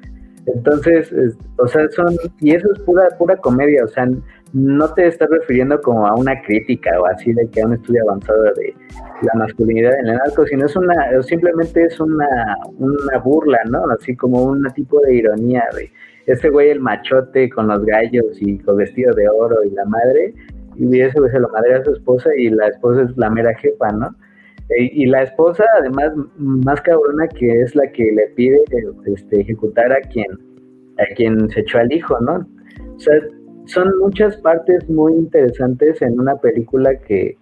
Entonces, 0.46 1.14
o 1.58 1.68
sea, 1.68 1.88
son, 1.90 2.08
y 2.42 2.52
eso 2.56 2.68
es 2.74 2.80
pura, 2.80 3.08
pura 3.18 3.38
comedia, 3.38 3.86
o 3.86 3.88
sea, 3.88 4.10
no 4.52 4.94
te 4.94 5.08
estás 5.08 5.30
refiriendo 5.30 5.80
como 5.80 6.08
a 6.08 6.16
una 6.16 6.42
crítica 6.42 7.00
o 7.00 7.06
así 7.06 7.32
de 7.34 7.48
que 7.50 7.62
a 7.62 7.68
un 7.68 7.74
estudio 7.76 8.04
avanzado 8.04 8.44
de 8.44 8.74
la 9.22 9.40
masculinidad 9.40 9.98
en 10.00 10.08
el 10.08 10.16
narco, 10.16 10.46
sino 10.46 10.66
es 10.66 10.76
una, 10.76 11.22
simplemente 11.22 11.86
es 11.86 12.00
una, 12.00 12.58
una 12.80 13.18
burla, 13.20 13.60
¿no? 13.70 13.84
Así 13.92 14.16
como 14.16 14.44
un 14.44 14.68
tipo 14.74 15.00
de 15.02 15.16
ironía 15.16 15.64
de 15.76 15.90
este 16.26 16.50
güey 16.50 16.70
el 16.70 16.80
machote 16.80 17.50
con 17.50 17.68
los 17.68 17.84
gallos 17.86 18.38
y 18.40 18.60
con 18.60 18.78
vestido 18.78 19.14
de 19.14 19.28
oro 19.30 19.64
y 19.64 19.72
la 19.72 19.86
madre, 19.86 20.34
y 20.80 21.02
eso 21.02 21.28
se 21.28 21.40
lo 21.40 21.50
madre 21.50 21.76
a 21.76 21.84
su 21.84 21.92
esposa 21.92 22.30
y 22.36 22.50
la 22.50 22.68
esposa 22.68 23.04
es 23.04 23.18
la 23.18 23.30
mera 23.30 23.54
jefa, 23.56 23.92
¿no? 23.92 24.16
E, 24.70 24.90
y 24.94 25.06
la 25.06 25.24
esposa, 25.24 25.66
además, 25.78 26.14
más 26.38 26.82
cabrona 26.82 27.28
que 27.28 27.62
es 27.62 27.76
la 27.76 27.92
que 27.92 28.12
le 28.12 28.28
pide 28.36 28.64
este, 29.06 29.42
ejecutar 29.42 29.92
a 29.92 30.02
quien, 30.02 30.28
a 30.98 31.16
quien 31.16 31.50
se 31.50 31.62
echó 31.62 31.80
al 31.80 31.92
hijo, 31.92 32.20
¿no? 32.22 32.48
O 32.96 33.00
sea, 33.00 33.20
son 33.66 33.88
muchas 34.00 34.38
partes 34.38 34.90
muy 34.90 35.14
interesantes 35.14 36.02
en 36.02 36.20
una 36.20 36.36
película 36.38 36.98
que 37.00 37.38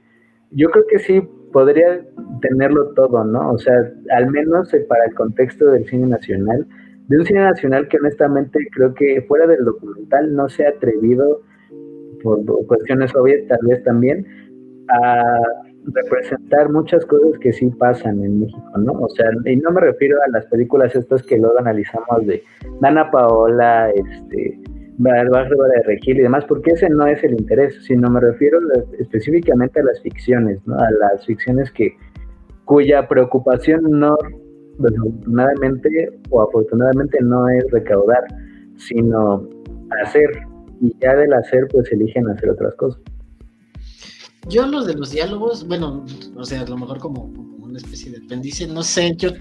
yo 0.51 0.69
creo 0.69 0.85
que 0.87 0.99
sí 0.99 1.21
podría 1.53 2.01
tenerlo 2.41 2.93
todo, 2.93 3.23
¿no? 3.23 3.51
O 3.51 3.57
sea, 3.57 3.75
al 4.11 4.29
menos 4.31 4.73
para 4.87 5.05
el 5.05 5.13
contexto 5.15 5.65
del 5.67 5.85
cine 5.85 6.07
nacional, 6.07 6.67
de 7.07 7.17
un 7.17 7.25
cine 7.25 7.41
nacional 7.41 7.87
que 7.87 7.97
honestamente 7.97 8.59
creo 8.71 8.93
que 8.93 9.21
fuera 9.27 9.47
del 9.47 9.63
documental 9.63 10.35
no 10.35 10.49
se 10.49 10.65
ha 10.65 10.69
atrevido 10.69 11.41
por 12.23 12.43
cuestiones 12.67 13.15
obvias 13.15 13.47
tal 13.47 13.59
vez 13.63 13.83
también, 13.83 14.25
a 14.89 15.41
representar 15.93 16.69
muchas 16.69 17.05
cosas 17.05 17.39
que 17.39 17.53
sí 17.53 17.67
pasan 17.67 18.23
en 18.23 18.41
México, 18.41 18.77
¿no? 18.77 18.93
O 18.93 19.09
sea, 19.09 19.29
y 19.45 19.55
no 19.57 19.71
me 19.71 19.81
refiero 19.81 20.17
a 20.25 20.29
las 20.31 20.45
películas 20.47 20.95
estas 20.95 21.23
que 21.23 21.37
luego 21.37 21.57
analizamos 21.59 22.25
de 22.25 22.43
Dana 22.81 23.09
Paola, 23.09 23.89
este, 23.91 24.59
Bárbara 24.97 25.49
de 25.75 25.83
Regil 25.83 26.17
y 26.19 26.23
demás, 26.23 26.45
porque 26.45 26.71
ese 26.71 26.89
no 26.89 27.05
es 27.05 27.23
el 27.23 27.33
interés, 27.33 27.83
sino 27.85 28.09
me 28.09 28.19
refiero 28.19 28.59
específicamente 28.99 29.79
a 29.79 29.83
las 29.83 30.01
ficciones, 30.01 30.59
¿no? 30.65 30.75
A 30.75 30.89
las 30.91 31.25
ficciones 31.25 31.71
que 31.71 31.95
cuya 32.65 33.07
preocupación 33.07 33.99
no, 33.99 34.17
desafortunadamente 34.79 36.09
o 36.29 36.41
afortunadamente 36.41 37.19
no 37.21 37.47
es 37.47 37.65
recaudar, 37.71 38.25
sino 38.75 39.47
hacer 40.03 40.29
y 40.81 40.95
ya 41.01 41.15
del 41.15 41.33
hacer 41.33 41.67
pues 41.71 41.91
eligen 41.91 42.29
hacer 42.29 42.49
otras 42.49 42.75
cosas. 42.75 43.01
yo 44.49 44.65
lo 44.65 44.83
de 44.83 44.93
los 44.93 45.11
diálogos, 45.11 45.67
bueno, 45.67 46.05
o 46.35 46.45
sea, 46.45 46.61
a 46.61 46.67
lo 46.67 46.77
mejor 46.77 46.99
como, 46.99 47.23
una 47.23 47.77
especie 47.77 48.11
de 48.11 48.25
apéndice, 48.25 48.67
no 48.67 48.81
sé, 48.83 49.15
yo 49.17 49.31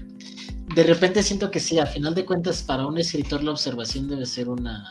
de 0.75 0.83
repente 0.83 1.23
siento 1.23 1.49
que 1.49 1.59
sí, 1.59 1.79
a 1.79 1.85
final 1.85 2.13
de 2.13 2.25
cuentas 2.25 2.61
para 2.61 2.85
un 2.85 2.97
escritor 2.97 3.43
la 3.43 3.51
observación 3.51 4.07
debe 4.07 4.25
ser 4.25 4.49
una, 4.49 4.85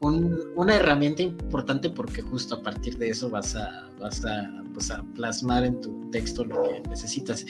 una 0.00 0.76
herramienta 0.76 1.22
importante 1.22 1.90
porque 1.90 2.22
justo 2.22 2.56
a 2.56 2.62
partir 2.62 2.98
de 2.98 3.08
eso 3.08 3.30
vas 3.30 3.56
a, 3.56 3.88
vas 3.98 4.24
a, 4.24 4.62
pues 4.74 4.90
a 4.90 5.02
plasmar 5.14 5.64
en 5.64 5.80
tu 5.80 6.10
texto 6.10 6.44
lo 6.44 6.62
que 6.62 6.82
necesitas. 6.88 7.44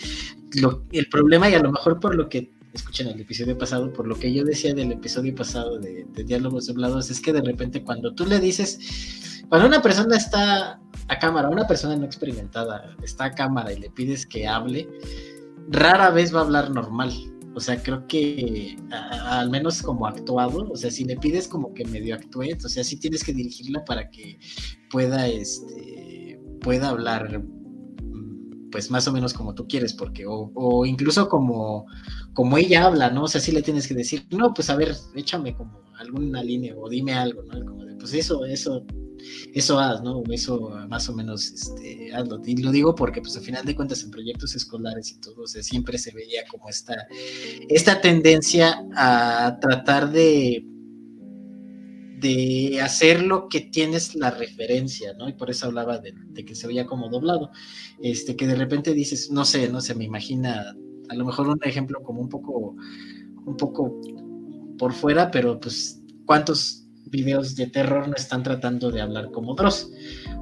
Lo, 0.61 0.83
el 0.93 1.09
problema, 1.09 1.51
y 1.51 1.55
a 1.55 1.61
lo 1.61 1.73
mejor 1.73 1.99
por 1.99 2.15
lo 2.15 2.29
que 2.29 2.56
escuchen 2.77 3.09
el 3.09 3.21
episodio 3.21 3.57
pasado, 3.59 3.93
por 3.93 4.07
lo 4.07 4.17
que 4.17 4.33
yo 4.33 4.45
decía 4.45 4.75
del 4.75 4.93
episodio 4.93 5.35
pasado 5.35 5.79
de, 5.79 6.07
diálogos 6.25 6.69
hablados, 6.71 7.11
es 7.11 7.21
que 7.21 7.33
de 7.33 7.43
repente 7.43 7.83
cuando 7.83 8.15
tú 8.15 8.27
le 8.27 8.39
dices, 8.39 9.45
cuando 9.49 9.67
una 9.67 9.83
persona 9.83 10.17
está 10.17 10.81
a 11.09 11.19
cámara, 11.19 11.49
una 11.49 11.67
persona 11.67 11.97
no 11.97 12.05
experimentada 12.05 12.97
está 13.03 13.27
a 13.27 13.35
cámara 13.35 13.73
y 13.73 13.79
le 13.79 13.91
pides 13.91 14.27
que 14.27 14.47
hable, 14.47 14.89
rara 15.69 16.11
vez 16.11 16.35
va 16.35 16.41
a 16.41 16.45
hablar 16.45 16.71
normal. 16.71 17.13
O 17.55 17.61
sea, 17.61 17.83
creo 17.83 18.07
que 18.07 18.77
al 18.91 19.49
menos 19.49 19.81
como 19.83 20.07
actuado, 20.07 20.71
o 20.71 20.77
sea, 20.77 20.91
si 20.91 21.05
le 21.05 21.17
pides 21.17 21.49
como 21.49 21.73
que 21.73 21.87
medio 21.87 22.15
actúe, 22.15 22.55
o 22.63 22.69
sea, 22.69 22.85
sí 22.85 22.99
tienes 22.99 23.25
que 23.25 23.33
dirigirla 23.33 23.83
para 23.85 24.11
que 24.11 24.39
pueda, 24.91 25.27
este, 25.27 26.39
pueda 26.61 26.91
hablar, 26.91 27.43
pues 28.71 28.91
más 28.91 29.07
o 29.09 29.13
menos 29.13 29.33
como 29.33 29.55
tú 29.55 29.67
quieres, 29.67 29.93
porque, 29.93 30.27
o, 30.27 30.51
o 30.55 30.87
incluso 30.87 31.29
como, 31.29 31.87
como 32.35 32.59
ella 32.59 32.85
habla, 32.85 33.11
¿no? 33.11 33.25
O 33.25 33.29
sea, 33.29 33.41
sí 33.41 33.53
le 33.53 33.63
tienes 33.63 33.87
que 33.87 33.95
decir, 33.95 34.27
no, 34.31 34.53
pues 34.55 34.71
a 34.71 34.77
ver, 34.77 34.95
échame 35.15 35.55
como 35.55 35.81
alguna 35.99 36.43
línea 36.43 36.75
o 36.77 36.89
dime 36.89 37.15
algo, 37.15 37.43
¿no? 37.43 37.65
Como 37.65 37.85
de, 37.85 37.95
pues 37.97 38.13
eso, 38.15 38.45
eso 38.45 38.85
eso 39.55 39.79
haz, 39.79 40.03
¿no? 40.03 40.23
Eso 40.31 40.71
más 40.89 41.09
o 41.09 41.15
menos 41.15 41.51
este, 41.51 42.15
hazlo. 42.15 42.41
Y 42.45 42.57
lo 42.63 42.71
digo 42.71 42.95
porque, 42.95 43.21
pues, 43.21 43.37
al 43.37 43.43
final 43.43 43.65
de 43.65 43.75
cuentas, 43.75 44.03
en 44.03 44.11
proyectos 44.11 44.55
escolares 44.55 45.11
y 45.13 45.21
todo, 45.21 45.47
siempre 45.47 45.99
se 45.99 46.13
veía 46.13 46.43
como 46.51 46.69
esta, 46.69 47.07
esta 47.69 48.01
tendencia 48.01 48.85
a 48.95 49.59
tratar 49.61 50.11
de 50.11 50.65
de 52.21 52.81
hacer 52.81 53.23
lo 53.23 53.49
que 53.49 53.61
tienes 53.61 54.15
la 54.15 54.31
referencia, 54.31 55.13
¿no? 55.15 55.29
Y 55.29 55.35
por 55.35 55.51
eso 55.51 55.67
hablaba 55.67 55.99
de, 55.99 56.15
que 56.45 56.55
se 56.55 56.67
veía 56.67 56.87
como 56.87 57.09
doblado. 57.09 57.51
Este, 58.01 58.37
que 58.37 58.47
de 58.47 58.55
repente 58.55 58.95
dices, 58.95 59.31
no 59.31 59.45
sé, 59.45 59.69
no 59.69 59.81
sé, 59.81 59.95
me 59.95 60.05
imagina, 60.05 60.75
a 61.09 61.15
lo 61.15 61.25
mejor 61.25 61.49
un 61.49 61.61
ejemplo 61.63 62.03
como 62.03 62.21
un 62.21 62.29
poco, 62.29 62.77
un 63.45 63.57
poco 63.57 64.01
por 64.79 64.93
fuera, 64.93 65.31
pero 65.31 65.59
pues, 65.61 66.03
¿cuántos 66.25 66.87
videos 67.07 67.55
de 67.55 67.69
terror 67.69 68.09
no 68.09 68.15
están 68.15 68.43
tratando 68.43 68.91
de 68.91 69.01
hablar 69.01 69.31
como 69.31 69.55
Dross, 69.55 69.91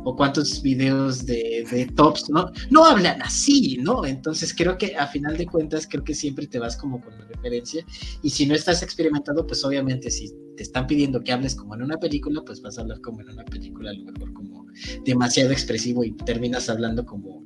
o 0.05 0.16
cuántos 0.16 0.62
videos 0.62 1.27
de, 1.27 1.91
tops 1.95 2.31
no, 2.31 2.51
no 2.70 2.85
hablan 2.85 3.20
así, 3.22 3.79
¿no? 3.81 4.05
Entonces 4.05 4.55
creo 4.55 4.79
que 4.79 4.97
a 4.97 5.07
final 5.07 5.37
de 5.37 5.47
cuentas, 5.47 5.87
creo 5.87 6.05
que 6.05 6.14
siempre 6.14 6.47
te 6.47 6.59
vas 6.59 6.77
como 6.77 7.01
con 7.03 7.18
la 7.18 7.27
referencia, 7.27 7.85
y 8.22 8.31
si 8.31 8.47
no 8.47 8.55
estás 8.55 8.83
experimentado, 8.83 9.47
pues 9.47 9.64
obviamente 9.64 10.11
si 10.11 10.33
te 10.57 10.63
están 10.63 10.87
pidiendo 10.87 11.23
que 11.23 11.33
hables 11.33 11.55
como 11.55 11.75
en 11.75 11.83
una 11.83 11.99
película, 11.99 12.43
pues 12.45 12.61
vas 12.63 12.79
a 12.79 12.83
hablar 12.83 13.01
como 13.01 13.21
en 13.21 13.31
una 13.31 13.45
película, 13.45 13.91
a 13.91 13.95
lo 13.95 14.13
mejor 14.13 14.33
como 14.33 14.67
demasiado 15.05 15.51
expresivo 15.51 16.05
y 16.05 16.13
terminas 16.13 16.69
hablando 16.69 17.05
como 17.05 17.45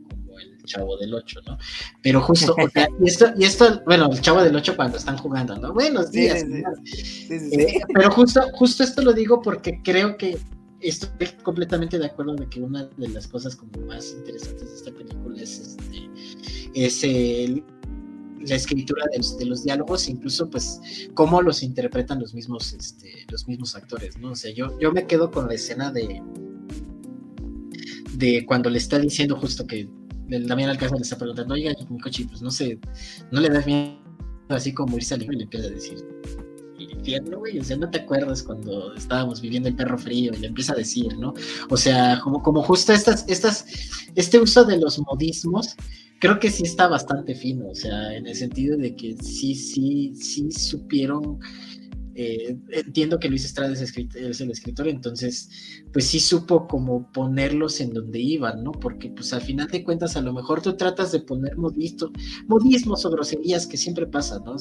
Chavo 0.68 0.96
del 0.98 1.14
8, 1.14 1.40
¿no? 1.46 1.58
Pero 2.02 2.20
justo, 2.20 2.54
o 2.56 2.68
sea, 2.70 2.88
y 3.00 3.08
esto, 3.08 3.26
y 3.36 3.44
esto, 3.44 3.82
bueno, 3.86 4.08
el 4.12 4.20
Chavo 4.20 4.42
del 4.42 4.54
8 4.54 4.76
cuando 4.76 4.98
están 4.98 5.16
jugando, 5.16 5.56
¿no? 5.56 5.72
Buenos 5.72 6.12
días. 6.12 6.44
Eh, 6.44 7.80
pero 7.92 8.10
justo, 8.12 8.42
justo 8.52 8.84
esto 8.84 9.02
lo 9.02 9.12
digo 9.12 9.42
porque 9.42 9.80
creo 9.82 10.16
que 10.16 10.38
estoy 10.80 11.26
completamente 11.42 11.98
de 11.98 12.06
acuerdo 12.06 12.36
de 12.36 12.48
que 12.48 12.60
una 12.60 12.84
de 12.84 13.08
las 13.08 13.26
cosas 13.26 13.56
como 13.56 13.86
más 13.86 14.12
interesantes 14.12 14.68
de 14.68 14.76
esta 14.76 14.92
película 14.92 15.42
es, 15.42 15.58
este, 15.58 16.10
es 16.74 17.02
el, 17.02 17.64
la 18.46 18.54
escritura 18.54 19.04
de 19.12 19.46
los, 19.46 19.64
diálogos, 19.64 20.08
incluso 20.08 20.48
pues 20.48 20.80
cómo 21.14 21.42
los 21.42 21.62
interpretan 21.62 22.20
los 22.20 22.34
mismos, 22.34 22.72
este, 22.72 23.26
los 23.30 23.46
mismos 23.48 23.74
actores, 23.74 24.18
¿no? 24.18 24.32
O 24.32 24.36
sea, 24.36 24.52
yo, 24.52 24.78
yo 24.78 24.92
me 24.92 25.06
quedo 25.06 25.30
con 25.30 25.48
la 25.48 25.54
escena 25.54 25.90
de, 25.90 26.22
de 28.14 28.46
cuando 28.46 28.70
le 28.70 28.78
está 28.78 28.98
diciendo 28.98 29.36
justo 29.36 29.66
que 29.66 29.88
Damián 30.28 30.70
Alcázar 30.70 30.98
le 30.98 31.02
está 31.02 31.16
preguntando, 31.16 31.54
oiga, 31.54 31.72
mi 31.88 31.98
coche, 31.98 32.26
pues 32.28 32.42
no 32.42 32.50
sé, 32.50 32.78
no 33.30 33.40
le 33.40 33.48
das 33.48 33.66
miedo 33.66 33.98
así 34.48 34.72
como 34.72 34.96
irse 34.96 35.14
al 35.14 35.22
y 35.22 35.26
le 35.26 35.42
empieza 35.44 35.66
a 35.66 35.70
decir, 35.70 36.04
infierno, 36.78 37.38
güey, 37.38 37.58
o 37.58 37.64
sea, 37.64 37.76
no 37.76 37.90
te 37.90 37.98
acuerdas 37.98 38.42
cuando 38.42 38.94
estábamos 38.94 39.40
viviendo 39.40 39.68
el 39.68 39.74
perro 39.74 39.98
frío 39.98 40.32
y 40.34 40.38
le 40.38 40.48
empieza 40.48 40.72
a 40.72 40.76
decir, 40.76 41.16
¿no? 41.18 41.34
O 41.70 41.76
sea, 41.76 42.20
como, 42.22 42.42
como 42.42 42.62
justo 42.62 42.92
estas, 42.92 43.24
estas, 43.28 43.64
este 44.14 44.38
uso 44.38 44.64
de 44.64 44.78
los 44.78 44.98
modismos, 44.98 45.74
creo 46.20 46.38
que 46.38 46.50
sí 46.50 46.64
está 46.64 46.88
bastante 46.88 47.34
fino, 47.34 47.68
o 47.68 47.74
sea, 47.74 48.14
en 48.14 48.26
el 48.26 48.34
sentido 48.34 48.76
de 48.76 48.94
que 48.96 49.16
sí, 49.22 49.54
sí, 49.54 50.12
sí 50.14 50.50
supieron 50.50 51.38
eh, 52.20 52.58
entiendo 52.72 53.20
que 53.20 53.28
Luis 53.28 53.44
Estrada 53.44 53.72
es, 53.72 54.40
el 54.40 54.50
escritor, 54.50 54.88
entonces, 54.88 55.48
pues 55.92 56.08
sí 56.08 56.18
supo 56.18 56.66
como 56.66 57.12
ponerlos 57.12 57.80
en 57.80 57.90
donde 57.90 58.18
iban, 58.18 58.64
¿no? 58.64 58.72
Porque 58.72 59.08
pues 59.10 59.32
al 59.32 59.40
final 59.40 59.68
de 59.68 59.84
cuentas 59.84 60.16
a 60.16 60.20
lo 60.20 60.32
mejor 60.32 60.60
tú 60.60 60.76
tratas 60.76 61.12
de 61.12 61.20
poner 61.20 61.56
modismo, 61.56 62.10
modismos 62.48 63.04
o 63.04 63.10
groserías 63.12 63.68
que 63.68 63.76
siempre 63.76 64.04
pasa, 64.08 64.40
¿no? 64.44 64.56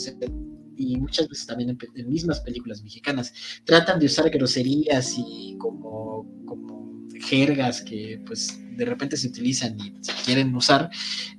y 0.75 0.97
muchas 0.97 1.27
veces 1.27 1.47
también 1.47 1.75
en, 1.95 2.09
mismas 2.11 2.41
películas 2.41 2.83
mexicanas 2.83 3.33
tratan 3.65 3.99
de 3.99 4.05
usar 4.05 4.29
groserías 4.29 5.15
y 5.17 5.57
como, 5.57 6.27
como 6.45 7.07
jergas 7.27 7.81
que 7.81 8.21
pues 8.27 8.59
de 8.77 8.85
repente 8.85 9.17
se 9.17 9.27
utilizan 9.27 9.77
y 9.79 9.93
se 10.01 10.13
quieren 10.25 10.55
usar, 10.55 10.89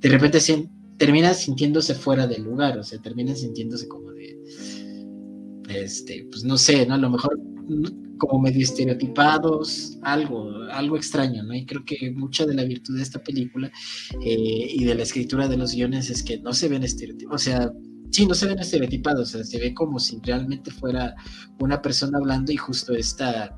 de 0.01 0.09
repente 0.09 0.41
se, 0.41 0.69
terminan 0.99 1.35
sintiéndose 1.35 1.95
fuera 1.95 2.27
del 2.27 2.43
lugar, 2.43 2.77
o 2.77 2.83
sea, 2.83 3.01
terminan 3.01 3.37
sintiéndose 3.37 3.89
como 3.89 4.11
de 4.13 4.37
este, 5.69 6.27
pues 6.31 6.45
no 6.45 6.57
sé, 6.59 6.87
¿no? 6.87 6.95
A 6.95 6.99
lo 6.99 7.11
mejor 7.11 7.39
como 8.19 8.41
medio 8.41 8.63
estereotipados, 8.63 9.99
algo, 10.03 10.51
algo 10.73 10.97
extraño, 10.97 11.43
¿no? 11.45 11.55
Y 11.55 11.65
creo 11.67 11.85
que 11.85 12.11
mucha 12.11 12.47
de 12.47 12.55
la 12.55 12.65
virtud 12.65 12.97
de 12.97 13.03
esta 13.03 13.23
película 13.23 13.71
eh, 14.25 14.67
y 14.71 14.85
de 14.85 14.95
la 14.95 15.03
escritura 15.03 15.47
de 15.47 15.57
los 15.57 15.75
guiones 15.75 16.11
es 16.11 16.23
que 16.23 16.41
no 16.41 16.53
se 16.53 16.69
ven 16.69 16.83
estereotipados, 16.83 17.43
o 17.43 17.45
sea, 17.45 17.73
sí, 18.11 18.27
no 18.27 18.35
se 18.35 18.47
ven 18.47 18.59
estereotipados, 18.59 19.29
o 19.29 19.39
sea, 19.39 19.45
se 19.45 19.59
ve 19.59 19.75
como 19.75 20.01
si 20.01 20.19
realmente 20.23 20.71
fuera 20.71 21.15
una 21.61 21.81
persona 21.81 22.19
hablando 22.19 22.51
y 22.51 22.57
justo 22.57 22.95
esta, 22.95 23.57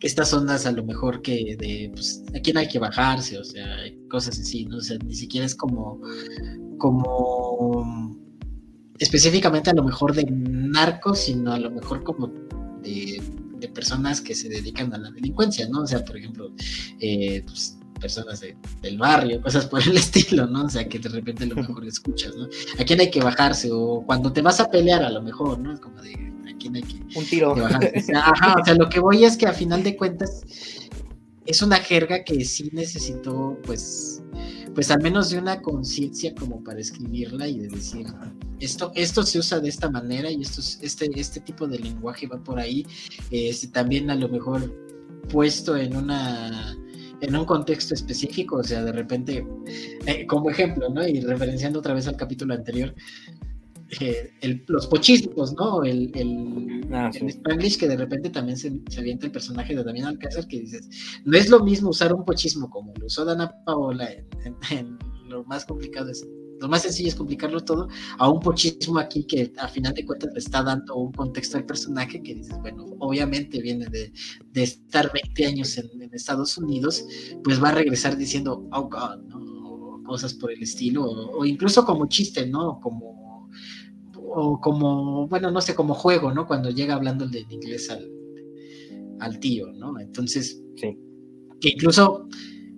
estas 0.00 0.32
ondas 0.32 0.66
a 0.66 0.72
lo 0.72 0.82
mejor 0.84 1.22
que 1.22 1.56
de, 1.58 1.90
pues, 1.92 2.22
a 2.34 2.40
quién 2.40 2.56
hay 2.56 2.68
que 2.68 2.78
bajarse, 2.78 3.38
o 3.38 3.44
sea, 3.44 3.66
cosas 4.10 4.38
así, 4.38 4.64
¿no? 4.64 4.78
O 4.78 4.80
sea, 4.80 4.96
ni 5.04 5.14
siquiera 5.14 5.46
es 5.46 5.54
como, 5.54 6.00
como 6.78 8.16
específicamente 8.98 9.70
a 9.70 9.74
lo 9.74 9.84
mejor 9.84 10.14
de 10.14 10.24
narcos, 10.24 11.20
sino 11.20 11.52
a 11.52 11.58
lo 11.58 11.70
mejor 11.70 12.02
como 12.02 12.28
de, 12.82 13.22
personas 13.74 14.22
que 14.22 14.34
se 14.34 14.48
dedican 14.48 14.92
a 14.94 14.98
la 14.98 15.10
delincuencia, 15.10 15.68
¿no? 15.68 15.82
O 15.82 15.86
sea, 15.86 16.02
por 16.02 16.16
ejemplo, 16.16 16.50
eh, 16.98 17.42
pues, 17.46 17.78
personas 18.00 18.40
del 18.40 18.98
barrio, 18.98 19.42
cosas 19.42 19.66
por 19.66 19.82
el 19.82 19.96
estilo, 19.98 20.46
¿no? 20.46 20.64
O 20.64 20.68
sea, 20.70 20.88
que 20.88 20.98
de 20.98 21.10
repente 21.10 21.44
a 21.44 21.48
lo 21.48 21.54
mejor 21.56 21.84
escuchas, 21.84 22.34
¿no? 22.34 22.48
¿A 22.78 22.84
quién 22.84 23.00
hay 23.00 23.10
que 23.10 23.20
bajarse? 23.20 23.68
O 23.70 24.02
cuando 24.06 24.32
te 24.32 24.40
vas 24.40 24.60
a 24.60 24.70
pelear, 24.70 25.02
a 25.02 25.10
lo 25.10 25.22
mejor, 25.22 25.58
¿no? 25.58 25.72
Es 25.72 25.80
como 25.80 26.00
de, 26.00 26.14
¿a 26.14 26.39
quién 26.60 26.76
hay 26.76 26.82
que... 26.82 27.18
Un 27.18 27.24
tiro. 27.24 27.54
ajá, 28.14 28.56
o 28.60 28.64
sea, 28.64 28.74
lo 28.74 28.88
que 28.88 29.00
voy 29.00 29.24
es 29.24 29.36
que 29.36 29.46
a 29.46 29.52
final 29.52 29.82
de 29.82 29.96
cuentas 29.96 30.42
es 31.46 31.62
una 31.62 31.76
jerga 31.76 32.22
que 32.22 32.44
sí 32.44 32.70
necesitó, 32.72 33.58
pues, 33.64 34.22
pues 34.74 34.90
al 34.90 35.02
menos 35.02 35.30
de 35.30 35.38
una 35.38 35.60
conciencia 35.60 36.34
como 36.34 36.62
para 36.62 36.78
escribirla 36.78 37.48
y 37.48 37.58
de 37.58 37.68
decir, 37.68 38.06
esto, 38.60 38.92
esto 38.94 39.24
se 39.24 39.38
usa 39.38 39.58
de 39.58 39.68
esta 39.68 39.90
manera 39.90 40.30
y 40.30 40.42
esto, 40.42 40.60
este, 40.82 41.10
este 41.14 41.40
tipo 41.40 41.66
de 41.66 41.78
lenguaje 41.78 42.26
va 42.26 42.42
por 42.42 42.60
ahí, 42.60 42.86
este, 43.30 43.68
también 43.68 44.10
a 44.10 44.14
lo 44.14 44.28
mejor 44.28 44.72
puesto 45.28 45.76
en 45.76 45.96
una 45.96 46.76
en 47.20 47.36
un 47.36 47.44
contexto 47.44 47.94
específico, 47.94 48.56
o 48.56 48.64
sea, 48.64 48.82
de 48.82 48.92
repente, 48.92 49.46
eh, 50.06 50.26
como 50.26 50.50
ejemplo, 50.50 50.88
¿no? 50.88 51.06
Y 51.06 51.20
referenciando 51.20 51.80
otra 51.80 51.94
vez 51.94 52.08
al 52.08 52.16
capítulo 52.16 52.54
anterior, 52.54 52.94
eh, 53.98 54.32
los 54.68 54.86
pochismos, 54.86 55.52
¿no? 55.54 55.82
El, 55.82 56.12
el 56.14 56.86
ah, 56.92 57.10
en 57.12 57.28
Spanglish 57.28 57.78
que 57.78 57.88
de 57.88 57.96
repente 57.96 58.30
también 58.30 58.56
se, 58.56 58.72
avienta 58.98 59.26
el 59.26 59.32
personaje 59.32 59.74
de 59.74 59.82
Damián 59.82 60.06
Alcázar 60.06 60.46
que 60.46 60.60
dices, 60.60 60.88
no 61.24 61.36
es 61.36 61.48
lo 61.48 61.60
mismo 61.60 61.90
usar 61.90 62.14
un 62.14 62.24
pochismo 62.24 62.70
como 62.70 62.92
lo 62.98 63.06
usó 63.06 63.24
Dana 63.24 63.52
Paola 63.64 64.08
en, 64.70 64.98
lo 65.28 65.44
más 65.44 65.64
complicado 65.64 66.10
es 66.10 66.24
lo 66.60 66.68
más 66.68 66.82
sencillo 66.82 67.08
es 67.08 67.14
complicarlo 67.14 67.60
todo 67.64 67.88
a 68.18 68.28
un 68.28 68.38
pochismo 68.38 68.98
aquí 68.98 69.24
que 69.24 69.50
a 69.56 69.66
final 69.66 69.94
de 69.94 70.04
cuentas 70.04 70.30
le 70.34 70.38
está 70.38 70.62
dando 70.62 70.94
un 70.94 71.10
contexto 71.12 71.56
al 71.56 71.64
personaje 71.64 72.22
que 72.22 72.34
dices, 72.34 72.54
bueno, 72.60 72.84
obviamente 72.98 73.62
viene 73.62 73.86
de, 73.86 74.12
de 74.52 74.62
estar 74.62 75.10
20 75.10 75.46
años 75.46 75.78
en, 75.78 75.88
Estados 76.12 76.58
Unidos, 76.58 77.06
pues 77.42 77.62
va 77.62 77.70
a 77.70 77.76
regresar 77.76 78.14
diciendo, 78.14 78.68
oh 78.72 78.90
God, 78.90 79.22
¿no? 79.28 79.38
O 79.38 80.02
cosas 80.02 80.34
por 80.34 80.52
el 80.52 80.62
estilo, 80.62 81.04
o, 81.04 81.38
o 81.38 81.44
incluso 81.46 81.86
como 81.86 82.08
chiste, 82.08 82.46
¿no? 82.46 82.78
Como 82.80 83.19
o 84.32 84.60
como, 84.60 85.26
bueno, 85.28 85.50
no 85.50 85.60
sé, 85.60 85.74
como 85.74 85.94
juego, 85.94 86.32
¿no? 86.32 86.46
Cuando 86.46 86.70
llega 86.70 86.94
hablando 86.94 87.24
en 87.24 87.50
inglés 87.50 87.90
al, 87.90 88.08
al 89.20 89.40
tío, 89.40 89.72
¿no? 89.72 89.98
Entonces, 89.98 90.62
sí. 90.76 90.96
que 91.60 91.70
incluso 91.70 92.28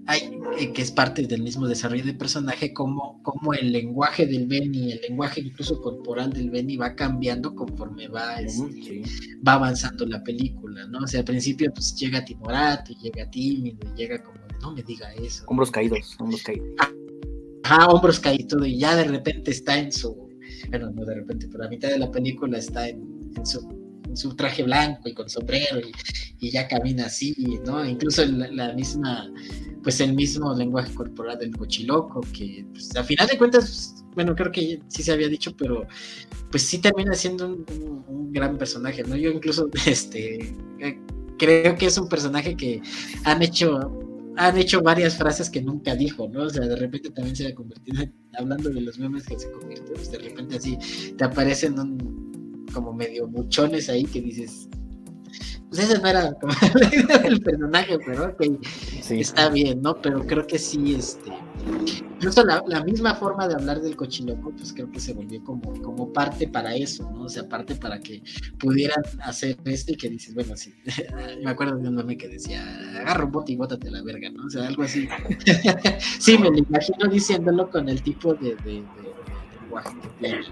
hay, 0.06 0.40
eh, 0.58 0.72
que 0.72 0.82
es 0.82 0.90
parte 0.90 1.26
del 1.26 1.42
mismo 1.42 1.66
desarrollo 1.68 2.04
de 2.04 2.14
personaje, 2.14 2.72
como, 2.72 3.22
como 3.22 3.54
el 3.54 3.70
lenguaje 3.70 4.26
del 4.26 4.46
Benny, 4.46 4.92
el 4.92 5.00
lenguaje 5.08 5.40
incluso 5.40 5.80
corporal 5.80 6.32
del 6.32 6.50
Benny 6.50 6.76
va 6.76 6.94
cambiando 6.94 7.54
conforme 7.54 8.08
va, 8.08 8.40
este, 8.40 9.02
va 9.46 9.54
avanzando 9.54 10.06
la 10.06 10.22
película, 10.24 10.86
¿no? 10.86 11.00
O 11.00 11.06
sea, 11.06 11.20
al 11.20 11.26
principio 11.26 11.72
pues 11.72 11.94
llega 11.96 12.24
timorato, 12.24 12.92
llega 13.00 13.30
tímido, 13.30 13.94
llega 13.94 14.22
como, 14.22 14.38
no 14.60 14.72
me 14.72 14.82
diga 14.82 15.12
eso. 15.14 15.44
Hombros 15.46 15.70
caídos, 15.70 16.16
hombros 16.18 16.42
caídos. 16.42 16.68
Ajá, 17.64 17.86
hombros 17.88 18.18
caídos, 18.18 18.66
y 18.66 18.78
ya 18.78 18.96
de 18.96 19.04
repente 19.04 19.52
está 19.52 19.78
en 19.78 19.92
su, 19.92 20.31
bueno, 20.72 20.90
no 20.90 21.04
de 21.04 21.14
repente, 21.14 21.48
pero 21.52 21.64
a 21.64 21.68
mitad 21.68 21.90
de 21.90 21.98
la 21.98 22.10
película 22.10 22.58
está 22.58 22.88
en, 22.88 23.22
su 23.44 24.34
traje 24.36 24.62
blanco 24.62 25.08
y 25.08 25.14
con 25.14 25.28
sombrero 25.28 25.80
y, 26.40 26.50
ya 26.50 26.66
camina 26.66 27.06
así, 27.06 27.60
¿no? 27.64 27.84
Incluso 27.84 28.24
la 28.26 28.72
misma 28.72 29.30
pues 29.82 30.00
el 30.00 30.14
mismo 30.14 30.54
lenguaje 30.54 30.94
corporal 30.94 31.38
del 31.38 31.56
cochiloco, 31.56 32.20
que 32.32 32.64
pues, 32.72 32.94
a 32.96 33.04
final 33.04 33.26
de 33.26 33.38
cuentas, 33.38 34.04
bueno, 34.14 34.34
creo 34.34 34.52
que 34.52 34.80
sí 34.88 35.02
se 35.02 35.12
había 35.12 35.28
dicho, 35.28 35.54
pero 35.56 35.86
pues 36.50 36.62
sí 36.62 36.78
termina 36.78 37.14
siendo 37.14 37.48
un, 37.48 38.32
gran 38.32 38.56
personaje, 38.56 39.02
¿no? 39.02 39.16
Yo 39.16 39.30
incluso, 39.30 39.68
este, 39.86 40.54
eh, 40.80 40.98
creo 41.38 41.76
que 41.76 41.86
es 41.86 41.98
un 41.98 42.08
personaje 42.08 42.56
que 42.56 42.80
han 43.24 43.42
hecho 43.42 43.90
han 44.36 44.58
hecho 44.58 44.82
varias 44.82 45.16
frases 45.16 45.50
que 45.50 45.62
nunca 45.62 45.94
dijo, 45.94 46.28
¿no? 46.28 46.44
O 46.44 46.50
sea, 46.50 46.66
de 46.66 46.76
repente 46.76 47.10
también 47.10 47.36
se 47.36 47.48
ha 47.48 47.54
convertido, 47.54 48.04
hablando 48.38 48.70
de 48.70 48.80
los 48.80 48.98
memes 48.98 49.26
que 49.26 49.38
se 49.38 49.50
convirtió, 49.50 49.94
pues 49.94 50.10
de 50.10 50.18
repente 50.18 50.56
así 50.56 50.78
te 51.16 51.24
aparecen 51.24 51.74
como 52.72 52.92
medio 52.92 53.26
buchones 53.26 53.88
ahí 53.88 54.04
que 54.04 54.20
dices, 54.20 54.68
pues 55.68 55.88
esa 55.88 55.98
no 55.98 56.08
era 56.08 56.32
como 56.34 56.52
la 56.74 56.94
idea 56.94 57.18
del 57.18 57.40
personaje, 57.40 57.98
pero 58.06 58.36
está 59.10 59.48
bien, 59.50 59.82
¿no? 59.82 60.00
Pero 60.00 60.26
creo 60.26 60.46
que 60.46 60.58
sí, 60.58 60.94
este, 60.94 61.30
incluso 62.14 62.44
la, 62.44 62.84
misma 62.84 63.14
forma 63.14 63.48
de 63.48 63.54
hablar 63.54 63.80
del 63.80 63.96
cochiloco, 63.96 64.52
pues 64.52 64.72
creo 64.72 64.90
que 64.90 65.00
se 65.00 65.12
volvió 65.12 65.42
como, 65.42 65.72
como 65.82 66.12
parte 66.12 66.48
para 66.48 66.74
eso, 66.74 67.10
¿no? 67.10 67.22
O 67.22 67.28
sea, 67.28 67.48
parte 67.48 67.74
para 67.74 67.98
que 68.00 68.22
pudieran 68.58 69.02
hacer 69.22 69.56
esto 69.64 69.92
y 69.92 69.96
que 69.96 70.08
dices, 70.08 70.34
bueno, 70.34 70.56
sí, 70.56 70.74
me 71.44 71.50
acuerdo 71.50 71.76
de 71.76 71.88
un 71.88 71.96
meme 71.96 72.16
que 72.16 72.28
decía, 72.28 72.62
agarra 73.00 73.24
un 73.24 73.32
bote 73.32 73.52
y 73.52 73.56
bótate 73.56 73.90
la 73.90 74.02
verga, 74.02 74.30
¿no? 74.30 74.46
O 74.46 74.50
sea, 74.50 74.66
algo 74.66 74.82
así. 74.82 75.08
sí, 76.18 76.38
me 76.38 76.50
lo 76.50 76.58
imagino 76.58 77.08
diciéndolo 77.10 77.70
con 77.70 77.88
el 77.88 78.02
tipo 78.02 78.34
de 78.34 78.56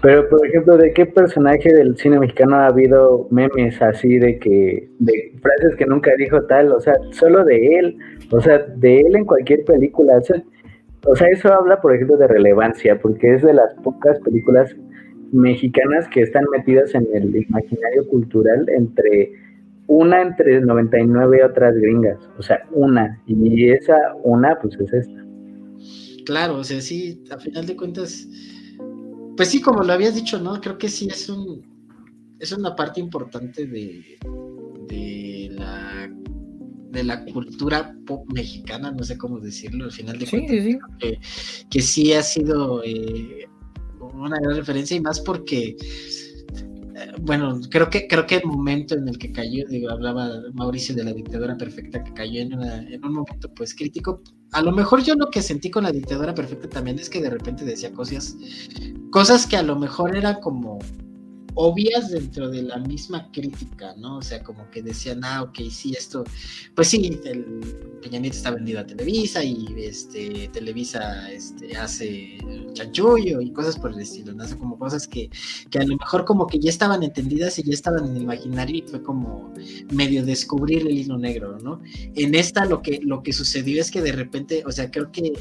pero, 0.01 0.27
por 0.29 0.45
ejemplo, 0.45 0.77
¿de 0.77 0.93
qué 0.93 1.05
personaje 1.05 1.71
del 1.73 1.97
cine 1.97 2.19
mexicano 2.19 2.55
ha 2.55 2.67
habido 2.67 3.27
memes 3.29 3.81
así 3.81 4.17
de 4.17 4.39
que, 4.39 4.89
de 4.99 5.33
frases 5.41 5.75
que 5.77 5.85
nunca 5.85 6.11
dijo 6.17 6.41
tal? 6.43 6.71
O 6.71 6.79
sea, 6.79 6.95
solo 7.11 7.43
de 7.43 7.79
él, 7.79 7.97
o 8.31 8.41
sea, 8.41 8.59
de 8.59 9.01
él 9.01 9.15
en 9.15 9.25
cualquier 9.25 9.63
película. 9.65 10.17
O 10.17 10.21
sea, 10.21 10.43
eso 11.31 11.53
habla, 11.53 11.81
por 11.81 11.95
ejemplo, 11.95 12.17
de 12.17 12.27
relevancia, 12.27 12.99
porque 12.99 13.35
es 13.35 13.41
de 13.41 13.53
las 13.53 13.73
pocas 13.83 14.19
películas 14.19 14.75
mexicanas 15.31 16.07
que 16.09 16.21
están 16.21 16.45
metidas 16.51 16.93
en 16.93 17.07
el 17.13 17.35
imaginario 17.35 18.07
cultural 18.07 18.67
entre 18.69 19.31
una 19.87 20.21
entre 20.21 20.61
99 20.61 21.37
y 21.37 21.41
otras 21.41 21.75
gringas, 21.75 22.17
o 22.37 22.41
sea, 22.41 22.65
una, 22.71 23.21
y 23.25 23.69
esa 23.69 23.97
una, 24.23 24.57
pues 24.59 24.75
es 24.79 24.93
esta. 24.93 25.25
Claro, 26.25 26.57
o 26.57 26.63
sea, 26.63 26.79
sí, 26.81 27.23
a 27.31 27.37
final 27.37 27.65
de 27.65 27.75
cuentas, 27.75 28.27
pues 29.35 29.49
sí, 29.49 29.61
como 29.61 29.83
lo 29.83 29.91
habías 29.91 30.15
dicho, 30.15 30.39
¿no? 30.39 30.61
Creo 30.61 30.77
que 30.77 30.87
sí 30.87 31.07
es 31.09 31.27
un 31.29 31.71
es 32.41 32.51
una 32.51 32.75
parte 32.75 32.99
importante 32.99 33.67
de, 33.67 34.17
de 34.87 35.49
la 35.51 36.11
de 36.91 37.03
la 37.03 37.23
cultura 37.25 37.95
pop 38.05 38.25
mexicana, 38.33 38.91
no 38.91 39.03
sé 39.03 39.17
cómo 39.17 39.39
decirlo, 39.39 39.85
al 39.85 39.91
final 39.91 40.19
de 40.19 40.27
cuentas, 40.27 40.63
sí, 40.63 40.79
Que, 40.99 41.19
que, 41.69 41.81
sí 41.81 42.13
ha 42.13 42.23
sido 42.23 42.83
eh, 42.83 43.47
una 43.99 44.39
gran 44.39 44.55
referencia 44.55 44.95
y 44.97 45.01
más 45.01 45.19
porque 45.19 45.75
bueno, 47.21 47.59
creo 47.69 47.89
que, 47.89 48.07
creo 48.07 48.25
que 48.25 48.37
el 48.37 48.45
momento 48.45 48.95
en 48.95 49.07
el 49.07 49.17
que 49.17 49.31
cayó, 49.31 49.65
digo, 49.67 49.89
hablaba 49.89 50.29
Mauricio 50.53 50.95
de 50.95 51.03
la 51.03 51.13
dictadura 51.13 51.57
perfecta, 51.57 52.03
que 52.03 52.13
cayó 52.13 52.41
en, 52.41 52.53
en 52.53 53.05
un 53.05 53.13
momento 53.13 53.51
pues 53.53 53.73
crítico. 53.75 54.21
A 54.51 54.61
lo 54.61 54.71
mejor 54.71 55.03
yo 55.03 55.15
lo 55.15 55.29
que 55.29 55.41
sentí 55.41 55.69
con 55.69 55.83
la 55.83 55.91
dictadura 55.91 56.33
perfecta 56.33 56.69
también 56.69 56.99
es 56.99 57.09
que 57.09 57.21
de 57.21 57.29
repente 57.29 57.65
decía 57.65 57.91
cosas, 57.93 58.35
cosas 59.11 59.47
que 59.47 59.57
a 59.57 59.63
lo 59.63 59.77
mejor 59.77 60.15
era 60.15 60.39
como 60.39 60.79
obvias 61.55 62.11
dentro 62.11 62.49
de 62.49 62.63
la 62.63 62.77
misma 62.77 63.31
crítica, 63.31 63.93
¿no? 63.97 64.17
O 64.17 64.21
sea, 64.21 64.43
como 64.43 64.69
que 64.71 64.81
decían, 64.81 65.21
ah, 65.23 65.43
ok, 65.43 65.59
sí, 65.69 65.93
esto, 65.97 66.23
pues 66.75 66.89
sí, 66.89 67.19
el 67.25 67.61
Peña 68.01 68.19
está 68.27 68.51
vendido 68.51 68.79
a 68.79 68.85
Televisa 68.85 69.43
y 69.43 69.67
este, 69.77 70.49
Televisa 70.49 71.31
este, 71.31 71.75
hace 71.77 72.37
chanchullo 72.73 73.41
y 73.41 73.51
cosas 73.51 73.77
por 73.77 73.91
el 73.91 73.99
estilo, 73.99 74.33
¿no? 74.33 74.43
O 74.43 74.57
como 74.57 74.77
cosas 74.77 75.07
que, 75.07 75.29
que 75.69 75.79
a 75.79 75.83
lo 75.83 75.97
mejor 75.97 76.25
como 76.25 76.47
que 76.47 76.59
ya 76.59 76.69
estaban 76.69 77.03
entendidas 77.03 77.59
y 77.59 77.63
ya 77.63 77.73
estaban 77.73 78.05
en 78.05 78.15
el 78.15 78.23
imaginario 78.23 78.77
y 78.77 78.81
fue 78.89 79.03
como 79.03 79.53
medio 79.91 80.25
descubrir 80.25 80.87
el 80.87 80.97
hilo 80.97 81.17
negro, 81.17 81.57
¿no? 81.59 81.81
En 82.15 82.35
esta 82.35 82.65
lo 82.65 82.81
que, 82.81 82.99
lo 83.03 83.23
que 83.23 83.33
sucedió 83.33 83.81
es 83.81 83.91
que 83.91 84.01
de 84.01 84.11
repente, 84.11 84.63
o 84.65 84.71
sea, 84.71 84.89
creo 84.89 85.11
que, 85.11 85.33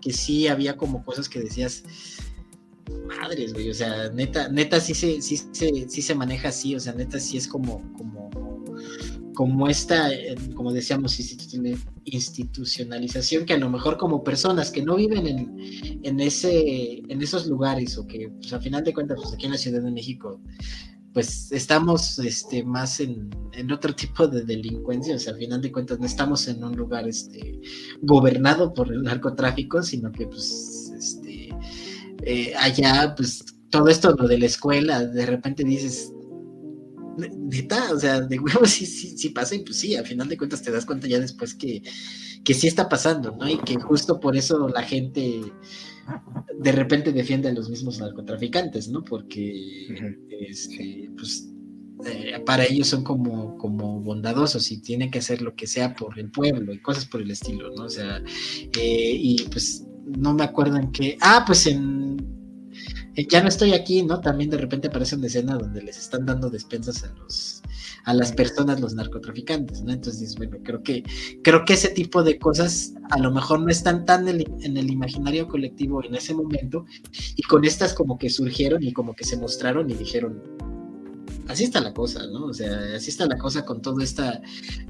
que 0.00 0.12
sí 0.12 0.48
había 0.48 0.76
como 0.76 1.04
cosas 1.04 1.28
que 1.28 1.40
decías, 1.40 1.84
madres, 3.06 3.52
güey, 3.52 3.70
o 3.70 3.74
sea, 3.74 4.10
neta, 4.10 4.48
neta 4.48 4.80
sí 4.80 4.94
se, 4.94 5.20
sí, 5.22 5.36
se, 5.52 5.88
sí 5.88 6.02
se 6.02 6.14
maneja 6.14 6.48
así, 6.48 6.74
o 6.74 6.80
sea, 6.80 6.92
neta 6.92 7.18
sí 7.18 7.36
es 7.36 7.46
como, 7.48 7.82
como, 7.96 8.30
como 9.34 9.68
esta, 9.68 10.12
eh, 10.12 10.36
como 10.54 10.72
decíamos, 10.72 11.18
institucionalización 12.04 13.44
que 13.44 13.54
a 13.54 13.58
lo 13.58 13.70
mejor 13.70 13.96
como 13.96 14.22
personas 14.22 14.70
que 14.70 14.82
no 14.82 14.96
viven 14.96 15.26
en, 15.26 15.56
en 16.02 16.20
ese, 16.20 17.02
en 17.08 17.22
esos 17.22 17.46
lugares 17.46 17.96
o 17.98 18.06
que, 18.06 18.28
pues, 18.28 18.52
a 18.52 18.60
final 18.60 18.84
de 18.84 18.94
cuentas, 18.94 19.18
pues 19.20 19.34
aquí 19.34 19.46
en 19.46 19.52
la 19.52 19.58
Ciudad 19.58 19.82
de 19.82 19.90
México, 19.90 20.40
pues 21.12 21.52
estamos 21.52 22.18
este, 22.20 22.64
más 22.64 23.00
en, 23.00 23.30
en, 23.52 23.70
otro 23.70 23.94
tipo 23.96 24.26
de 24.26 24.44
delincuencia, 24.44 25.14
o 25.14 25.18
sea, 25.18 25.34
a 25.34 25.36
final 25.36 25.60
de 25.60 25.72
cuentas 25.72 25.98
no 26.00 26.06
estamos 26.06 26.48
en 26.48 26.64
un 26.64 26.74
lugar 26.76 27.06
este, 27.06 27.60
gobernado 28.00 28.72
por 28.72 28.92
el 28.92 29.02
narcotráfico, 29.02 29.82
sino 29.82 30.10
que 30.10 30.26
pues 30.26 30.71
eh, 32.22 32.52
allá, 32.58 33.14
pues 33.16 33.44
todo 33.70 33.88
esto, 33.88 34.14
lo 34.14 34.28
de 34.28 34.38
la 34.38 34.46
escuela, 34.46 35.04
de 35.04 35.26
repente 35.26 35.64
dices, 35.64 36.12
neta, 37.16 37.92
o 37.92 37.98
sea, 37.98 38.20
de 38.20 38.38
huevo 38.38 38.66
sí, 38.66 38.86
sí, 38.86 39.16
sí 39.16 39.30
pasa 39.30 39.54
y 39.54 39.60
pues 39.60 39.78
sí, 39.78 39.94
al 39.96 40.06
final 40.06 40.28
de 40.28 40.36
cuentas 40.36 40.62
te 40.62 40.70
das 40.70 40.86
cuenta 40.86 41.06
ya 41.06 41.18
después 41.18 41.54
que, 41.54 41.82
que 42.44 42.54
sí 42.54 42.66
está 42.66 42.88
pasando, 42.88 43.36
¿no? 43.38 43.48
Y 43.48 43.58
que 43.58 43.76
justo 43.76 44.20
por 44.20 44.36
eso 44.36 44.68
la 44.68 44.82
gente 44.82 45.40
de 46.58 46.72
repente 46.72 47.12
defiende 47.12 47.48
a 47.48 47.52
los 47.52 47.68
mismos 47.68 47.98
narcotraficantes, 47.98 48.88
¿no? 48.88 49.04
Porque, 49.04 50.18
este, 50.28 51.10
pues, 51.16 51.48
eh, 52.04 52.40
para 52.44 52.64
ellos 52.64 52.88
son 52.88 53.04
como, 53.04 53.56
como 53.58 54.00
bondadosos 54.00 54.70
y 54.72 54.80
tienen 54.80 55.10
que 55.10 55.20
hacer 55.20 55.40
lo 55.40 55.54
que 55.54 55.66
sea 55.66 55.94
por 55.94 56.18
el 56.18 56.30
pueblo 56.30 56.72
y 56.72 56.80
cosas 56.80 57.06
por 57.06 57.22
el 57.22 57.30
estilo, 57.30 57.70
¿no? 57.76 57.84
O 57.84 57.88
sea, 57.88 58.22
eh, 58.78 59.16
y 59.16 59.42
pues 59.44 59.86
no 60.04 60.34
me 60.34 60.44
acuerdo 60.44 60.78
en 60.78 60.90
qué. 60.90 61.16
Ah, 61.20 61.44
pues 61.46 61.66
en, 61.66 62.11
Ya 63.14 63.42
no 63.42 63.48
estoy 63.48 63.74
aquí, 63.74 64.02
¿no? 64.02 64.20
También 64.20 64.50
de 64.50 64.58
repente 64.58 64.88
aparece 64.88 65.16
una 65.16 65.26
escena 65.26 65.56
donde 65.56 65.82
les 65.82 65.98
están 65.98 66.24
dando 66.24 66.48
despensas 66.50 67.04
a 67.04 67.12
los 67.14 67.62
a 68.04 68.14
las 68.14 68.32
personas, 68.32 68.80
los 68.80 68.94
narcotraficantes, 68.94 69.82
¿no? 69.82 69.92
Entonces, 69.92 70.34
bueno, 70.36 70.58
creo 70.62 70.82
que, 70.82 71.04
creo 71.42 71.64
que 71.64 71.74
ese 71.74 71.88
tipo 71.88 72.22
de 72.22 72.38
cosas 72.38 72.94
a 73.10 73.18
lo 73.18 73.30
mejor 73.30 73.60
no 73.60 73.68
están 73.68 74.04
tan 74.04 74.28
en 74.28 74.76
el 74.76 74.90
imaginario 74.90 75.46
colectivo 75.48 76.04
en 76.04 76.14
ese 76.14 76.34
momento, 76.34 76.84
y 77.36 77.42
con 77.42 77.64
estas 77.64 77.94
como 77.94 78.18
que 78.18 78.30
surgieron 78.30 78.82
y 78.82 78.92
como 78.92 79.14
que 79.14 79.24
se 79.24 79.36
mostraron 79.36 79.90
y 79.90 79.94
dijeron, 79.94 80.42
así 81.48 81.64
está 81.64 81.80
la 81.80 81.94
cosa, 81.94 82.26
¿no? 82.26 82.46
O 82.46 82.54
sea, 82.54 82.96
así 82.96 83.10
está 83.10 83.26
la 83.26 83.38
cosa 83.38 83.64
con 83.64 83.80
toda 83.82 84.02
esta, 84.02 84.40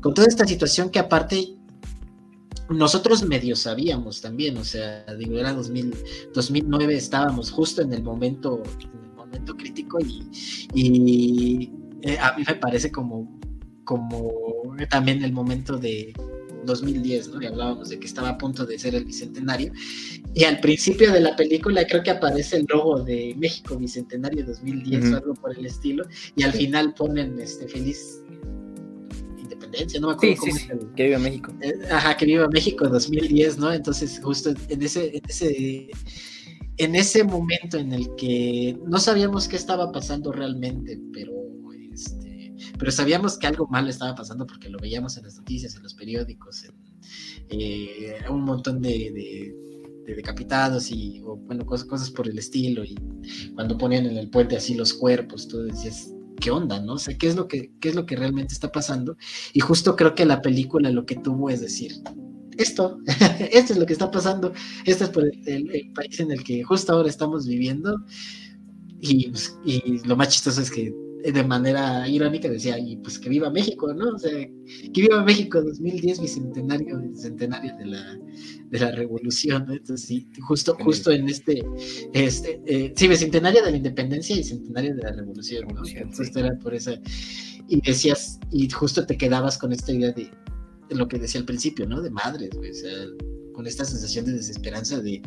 con 0.00 0.14
toda 0.14 0.28
esta 0.28 0.46
situación 0.46 0.90
que 0.90 0.98
aparte 0.98 1.56
nosotros 2.72 3.22
medio 3.24 3.56
sabíamos 3.56 4.20
también, 4.20 4.56
o 4.56 4.64
sea, 4.64 5.04
digo, 5.18 5.38
era 5.38 5.52
2000, 5.52 5.94
2009, 6.34 6.96
estábamos 6.96 7.50
justo 7.50 7.82
en 7.82 7.92
el 7.92 8.02
momento, 8.02 8.62
en 8.80 9.04
el 9.04 9.12
momento 9.14 9.56
crítico 9.56 9.98
y, 10.74 11.70
eh, 12.02 12.18
a 12.18 12.36
mí 12.36 12.44
me 12.46 12.54
parece 12.56 12.90
como, 12.90 13.40
como 13.84 14.32
también 14.90 15.22
el 15.22 15.32
momento 15.32 15.78
de 15.78 16.12
2010, 16.64 17.28
¿no? 17.28 17.42
Y 17.42 17.46
hablábamos 17.46 17.88
de 17.88 17.98
que 17.98 18.06
estaba 18.06 18.30
a 18.30 18.38
punto 18.38 18.64
de 18.64 18.78
ser 18.78 18.94
el 18.94 19.04
bicentenario. 19.04 19.72
Y 20.34 20.44
al 20.44 20.60
principio 20.60 21.12
de 21.12 21.20
la 21.20 21.36
película 21.36 21.84
creo 21.86 22.02
que 22.02 22.10
aparece 22.10 22.56
el 22.56 22.66
logo 22.68 23.02
de 23.02 23.34
México 23.36 23.76
Bicentenario 23.76 24.44
2010 24.46 25.12
o 25.12 25.16
algo 25.16 25.34
por 25.34 25.56
el 25.56 25.66
estilo. 25.66 26.04
Y 26.36 26.44
al 26.44 26.52
final 26.52 26.94
ponen 26.94 27.38
este 27.40 27.68
feliz 27.68 28.22
no 30.00 30.08
me 30.08 30.12
acuerdo 30.14 30.36
cómo 30.38 30.94
que 30.94 31.04
viva 31.04 31.18
México. 31.18 31.52
Eh, 31.60 31.72
ajá, 31.90 32.16
que 32.16 32.26
viva 32.26 32.48
México 32.48 32.88
2010, 32.88 33.58
¿no? 33.58 33.72
Entonces, 33.72 34.20
justo 34.22 34.50
en 34.68 34.82
ese, 34.82 35.16
en 35.16 35.22
ese, 35.28 35.90
en 36.78 36.94
ese 36.94 37.24
momento 37.24 37.78
en 37.78 37.92
el 37.92 38.14
que 38.16 38.78
no 38.86 38.98
sabíamos 38.98 39.48
qué 39.48 39.56
estaba 39.56 39.92
pasando 39.92 40.32
realmente, 40.32 40.98
pero 41.12 41.32
este, 41.92 42.54
pero 42.78 42.90
sabíamos 42.90 43.38
que 43.38 43.46
algo 43.46 43.66
malo 43.68 43.88
estaba 43.88 44.14
pasando 44.14 44.46
porque 44.46 44.68
lo 44.68 44.78
veíamos 44.78 45.16
en 45.16 45.24
las 45.24 45.36
noticias, 45.36 45.76
en 45.76 45.82
los 45.82 45.94
periódicos, 45.94 46.64
eh, 47.48 48.14
un 48.30 48.42
montón 48.42 48.80
de, 48.80 49.54
decapitados 50.06 50.90
y, 50.90 51.20
bueno, 51.20 51.64
cosas, 51.64 51.86
cosas 51.86 52.10
por 52.10 52.28
el 52.28 52.38
estilo. 52.38 52.84
Y 52.84 52.96
cuando 53.54 53.78
ponían 53.78 54.06
en 54.06 54.16
el 54.16 54.30
puente 54.30 54.56
así 54.56 54.74
los 54.74 54.94
cuerpos, 54.94 55.48
tú 55.48 55.62
decías, 55.62 56.12
¿qué 56.42 56.50
onda, 56.50 56.80
no? 56.80 56.94
O 56.94 56.98
sea, 56.98 57.16
¿qué 57.16 57.28
es 57.28 57.36
lo 57.36 57.46
que, 57.46 57.72
qué 57.80 57.90
es 57.90 57.94
lo 57.94 58.04
que 58.04 58.16
realmente 58.16 58.52
está 58.52 58.70
pasando? 58.70 59.16
Y 59.52 59.60
justo 59.60 59.96
creo 59.96 60.14
que 60.14 60.26
la 60.26 60.42
película 60.42 60.90
lo 60.90 61.06
que 61.06 61.16
tuvo 61.16 61.48
es 61.48 61.60
decir, 61.60 61.92
esto, 62.58 62.98
esto 63.52 63.72
es 63.72 63.78
lo 63.78 63.86
que 63.86 63.92
está 63.92 64.10
pasando, 64.10 64.52
este 64.84 65.04
es 65.04 65.10
el, 65.46 65.92
país 65.94 66.20
en 66.20 66.32
el 66.32 66.42
que 66.42 66.64
justo 66.64 66.92
ahora 66.92 67.08
estamos 67.08 67.46
viviendo. 67.46 67.96
Y, 69.00 69.32
y 69.64 69.98
lo 70.06 70.16
más 70.16 70.28
chistoso 70.28 70.60
es 70.60 70.70
que 70.70 70.92
de 71.30 71.44
manera 71.44 72.08
irónica 72.08 72.48
decía, 72.48 72.78
y 72.78 72.96
pues 72.96 73.18
que 73.18 73.28
viva 73.28 73.50
México, 73.50 73.92
¿no? 73.94 74.14
O 74.14 74.18
sea, 74.18 74.32
que 74.32 75.00
viva 75.00 75.22
México 75.22 75.62
2010, 75.62 76.20
bicentenario, 76.20 76.98
bicentenario 77.00 77.76
de 77.76 77.86
la, 77.86 78.18
de 78.70 78.78
la 78.78 78.90
revolución, 78.92 79.66
¿no? 79.66 79.74
Entonces, 79.74 80.06
sí, 80.06 80.26
justo, 80.40 80.76
justo 80.80 81.12
en 81.12 81.28
este, 81.28 81.62
este 82.12 82.60
eh, 82.66 82.92
sí, 82.96 83.06
bicentenario 83.06 83.62
de 83.62 83.70
la 83.70 83.76
independencia 83.76 84.34
y 84.34 84.42
centenario 84.42 84.96
de 84.96 85.02
la 85.02 85.12
revolución, 85.12 85.68
¿no? 85.72 85.82
Entonces, 85.86 86.34
era 86.34 86.58
por 86.58 86.74
esa, 86.74 86.94
y 87.68 87.80
decías, 87.80 88.40
y 88.50 88.68
justo 88.68 89.06
te 89.06 89.16
quedabas 89.16 89.58
con 89.58 89.72
esta 89.72 89.92
idea 89.92 90.12
de, 90.12 90.30
lo 90.90 91.08
que 91.08 91.18
decía 91.18 91.40
al 91.40 91.46
principio, 91.46 91.86
¿no? 91.86 92.02
De 92.02 92.10
madres, 92.10 92.50
güey, 92.54 92.70
o 92.70 92.74
sea, 92.74 92.92
con 93.54 93.66
esta 93.66 93.84
sensación 93.84 94.26
de 94.26 94.32
desesperanza 94.32 95.00
de, 95.00 95.22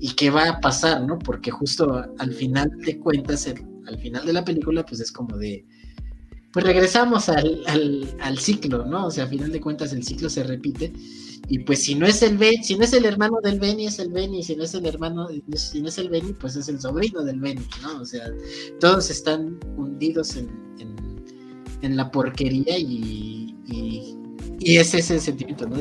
¿y 0.00 0.14
qué 0.14 0.30
va 0.30 0.48
a 0.48 0.60
pasar, 0.60 1.06
no? 1.06 1.18
Porque 1.18 1.50
justo 1.50 2.04
al 2.18 2.32
final 2.32 2.70
de 2.84 2.98
cuentas, 2.98 3.46
al 3.86 3.98
final 3.98 4.26
de 4.26 4.32
la 4.32 4.44
película, 4.44 4.84
pues 4.84 5.00
es 5.00 5.12
como 5.12 5.36
de, 5.36 5.64
pues 6.52 6.64
regresamos 6.64 7.28
al, 7.28 7.64
al, 8.20 8.38
ciclo, 8.38 8.84
¿no? 8.84 9.06
O 9.06 9.10
sea, 9.10 9.24
al 9.24 9.30
final 9.30 9.50
de 9.50 9.60
cuentas 9.60 9.92
el 9.92 10.04
ciclo 10.04 10.30
se 10.30 10.44
repite. 10.44 10.92
Y 11.48 11.58
pues 11.58 11.82
si 11.84 11.94
no 11.94 12.06
es 12.06 12.22
el 12.22 12.38
Ben, 12.38 12.64
si 12.64 12.76
no 12.76 12.84
es 12.84 12.92
el 12.94 13.04
hermano 13.04 13.38
del 13.42 13.60
Benny, 13.60 13.86
es 13.86 13.98
el 13.98 14.10
Benny, 14.10 14.42
si 14.42 14.56
no 14.56 14.64
es 14.64 14.72
el 14.74 14.86
hermano, 14.86 15.28
si 15.54 15.82
no 15.82 15.88
es 15.88 15.98
el 15.98 16.08
Benny, 16.08 16.32
pues 16.32 16.56
es 16.56 16.68
el 16.68 16.80
sobrino 16.80 17.22
del 17.22 17.40
Benny, 17.40 17.66
¿no? 17.82 18.00
O 18.00 18.04
sea, 18.04 18.30
todos 18.80 19.10
están 19.10 19.58
hundidos 19.76 20.36
en, 20.36 20.48
en, 21.82 21.96
la 21.96 22.10
porquería 22.10 22.78
y, 22.78 23.54
y 23.66 24.16
y 24.64 24.78
es 24.78 24.94
ese 24.94 25.20
sentimiento, 25.20 25.68
¿no? 25.68 25.76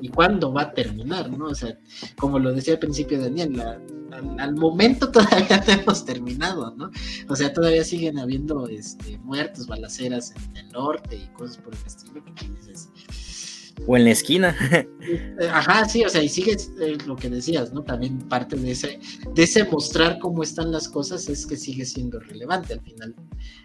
Y, 0.00 0.08
cuándo 0.08 0.52
va 0.52 0.62
a 0.62 0.72
terminar, 0.72 1.30
¿no? 1.30 1.46
O 1.46 1.54
sea, 1.54 1.78
como 2.16 2.38
lo 2.38 2.52
decía 2.52 2.74
al 2.74 2.80
principio 2.80 3.20
Daniel, 3.20 3.52
al, 4.38 4.54
momento 4.54 5.10
todavía 5.12 5.62
no 5.66 5.72
hemos 5.72 6.04
terminado, 6.04 6.74
¿no? 6.76 6.90
O 7.28 7.36
sea, 7.36 7.52
todavía 7.52 7.84
siguen 7.84 8.18
habiendo 8.18 8.68
este, 8.68 9.18
muertos, 9.18 9.66
balaceras 9.66 10.34
en 10.36 10.56
el 10.56 10.68
norte 10.70 11.16
y 11.16 11.26
cosas 11.34 11.58
por 11.58 11.74
el 11.74 11.86
estilo 11.86 12.24
que 12.24 12.48
dices, 12.48 12.90
o 13.86 13.96
en 13.96 14.04
la 14.04 14.10
esquina. 14.10 14.56
Ajá, 15.52 15.84
sí, 15.88 16.04
o 16.04 16.08
sea, 16.08 16.22
y 16.22 16.28
sigues 16.28 16.72
eh, 16.80 16.96
lo 17.06 17.16
que 17.16 17.28
decías, 17.28 17.72
¿no? 17.72 17.82
También 17.82 18.18
parte 18.28 18.56
de 18.56 18.70
ese, 18.70 19.00
de 19.34 19.42
ese 19.42 19.64
mostrar 19.64 20.18
cómo 20.20 20.42
están 20.42 20.70
las 20.70 20.88
cosas 20.88 21.28
es 21.28 21.46
que 21.46 21.56
sigue 21.56 21.84
siendo 21.84 22.20
relevante 22.20 22.74
al 22.74 22.80
final, 22.80 23.14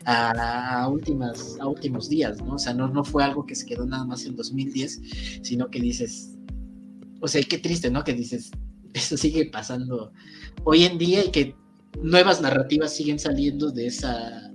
a, 0.06 0.88
últimas, 0.90 1.58
a 1.60 1.68
últimos 1.68 2.10
días, 2.10 2.42
¿no? 2.42 2.56
O 2.56 2.60
sea, 2.60 2.74
no, 2.74 2.88
no 2.88 3.04
fue 3.04 3.24
algo 3.24 3.46
que 3.46 3.56
se 3.56 3.66
quedó 3.66 3.86
nada 3.86 4.06
más 4.06 4.26
en 4.26 4.36
2010, 4.36 5.02
sino 5.44 5.70
que 5.70 5.80
dices, 5.80 6.36
o 7.22 7.28
sea, 7.28 7.42
qué 7.44 7.58
triste, 7.58 7.92
¿no? 7.92 8.04
Que 8.04 8.14
dices, 8.14 8.52
eso 8.94 9.18
sigue 9.18 9.46
pasando 9.46 10.12
hoy 10.64 10.84
en 10.84 10.98
día 10.98 11.26
y 11.26 11.32
que 11.32 11.56
nuevas 12.02 12.42
narrativas 12.42 12.96
siguen 12.96 13.20
saliendo 13.20 13.72
de 13.72 13.88
esa 13.88 14.46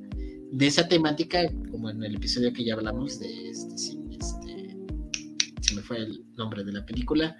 de 0.52 0.68
esa 0.68 0.86
temática, 0.86 1.50
como 1.72 1.90
en 1.90 2.02
el 2.04 2.14
episodio 2.14 2.52
que 2.52 2.64
ya 2.64 2.74
hablamos 2.74 3.18
de 3.18 3.50
este, 3.50 3.96
me 5.74 5.82
fue 5.82 5.98
el 5.98 6.24
nombre 6.36 6.62
de 6.62 6.72
la 6.72 6.86
película, 6.86 7.36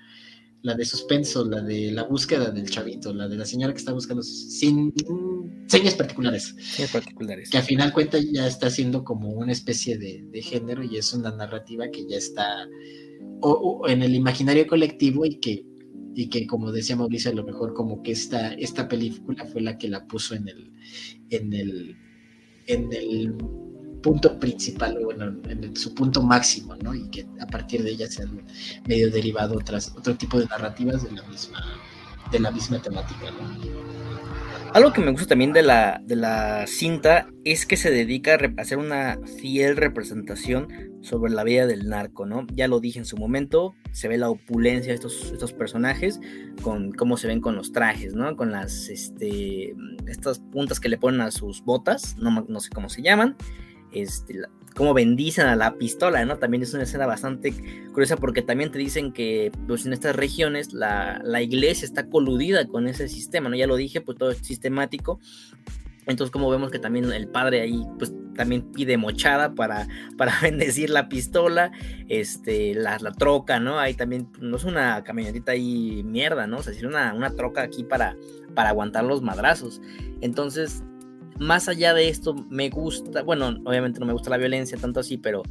la 0.62 0.74
de 0.74 0.84
suspenso, 0.84 1.44
la 1.44 1.60
de 1.60 1.92
la 1.92 2.04
búsqueda 2.04 2.50
del 2.50 2.68
chavito, 2.68 3.12
la 3.12 3.28
de 3.28 3.36
la 3.36 3.44
señora 3.44 3.72
que 3.72 3.78
está 3.78 3.92
buscando 3.92 4.22
sin 4.22 4.92
señas 5.66 5.94
particulares. 5.94 6.56
Señas 6.58 6.90
particulares. 6.90 7.50
Que 7.50 7.58
al 7.58 7.64
final 7.64 7.92
cuenta 7.92 8.18
ya 8.18 8.46
está 8.46 8.70
siendo 8.70 9.04
como 9.04 9.28
una 9.28 9.52
especie 9.52 9.98
de, 9.98 10.42
género 10.42 10.82
y 10.82 10.96
es 10.96 11.12
una 11.12 11.30
narrativa 11.30 11.88
que 11.90 12.06
ya 12.08 12.16
está 12.16 12.66
en 13.88 14.02
el 14.02 14.14
imaginario 14.14 14.66
colectivo 14.66 15.24
y 15.24 15.38
que, 15.38 15.66
y 16.14 16.28
que 16.28 16.46
como 16.46 16.72
decía 16.72 16.96
Mauricio, 16.96 17.30
a 17.30 17.34
lo 17.34 17.44
mejor 17.44 17.74
como 17.74 18.02
que 18.02 18.12
esta, 18.12 18.52
esta 18.54 18.88
película 18.88 19.44
fue 19.46 19.62
la 19.62 19.78
que 19.78 19.88
la 19.88 20.06
puso 20.06 20.34
en 20.34 20.48
el, 20.48 20.72
en 21.30 21.52
el, 21.52 21.96
en 22.66 22.92
el 22.92 23.34
punto 24.02 24.38
principal, 24.38 24.98
o 24.98 25.04
bueno, 25.06 25.40
en 25.48 25.74
su 25.74 25.94
punto 25.94 26.22
máximo, 26.22 26.76
¿no? 26.76 26.94
Y 26.94 27.08
que 27.08 27.26
a 27.40 27.46
partir 27.46 27.82
de 27.82 27.92
ella 27.92 28.06
se 28.06 28.22
han 28.22 28.44
medio 28.86 29.10
derivado 29.10 29.56
otras, 29.56 29.92
otro 29.96 30.14
tipo 30.14 30.38
de 30.38 30.46
narrativas 30.46 31.02
de 31.02 31.12
la 31.12 31.22
misma, 31.22 31.58
de 32.34 32.40
la 32.40 32.50
misma 32.50 32.82
temática, 32.82 33.30
¿no? 33.30 33.74
Algo 34.74 34.92
que 34.92 35.00
me 35.00 35.12
gusta 35.12 35.28
también 35.28 35.52
de 35.52 35.62
la, 35.62 36.00
de 36.04 36.16
la 36.16 36.66
cinta 36.66 37.28
es 37.44 37.64
que 37.64 37.76
se 37.76 37.92
dedica 37.92 38.34
a 38.34 38.60
hacer 38.60 38.76
una 38.76 39.20
fiel 39.40 39.76
representación 39.76 40.66
sobre 41.00 41.32
la 41.32 41.44
vida 41.44 41.68
del 41.68 41.88
narco, 41.88 42.26
¿no? 42.26 42.44
Ya 42.52 42.66
lo 42.66 42.80
dije 42.80 42.98
en 42.98 43.04
su 43.04 43.16
momento, 43.16 43.76
se 43.92 44.08
ve 44.08 44.18
la 44.18 44.30
opulencia 44.30 44.88
de 44.88 44.96
estos, 44.96 45.30
estos 45.30 45.52
personajes, 45.52 46.18
con 46.60 46.90
cómo 46.90 47.16
se 47.16 47.28
ven 47.28 47.40
con 47.40 47.54
los 47.54 47.70
trajes, 47.70 48.14
¿no? 48.14 48.34
Con 48.34 48.50
las, 48.50 48.88
este, 48.88 49.76
estas 50.08 50.40
puntas 50.40 50.80
que 50.80 50.88
le 50.88 50.98
ponen 50.98 51.20
a 51.20 51.30
sus 51.30 51.62
botas, 51.62 52.16
no, 52.18 52.44
no 52.48 52.58
sé 52.58 52.70
cómo 52.70 52.88
se 52.88 53.00
llaman, 53.00 53.36
este, 53.94 54.42
cómo 54.74 54.92
bendicen 54.92 55.46
a 55.46 55.56
la 55.56 55.76
pistola, 55.76 56.24
¿no? 56.24 56.36
También 56.38 56.62
es 56.62 56.74
una 56.74 56.82
escena 56.82 57.06
bastante 57.06 57.54
curiosa 57.92 58.16
porque 58.16 58.42
también 58.42 58.70
te 58.70 58.78
dicen 58.78 59.12
que 59.12 59.52
pues, 59.66 59.86
en 59.86 59.92
estas 59.92 60.16
regiones 60.16 60.72
la, 60.72 61.22
iglesia 61.40 61.86
está 61.86 62.08
coludida 62.08 62.66
con 62.66 62.88
ese 62.88 63.08
sistema, 63.08 63.48
¿no? 63.48 63.56
Ya 63.56 63.66
lo 63.66 63.76
dije, 63.76 64.00
pues 64.00 64.18
todo 64.18 64.30
es 64.30 64.38
sistemático. 64.38 65.20
Entonces, 66.06 66.30
como 66.30 66.50
vemos 66.50 66.70
que 66.70 66.78
también 66.78 67.10
el 67.10 67.28
padre 67.28 67.62
ahí, 67.62 67.82
pues 67.98 68.12
también 68.34 68.72
pide 68.72 68.98
mochada 68.98 69.54
para, 69.54 69.86
para 70.18 70.34
bendecir 70.42 70.90
la 70.90 71.08
pistola, 71.08 71.70
este, 72.08 72.74
la, 72.74 72.98
la 72.98 73.12
troca, 73.12 73.60
¿no? 73.60 73.78
Ahí 73.78 73.94
también, 73.94 74.28
no 74.40 74.56
es 74.56 74.64
una 74.64 75.02
camionetita 75.04 75.52
ahí 75.52 76.02
mierda, 76.04 76.46
¿no? 76.46 76.58
O 76.58 76.62
sea, 76.62 76.72
es 76.72 76.82
una, 76.82 77.14
una 77.14 77.30
troca 77.30 77.62
aquí 77.62 77.84
para, 77.84 78.16
para 78.54 78.70
aguantar 78.70 79.04
los 79.04 79.22
madrazos. 79.22 79.80
Entonces, 80.20 80.82
más 81.38 81.68
allá 81.68 81.94
de 81.94 82.08
esto, 82.08 82.34
me 82.50 82.70
gusta, 82.70 83.22
bueno, 83.22 83.60
obviamente 83.64 84.00
no 84.00 84.06
me 84.06 84.12
gusta 84.12 84.30
la 84.30 84.36
violencia 84.36 84.78
tanto 84.78 85.00
así, 85.00 85.18
pero 85.18 85.42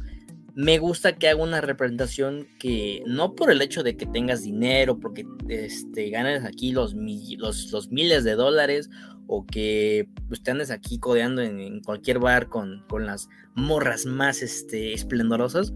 me 0.54 0.78
gusta 0.78 1.16
que 1.16 1.28
haga 1.28 1.42
una 1.42 1.60
representación 1.60 2.46
que 2.58 3.02
no 3.06 3.34
por 3.34 3.50
el 3.50 3.60
hecho 3.60 3.82
de 3.82 3.96
que 3.96 4.06
tengas 4.06 4.42
dinero, 4.42 4.98
porque 4.98 5.26
este, 5.48 6.10
ganes 6.10 6.44
aquí 6.44 6.72
los, 6.72 6.94
los, 6.94 7.90
miles 7.90 8.22
de 8.24 8.34
dólares 8.34 8.88
o 9.26 9.44
que 9.46 10.08
pues, 10.28 10.40
andes 10.46 10.70
aquí 10.70 10.98
codeando 10.98 11.42
en, 11.42 11.80
cualquier 11.80 12.20
bar 12.20 12.48
con, 12.48 12.84
con, 12.88 13.06
las 13.06 13.28
morras 13.56 14.06
más 14.06 14.42
este, 14.42 14.92
esplendorosas, 14.92 15.72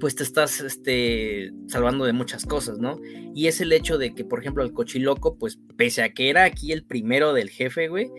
pues 0.00 0.16
te 0.16 0.24
estás 0.24 0.60
este, 0.60 1.52
salvando 1.68 2.04
de 2.04 2.12
muchas 2.12 2.46
cosas, 2.46 2.78
¿no? 2.78 3.00
Y 3.34 3.46
es 3.46 3.60
el 3.60 3.72
hecho 3.72 3.96
de 3.96 4.12
que, 4.12 4.24
por 4.24 4.40
ejemplo, 4.40 4.64
el 4.64 4.72
cochiloco, 4.72 5.38
pues 5.38 5.58
pese 5.76 6.02
a 6.02 6.12
que 6.12 6.30
era 6.30 6.44
aquí 6.44 6.72
el 6.72 6.84
primero 6.84 7.32
del 7.32 7.48
jefe, 7.48 7.88
güey, 7.88 8.10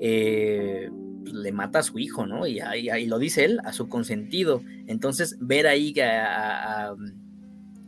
eh, 0.00 0.90
pues, 1.22 1.34
le 1.34 1.52
mata 1.52 1.80
a 1.80 1.82
su 1.82 1.98
hijo, 1.98 2.26
¿no? 2.26 2.46
Y 2.46 2.60
ahí, 2.60 3.06
lo 3.06 3.18
dice 3.18 3.44
él, 3.44 3.60
a 3.64 3.72
su 3.72 3.88
consentido. 3.88 4.62
Entonces, 4.86 5.36
ver 5.40 5.66
ahí 5.66 5.94
a, 6.00 6.94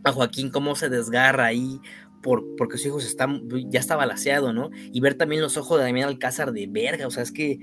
a, 0.05 0.13
Joaquín 0.13 0.51
cómo 0.51 0.75
se 0.75 0.89
desgarra 0.89 1.47
ahí 1.47 1.81
por, 2.23 2.57
porque 2.57 2.79
su 2.79 2.89
hijo 2.89 2.99
está, 2.99 3.29
ya 3.69 3.79
está 3.79 3.97
balaseado, 3.97 4.53
¿no? 4.53 4.71
Y 4.93 5.01
ver 5.01 5.15
también 5.15 5.43
los 5.43 5.57
ojos 5.57 5.79
de 5.79 5.85
Damián 5.85 6.09
Alcázar 6.09 6.53
de 6.53 6.67
verga, 6.67 7.07
o 7.07 7.11
sea, 7.11 7.23
es 7.23 7.33
que 7.33 7.59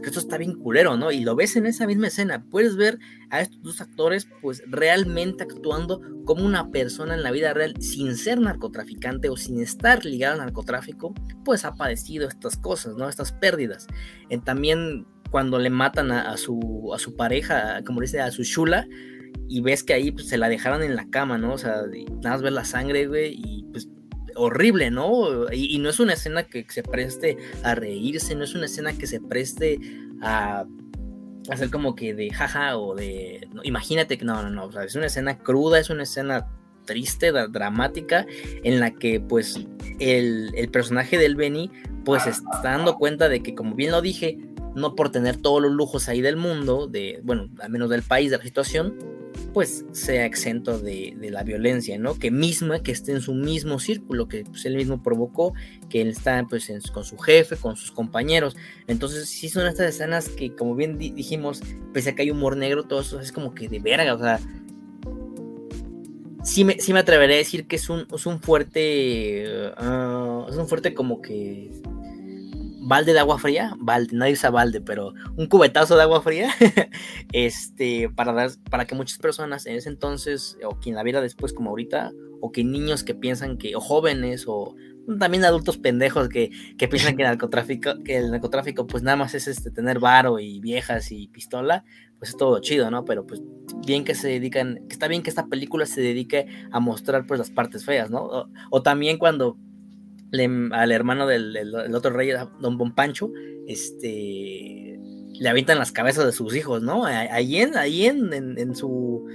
que 0.00 0.08
esto 0.08 0.20
está 0.20 0.38
bien 0.38 0.54
culero, 0.54 0.96
¿no? 0.96 1.12
Y 1.12 1.24
lo 1.24 1.36
ves 1.36 1.56
en 1.56 1.66
esa 1.66 1.86
misma 1.86 2.08
escena, 2.08 2.44
puedes 2.50 2.76
ver 2.76 2.98
a 3.30 3.40
estos 3.40 3.62
dos 3.62 3.80
actores 3.80 4.28
pues 4.42 4.62
realmente 4.66 5.44
actuando 5.44 6.00
como 6.24 6.44
una 6.44 6.70
persona 6.70 7.14
en 7.14 7.22
la 7.22 7.30
vida 7.30 7.54
real 7.54 7.74
sin 7.80 8.16
ser 8.16 8.40
narcotraficante 8.40 9.28
o 9.28 9.36
sin 9.36 9.60
estar 9.60 10.04
ligado 10.04 10.34
al 10.34 10.40
narcotráfico, 10.40 11.14
pues 11.44 11.64
ha 11.64 11.74
padecido 11.74 12.28
estas 12.28 12.56
cosas, 12.56 12.94
¿no? 12.96 13.08
Estas 13.08 13.32
pérdidas. 13.32 13.86
Eh, 14.28 14.38
también 14.38 15.06
cuando 15.30 15.58
le 15.58 15.70
matan 15.70 16.12
a, 16.12 16.36
su, 16.36 16.92
a 16.94 16.98
su 16.98 17.16
pareja, 17.16 17.82
como 17.84 18.00
dice, 18.00 18.20
a 18.20 18.30
su 18.30 18.44
chula, 18.44 18.86
y 19.48 19.60
ves 19.60 19.82
que 19.82 19.94
ahí 19.94 20.12
pues, 20.12 20.28
se 20.28 20.38
la 20.38 20.48
dejaron 20.48 20.82
en 20.82 20.96
la 20.96 21.08
cama, 21.10 21.38
¿no? 21.38 21.54
O 21.54 21.58
sea, 21.58 21.82
nada 22.22 22.30
más 22.30 22.42
ver 22.42 22.52
la 22.52 22.64
sangre, 22.64 23.06
güey, 23.06 23.34
y 23.34 23.64
pues 23.70 23.88
horrible, 24.36 24.90
¿no? 24.90 25.50
Y, 25.52 25.78
no 25.78 25.88
es 25.88 26.00
una 26.00 26.14
escena 26.14 26.44
que 26.44 26.66
se 26.68 26.82
preste 26.82 27.36
a 27.62 27.74
reírse, 27.74 28.34
no 28.34 28.44
es 28.44 28.54
una 28.54 28.66
escena 28.66 28.92
que 28.96 29.06
se 29.06 29.20
preste 29.20 29.78
a 30.22 30.66
hacer 31.50 31.70
como 31.70 31.94
que 31.94 32.14
de 32.14 32.30
jaja 32.30 32.76
o 32.76 32.94
de... 32.94 33.48
imagínate 33.62 34.18
que 34.18 34.24
no, 34.24 34.42
no, 34.42 34.50
no, 34.50 34.64
o 34.66 34.72
sea, 34.72 34.84
es 34.84 34.94
una 34.94 35.06
escena 35.06 35.38
cruda, 35.38 35.78
es 35.78 35.90
una 35.90 36.02
escena 36.02 36.48
triste, 36.86 37.32
dramática, 37.32 38.26
en 38.62 38.80
la 38.80 38.92
que 38.92 39.20
pues 39.20 39.60
el, 39.98 40.52
el 40.54 40.68
personaje 40.68 41.18
del 41.18 41.36
Benny 41.36 41.70
pues 42.04 42.26
está 42.26 42.62
dando 42.62 42.96
cuenta 42.96 43.28
de 43.28 43.42
que 43.42 43.54
como 43.54 43.74
bien 43.74 43.90
lo 43.90 44.00
dije, 44.00 44.38
no 44.76 44.94
por 44.94 45.10
tener 45.10 45.38
todos 45.38 45.60
los 45.60 45.72
lujos 45.72 46.08
ahí 46.08 46.20
del 46.20 46.36
mundo, 46.36 46.86
de, 46.86 47.20
bueno, 47.24 47.48
al 47.60 47.70
menos 47.70 47.90
del 47.90 48.02
país, 48.02 48.30
de 48.30 48.36
la 48.36 48.44
situación, 48.44 48.96
pues 49.52 49.84
sea 49.92 50.24
exento 50.26 50.78
de, 50.78 51.16
la 51.30 51.42
violencia, 51.42 51.98
¿no? 51.98 52.18
Que 52.18 52.30
misma, 52.30 52.82
que 52.82 52.92
esté 52.92 53.12
en 53.12 53.20
su 53.20 53.34
mismo 53.34 53.78
círculo, 53.78 54.28
que 54.28 54.44
pues, 54.44 54.64
él 54.66 54.76
mismo 54.76 55.02
provocó, 55.02 55.54
que 55.88 56.00
él 56.00 56.08
está 56.08 56.44
pues 56.48 56.70
con 56.92 57.04
su 57.04 57.18
jefe, 57.18 57.56
con 57.56 57.76
sus 57.76 57.90
compañeros. 57.90 58.56
Entonces 58.86 59.28
sí 59.28 59.48
son 59.48 59.66
estas 59.66 59.94
escenas 59.94 60.28
que, 60.28 60.54
como 60.54 60.74
bien 60.74 60.98
dijimos, 60.98 61.62
pese 61.92 62.10
a 62.10 62.14
que 62.14 62.22
hay 62.22 62.30
humor 62.30 62.56
negro, 62.56 62.84
todo 62.84 63.00
eso 63.00 63.20
es 63.20 63.32
como 63.32 63.54
que 63.54 63.68
de 63.68 63.78
verga, 63.80 64.14
o 64.14 64.18
sea... 64.18 64.40
Sí 66.44 66.62
me, 66.64 66.78
sí 66.78 66.92
me 66.92 67.00
atreveré 67.00 67.34
a 67.34 67.38
decir 67.38 67.66
que 67.66 67.74
es 67.74 67.90
un, 67.90 68.06
es 68.14 68.24
un 68.24 68.40
fuerte... 68.40 69.72
Ah, 69.76 70.46
es 70.48 70.56
un 70.56 70.68
fuerte 70.68 70.94
como 70.94 71.20
que 71.20 71.72
balde 72.86 73.12
de 73.12 73.18
agua 73.18 73.38
fría, 73.38 73.74
balde, 73.78 74.16
nadie 74.16 74.34
usa 74.34 74.50
balde, 74.50 74.80
pero 74.80 75.12
un 75.36 75.46
cubetazo 75.46 75.96
de 75.96 76.02
agua 76.02 76.22
fría, 76.22 76.50
este, 77.32 78.08
para, 78.10 78.32
dar, 78.32 78.50
para 78.70 78.86
que 78.86 78.94
muchas 78.94 79.18
personas 79.18 79.66
en 79.66 79.74
ese 79.74 79.88
entonces, 79.88 80.56
o 80.64 80.78
quien 80.78 80.94
la 80.94 81.02
viera 81.02 81.20
después 81.20 81.52
como 81.52 81.70
ahorita, 81.70 82.12
o 82.40 82.52
que 82.52 82.62
niños 82.62 83.02
que 83.02 83.14
piensan 83.14 83.58
que, 83.58 83.74
o 83.74 83.80
jóvenes, 83.80 84.44
o 84.46 84.76
también 85.18 85.44
adultos 85.44 85.78
pendejos 85.78 86.28
que, 86.28 86.50
que 86.78 86.86
piensan 86.86 87.16
que 87.16 87.22
el 87.22 87.28
narcotráfico, 87.28 88.02
que 88.04 88.18
el 88.18 88.30
narcotráfico 88.30 88.86
pues 88.86 89.02
nada 89.02 89.16
más 89.16 89.34
es 89.34 89.48
este 89.48 89.70
tener 89.70 89.98
varo 89.98 90.38
y 90.38 90.60
viejas 90.60 91.10
y 91.10 91.26
pistola, 91.28 91.84
pues 92.18 92.30
es 92.30 92.36
todo 92.36 92.60
chido, 92.60 92.90
¿no? 92.90 93.04
Pero 93.04 93.26
pues 93.26 93.42
bien 93.84 94.04
que 94.04 94.14
se 94.14 94.28
dedican, 94.28 94.86
que 94.88 94.92
está 94.92 95.08
bien 95.08 95.22
que 95.22 95.30
esta 95.30 95.46
película 95.46 95.86
se 95.86 96.00
dedique 96.00 96.46
a 96.70 96.78
mostrar 96.78 97.26
pues 97.26 97.38
las 97.38 97.50
partes 97.50 97.84
feas, 97.84 98.10
¿no? 98.10 98.48
o 98.70 98.82
también 98.82 99.18
cuando 99.18 99.56
al 100.40 100.92
hermano 100.92 101.26
del, 101.26 101.74
otro 101.94 102.10
rey, 102.10 102.32
don 102.60 102.78
Bon 102.78 102.94
Pancho, 102.94 103.30
este, 103.66 104.98
le 105.38 105.48
avientan 105.48 105.78
las 105.78 105.92
cabezas 105.92 106.24
de 106.24 106.32
sus 106.32 106.54
hijos, 106.54 106.82
¿no? 106.82 107.04
Ahí 107.04 107.58
en, 107.58 107.76
ahí 107.76 108.06
en, 108.06 108.32
en, 108.32 108.74
su, 108.74 109.26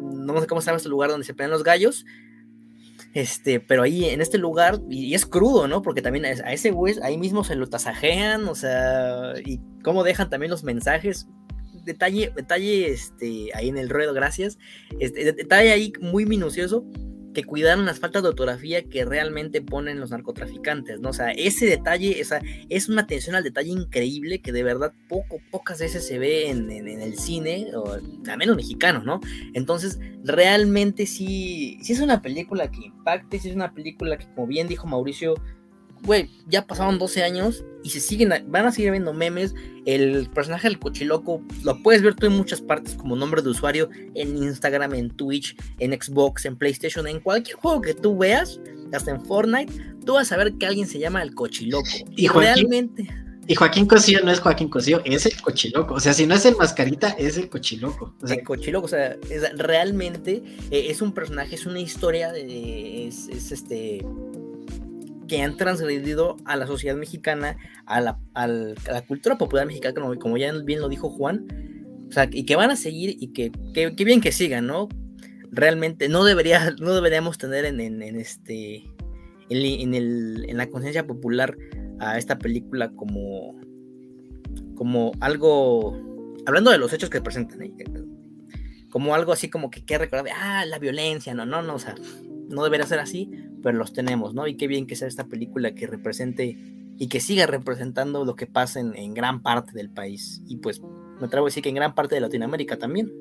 no 0.00 0.40
sé 0.40 0.46
cómo 0.46 0.60
se 0.60 0.66
llama 0.66 0.78
este 0.78 0.88
lugar 0.88 1.10
donde 1.10 1.26
se 1.26 1.34
pelean 1.34 1.50
los 1.50 1.64
gallos, 1.64 2.04
este, 3.14 3.60
pero 3.60 3.82
ahí 3.82 4.06
en 4.06 4.20
este 4.20 4.38
lugar, 4.38 4.80
y, 4.90 5.14
es 5.14 5.26
crudo, 5.26 5.68
¿no? 5.68 5.82
Porque 5.82 6.02
también 6.02 6.24
a 6.24 6.52
ese 6.52 6.70
güey 6.70 6.96
ahí 7.02 7.16
mismo 7.16 7.44
se 7.44 7.54
lo 7.54 7.68
tasajean, 7.68 8.48
o 8.48 8.54
sea, 8.54 9.34
y 9.44 9.60
cómo 9.82 10.02
dejan 10.02 10.30
también 10.30 10.50
los 10.50 10.64
mensajes. 10.64 11.28
Detalle, 11.84 12.32
detalle, 12.34 12.90
este, 12.90 13.50
ahí 13.54 13.68
en 13.68 13.76
el 13.76 13.90
ruedo, 13.90 14.14
gracias. 14.14 14.58
Este, 14.98 15.32
detalle 15.32 15.70
ahí 15.70 15.92
muy 16.00 16.24
minucioso 16.24 16.84
que 17.34 17.44
cuidaron 17.44 17.84
las 17.84 18.00
faltas 18.00 18.22
de 18.22 18.30
ortografía 18.30 18.82
que 18.84 19.04
realmente 19.04 19.60
ponen 19.60 20.00
los 20.00 20.10
narcotraficantes, 20.10 21.00
¿no? 21.00 21.10
O 21.10 21.12
sea, 21.12 21.32
ese 21.32 21.66
detalle, 21.66 22.20
esa, 22.20 22.40
es 22.70 22.88
una 22.88 23.02
atención 23.02 23.36
al 23.36 23.44
detalle 23.44 23.70
increíble 23.70 24.40
que 24.40 24.52
de 24.52 24.62
verdad 24.62 24.94
poco, 25.08 25.38
pocas 25.50 25.80
veces 25.80 26.06
se 26.06 26.18
ve 26.18 26.48
en, 26.48 26.70
el 26.70 27.18
cine, 27.18 27.68
o 27.74 27.92
al 27.92 28.38
menos 28.38 28.56
mexicano, 28.56 29.02
¿no? 29.02 29.20
Entonces, 29.52 29.98
realmente 30.22 31.06
sí, 31.06 31.78
sí 31.82 31.92
es 31.92 32.00
una 32.00 32.22
película 32.22 32.70
que 32.70 32.86
impacte, 32.86 33.38
sí 33.38 33.50
es 33.50 33.54
una 33.54 33.74
película 33.74 34.16
que, 34.16 34.26
como 34.34 34.46
bien 34.46 34.68
dijo 34.68 34.86
Mauricio, 34.86 35.34
güey, 36.04 36.30
ya 36.46 36.66
pasaron 36.66 36.98
12 36.98 37.22
años 37.22 37.64
y 37.82 37.90
se 37.90 38.00
siguen, 38.00 38.32
van 38.48 38.66
a 38.66 38.72
seguir 38.72 38.90
viendo 38.90 39.12
memes. 39.12 39.54
El 39.84 40.28
personaje 40.30 40.68
del 40.68 40.78
cochiloco 40.78 41.42
lo 41.62 41.82
puedes 41.82 42.02
ver 42.02 42.14
tú 42.14 42.26
en 42.26 42.32
muchas 42.32 42.60
partes 42.60 42.94
como 42.94 43.16
nombre 43.16 43.42
de 43.42 43.50
usuario, 43.50 43.90
en 44.14 44.36
Instagram, 44.36 44.94
en 44.94 45.10
Twitch, 45.10 45.56
en 45.78 45.92
Xbox, 45.92 46.44
en 46.46 46.56
PlayStation, 46.56 47.06
en 47.06 47.20
cualquier 47.20 47.56
juego 47.56 47.80
que 47.80 47.94
tú 47.94 48.16
veas, 48.16 48.60
hasta 48.92 49.10
en 49.10 49.24
Fortnite, 49.24 49.72
tú 50.04 50.14
vas 50.14 50.30
a 50.32 50.36
ver 50.36 50.54
que 50.54 50.66
alguien 50.66 50.86
se 50.86 50.98
llama 50.98 51.22
el 51.22 51.34
cochiloco. 51.34 51.88
Y, 52.16 52.28
realmente. 52.28 53.08
Y 53.46 53.54
Joaquín 53.54 53.86
Cosío 53.86 54.20
no 54.24 54.30
es 54.30 54.40
Joaquín 54.40 54.68
Cosío, 54.68 55.02
es 55.04 55.26
el 55.26 55.40
cochiloco. 55.40 55.94
O 55.94 56.00
sea, 56.00 56.14
si 56.14 56.26
no 56.26 56.34
es 56.34 56.46
el 56.46 56.56
mascarita, 56.56 57.10
es 57.10 57.36
el 57.36 57.50
cochiloco. 57.50 58.14
el 58.26 58.42
cochiloco, 58.42 58.86
o 58.86 58.88
sea, 58.88 59.16
realmente 59.56 60.42
eh, 60.70 60.86
es 60.88 61.02
un 61.02 61.12
personaje, 61.12 61.54
es 61.54 61.66
una 61.66 61.80
historia, 61.80 62.32
de, 62.32 63.08
es 63.08 63.28
este 63.28 64.02
que 65.34 65.42
han 65.42 65.56
transgredido 65.56 66.36
a 66.44 66.56
la 66.56 66.66
sociedad 66.66 66.96
mexicana, 66.96 67.56
a 67.86 68.00
la, 68.00 68.18
cultura 69.08 69.36
popular 69.36 69.66
mexicana, 69.66 70.00
como, 70.20 70.36
ya 70.36 70.52
bien 70.52 70.80
lo 70.80 70.88
dijo 70.88 71.10
Juan, 71.10 71.46
o 72.08 72.12
sea, 72.12 72.28
y 72.30 72.44
que 72.44 72.54
van 72.54 72.70
a 72.70 72.76
seguir 72.76 73.16
y 73.18 73.32
que, 73.32 73.50
bien 74.04 74.20
que 74.20 74.30
sigan, 74.30 74.68
¿no? 74.68 74.88
Realmente 75.50 76.08
no, 76.08 76.24
debería, 76.24 76.72
no 76.80 76.94
deberíamos 76.94 77.36
tener 77.36 77.64
en, 77.64 77.80
este, 78.16 78.84
en, 79.48 79.94
el, 79.94 80.46
en 80.48 80.56
la 80.56 80.68
conciencia 80.68 81.04
popular 81.04 81.56
a 81.98 82.16
esta 82.16 82.38
película 82.38 82.92
como, 82.92 83.58
como 84.76 85.10
algo, 85.18 86.00
hablando 86.46 86.70
de 86.70 86.78
los 86.78 86.92
hechos 86.92 87.10
que 87.10 87.20
presentan, 87.20 87.62
¿eh? 87.62 87.72
como 88.88 89.16
algo 89.16 89.32
así 89.32 89.50
como 89.50 89.68
que 89.70 89.84
que 89.84 89.98
recordar, 89.98 90.32
ah, 90.40 90.64
la 90.64 90.78
violencia, 90.78 91.34
no, 91.34 91.44
no, 91.44 91.60
no, 91.60 91.74
o 91.74 91.78
sea, 91.80 91.96
no 92.54 92.64
debería 92.64 92.86
ser 92.86 92.98
así, 92.98 93.30
pero 93.62 93.78
los 93.78 93.92
tenemos, 93.92 94.34
¿no? 94.34 94.46
Y 94.46 94.56
qué 94.56 94.66
bien 94.66 94.86
que 94.86 94.96
sea 94.96 95.08
esta 95.08 95.24
película 95.24 95.74
que 95.74 95.86
represente 95.86 96.56
y 96.96 97.08
que 97.08 97.20
siga 97.20 97.46
representando 97.46 98.24
lo 98.24 98.36
que 98.36 98.46
pasa 98.46 98.80
en, 98.80 99.14
gran 99.14 99.42
parte 99.42 99.72
del 99.72 99.90
país. 99.90 100.42
Y 100.46 100.58
pues 100.58 100.82
me 101.20 101.26
atrevo 101.26 101.46
a 101.46 101.48
decir 101.48 101.62
que 101.62 101.68
en 101.68 101.74
gran 101.74 101.94
parte 101.94 102.14
de 102.14 102.20
Latinoamérica 102.20 102.76
también. 102.76 103.12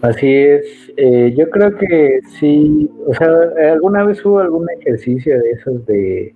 Así 0.00 0.26
es, 0.26 0.92
eh, 0.96 1.34
yo 1.36 1.48
creo 1.48 1.76
que 1.76 2.20
sí, 2.38 2.90
o 3.06 3.14
sea, 3.14 3.28
alguna 3.72 4.04
vez 4.04 4.24
hubo 4.24 4.38
algún 4.38 4.66
ejercicio 4.80 5.38
de 5.40 5.50
esos 5.50 5.86
de, 5.86 6.34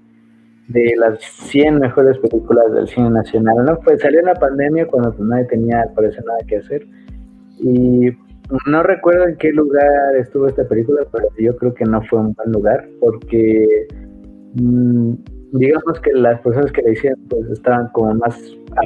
de 0.69 0.95
las 0.97 1.21
100 1.51 1.79
mejores 1.79 2.19
películas 2.19 2.73
del 2.73 2.89
cine 2.89 3.11
nacional, 3.11 3.65
¿no? 3.65 3.79
Pues 3.81 4.01
salió 4.01 4.23
la 4.23 4.35
pandemia 4.35 4.87
cuando 4.87 5.15
nadie 5.25 5.45
tenía, 5.45 5.85
parece, 5.95 6.19
nada 6.23 6.39
que 6.47 6.57
hacer. 6.57 6.87
Y 7.59 8.11
no 8.67 8.83
recuerdo 8.83 9.27
en 9.29 9.37
qué 9.37 9.51
lugar 9.51 10.17
estuvo 10.17 10.47
esta 10.47 10.67
película, 10.67 11.03
pero 11.13 11.29
yo 11.39 11.57
creo 11.57 11.75
que 11.75 11.85
no 11.85 12.03
fue 12.03 12.21
un 12.21 12.33
buen 12.33 12.53
lugar 12.53 12.89
porque 13.01 13.87
mm, 14.55 15.13
digamos 15.53 16.01
que 16.01 16.13
las 16.13 16.41
personas 16.41 16.73
que 16.73 16.83
la 16.83 16.91
hicieron 16.91 17.21
pues 17.29 17.49
estaban 17.51 17.89
como 17.93 18.15
más 18.15 18.39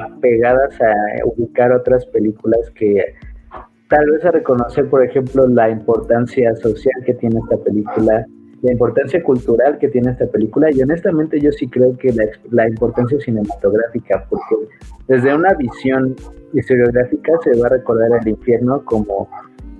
apegadas 0.07 0.81
a 0.81 1.27
ubicar 1.27 1.73
otras 1.73 2.07
películas 2.07 2.71
que 2.75 3.15
tal 3.89 4.11
vez 4.11 4.25
a 4.25 4.31
reconocer, 4.31 4.89
por 4.89 5.05
ejemplo, 5.05 5.47
la 5.47 5.69
importancia 5.71 6.55
social 6.57 6.95
que 7.05 7.15
tiene 7.15 7.39
esta 7.41 7.63
película, 7.63 8.27
la 8.63 8.73
importancia 8.73 9.23
cultural 9.23 9.79
que 9.79 9.89
tiene 9.89 10.13
esta 10.13 10.27
película 10.27 10.71
y 10.73 10.81
honestamente 10.83 11.41
yo 11.41 11.51
sí 11.53 11.69
creo 11.69 11.97
que 11.99 12.13
la, 12.13 12.25
la 12.51 12.69
importancia 12.69 13.19
cinematográfica, 13.21 14.25
porque 14.31 14.57
desde 15.09 15.35
una 15.35 15.53
visión 15.55 16.15
historiográfica 16.53 17.33
se 17.43 17.59
va 17.61 17.67
a 17.67 17.71
recordar 17.71 18.11
el 18.21 18.29
infierno 18.29 18.85
como 18.85 19.29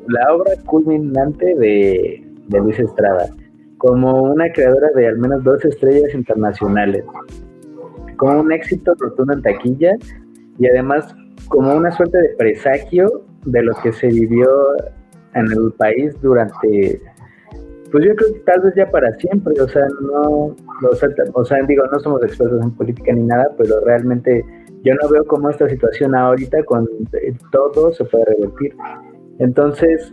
la 0.09 0.35
obra 0.35 0.53
culminante 0.67 1.55
de, 1.57 2.25
Luis 2.51 2.79
Estrada, 2.79 3.29
como 3.79 4.23
una 4.23 4.53
creadora 4.53 4.89
de 4.95 5.09
al 5.09 5.19
menos 5.19 5.43
dos 5.43 5.65
estrellas 5.65 6.13
internacionales, 6.15 7.05
como 8.17 8.41
un 8.41 8.53
éxito 8.53 8.95
rotundo 8.99 9.33
en 9.33 9.43
taquilla 9.43 9.97
y 10.59 10.67
además 10.67 11.15
como 11.49 11.75
una 11.75 11.91
suerte 11.93 12.19
de 12.19 12.29
presagio 12.37 13.23
de 13.47 13.63
lo 13.63 13.75
que 13.83 13.93
se 13.93 14.09
vivió 14.09 14.49
en 15.35 15.47
el 15.51 15.73
país 15.79 16.15
durante, 16.21 17.01
pues 17.93 18.05
yo 18.07 18.17
creo 18.17 18.33
que 18.33 18.41
tal 18.41 18.61
vez 18.63 18.75
ya 18.75 18.91
para 18.91 19.13
siempre, 19.15 19.55
o 19.61 19.69
sea, 19.69 19.87
no, 20.01 20.57
o 21.35 21.45
sea, 21.45 21.59
digo, 21.69 21.85
no 21.93 22.01
somos 22.01 22.25
expertos 22.25 22.63
en 22.63 22.71
política 22.73 23.13
ni 23.13 23.23
nada, 23.23 23.49
pero 23.59 23.81
realmente 23.85 24.45
yo 24.83 24.95
no 24.95 25.09
veo 25.11 25.25
cómo 25.27 25.51
esta 25.51 25.69
situación 25.69 26.15
ahorita 26.15 26.65
con 26.65 26.89
todo 27.53 27.93
se 27.93 28.05
puede 28.07 28.25
revertir. 28.25 28.75
Entonces, 29.39 30.13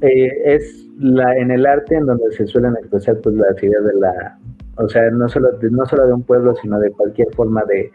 eh, 0.00 0.30
es 0.44 0.88
la, 0.98 1.36
en 1.36 1.50
el 1.50 1.66
arte 1.66 1.96
en 1.96 2.06
donde 2.06 2.30
se 2.32 2.46
suelen 2.46 2.74
expresar 2.76 3.18
pues, 3.22 3.34
las 3.34 3.62
ideas 3.62 3.84
de 3.84 3.94
la, 4.00 4.38
o 4.76 4.88
sea, 4.88 5.10
no 5.10 5.28
solo 5.28 5.50
de, 5.52 5.70
no 5.70 5.84
solo 5.86 6.06
de 6.06 6.12
un 6.12 6.22
pueblo, 6.22 6.54
sino 6.56 6.78
de 6.78 6.90
cualquier 6.92 7.28
forma 7.34 7.62
de, 7.64 7.90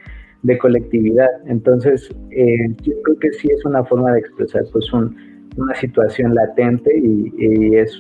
colectividad. 0.59 1.29
Entonces, 1.47 2.09
eh, 2.31 2.67
yo 2.81 2.93
creo 3.03 3.19
que 3.19 3.33
sí 3.33 3.49
es 3.49 3.63
una 3.65 3.83
forma 3.85 4.11
de 4.11 4.19
expresar 4.19 4.63
pues 4.73 4.91
una 4.91 5.73
situación 5.75 6.35
latente 6.35 6.91
y, 6.95 7.75
es 7.77 7.97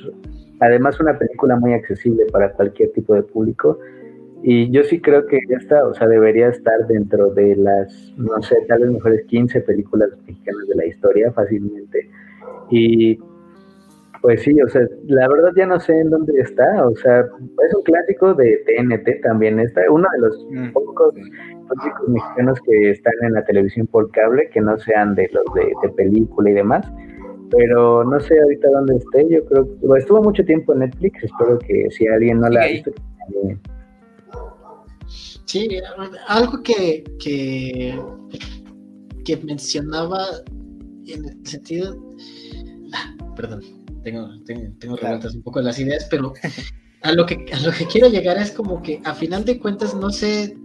además 0.63 0.99
una 0.99 1.17
película 1.17 1.55
muy 1.57 1.73
accesible 1.73 2.25
para 2.31 2.51
cualquier 2.53 2.91
tipo 2.91 3.13
de 3.13 3.23
público. 3.23 3.79
Y 4.41 4.69
yo 4.71 4.83
sí 4.83 4.99
creo 4.99 5.25
que 5.25 5.39
esta, 5.49 5.85
o 5.87 5.93
sea, 5.93 6.07
debería 6.07 6.49
estar 6.49 6.85
dentro 6.87 7.29
de 7.33 7.55
las, 7.55 8.13
no 8.17 8.41
sé, 8.41 8.57
tal 8.67 8.81
vez 8.81 8.91
mejores 8.91 9.23
15 9.25 9.61
películas 9.61 10.09
mexicanas 10.25 10.67
de 10.67 10.75
la 10.75 10.85
historia 10.85 11.31
fácilmente. 11.31 12.09
Y 12.69 13.19
pues 14.23 14.41
sí, 14.41 14.55
o 14.61 14.69
sea, 14.69 14.87
la 15.07 15.27
verdad 15.27 15.51
ya 15.53 15.65
no 15.65 15.81
sé 15.81 15.99
en 15.99 16.09
dónde 16.09 16.39
está, 16.39 16.87
o 16.87 16.95
sea, 16.95 17.19
es 17.19 17.75
un 17.75 17.83
clásico 17.83 18.33
de 18.33 18.63
TNT 18.65 19.21
también, 19.21 19.59
está 19.59 19.81
uno 19.91 20.07
de 20.13 20.19
los 20.19 20.47
mm, 20.49 20.71
pocos 20.71 21.13
clásicos 21.67 22.07
mexicanos 22.07 22.57
que 22.61 22.91
están 22.91 23.13
en 23.21 23.33
la 23.33 23.43
televisión 23.43 23.85
por 23.85 24.09
cable, 24.11 24.49
que 24.49 24.61
no 24.61 24.77
sean 24.77 25.13
de 25.15 25.29
los 25.33 25.43
de, 25.53 25.89
película 25.97 26.49
y 26.49 26.53
demás, 26.53 26.89
pero 27.55 28.03
no 28.03 28.19
sé 28.19 28.39
ahorita 28.41 28.69
dónde 28.69 28.95
esté, 28.97 29.27
yo 29.29 29.45
creo 29.45 29.65
que 29.65 29.99
estuvo 29.99 30.23
mucho 30.23 30.43
tiempo 30.43 30.73
en 30.73 30.79
Netflix, 30.79 31.23
espero 31.23 31.59
que 31.59 31.87
si 31.91 32.07
alguien 32.07 32.39
no 32.39 32.49
la 32.49 32.63
ha 32.63 32.67
visto, 32.67 32.91
Sí, 35.45 35.69
algo 36.27 36.63
que, 36.63 37.03
que, 37.19 37.99
que 39.23 39.37
mencionaba 39.37 40.25
en 41.05 41.25
el 41.25 41.45
sentido, 41.45 41.95
ah, 42.93 43.15
perdón, 43.35 43.61
tengo, 44.03 44.29
tengo, 44.45 44.73
tengo 44.79 44.95
un 45.33 45.43
poco 45.43 45.61
las 45.61 45.77
ideas, 45.79 46.07
pero 46.09 46.33
a 47.03 47.11
lo 47.11 47.25
que 47.25 47.45
a 47.53 47.59
lo 47.59 47.71
que 47.71 47.85
quiero 47.85 48.07
llegar 48.07 48.37
es 48.37 48.51
como 48.51 48.81
que 48.81 49.01
a 49.03 49.13
final 49.13 49.45
de 49.45 49.59
cuentas 49.59 49.93
no 49.93 50.09
sé, 50.09 50.57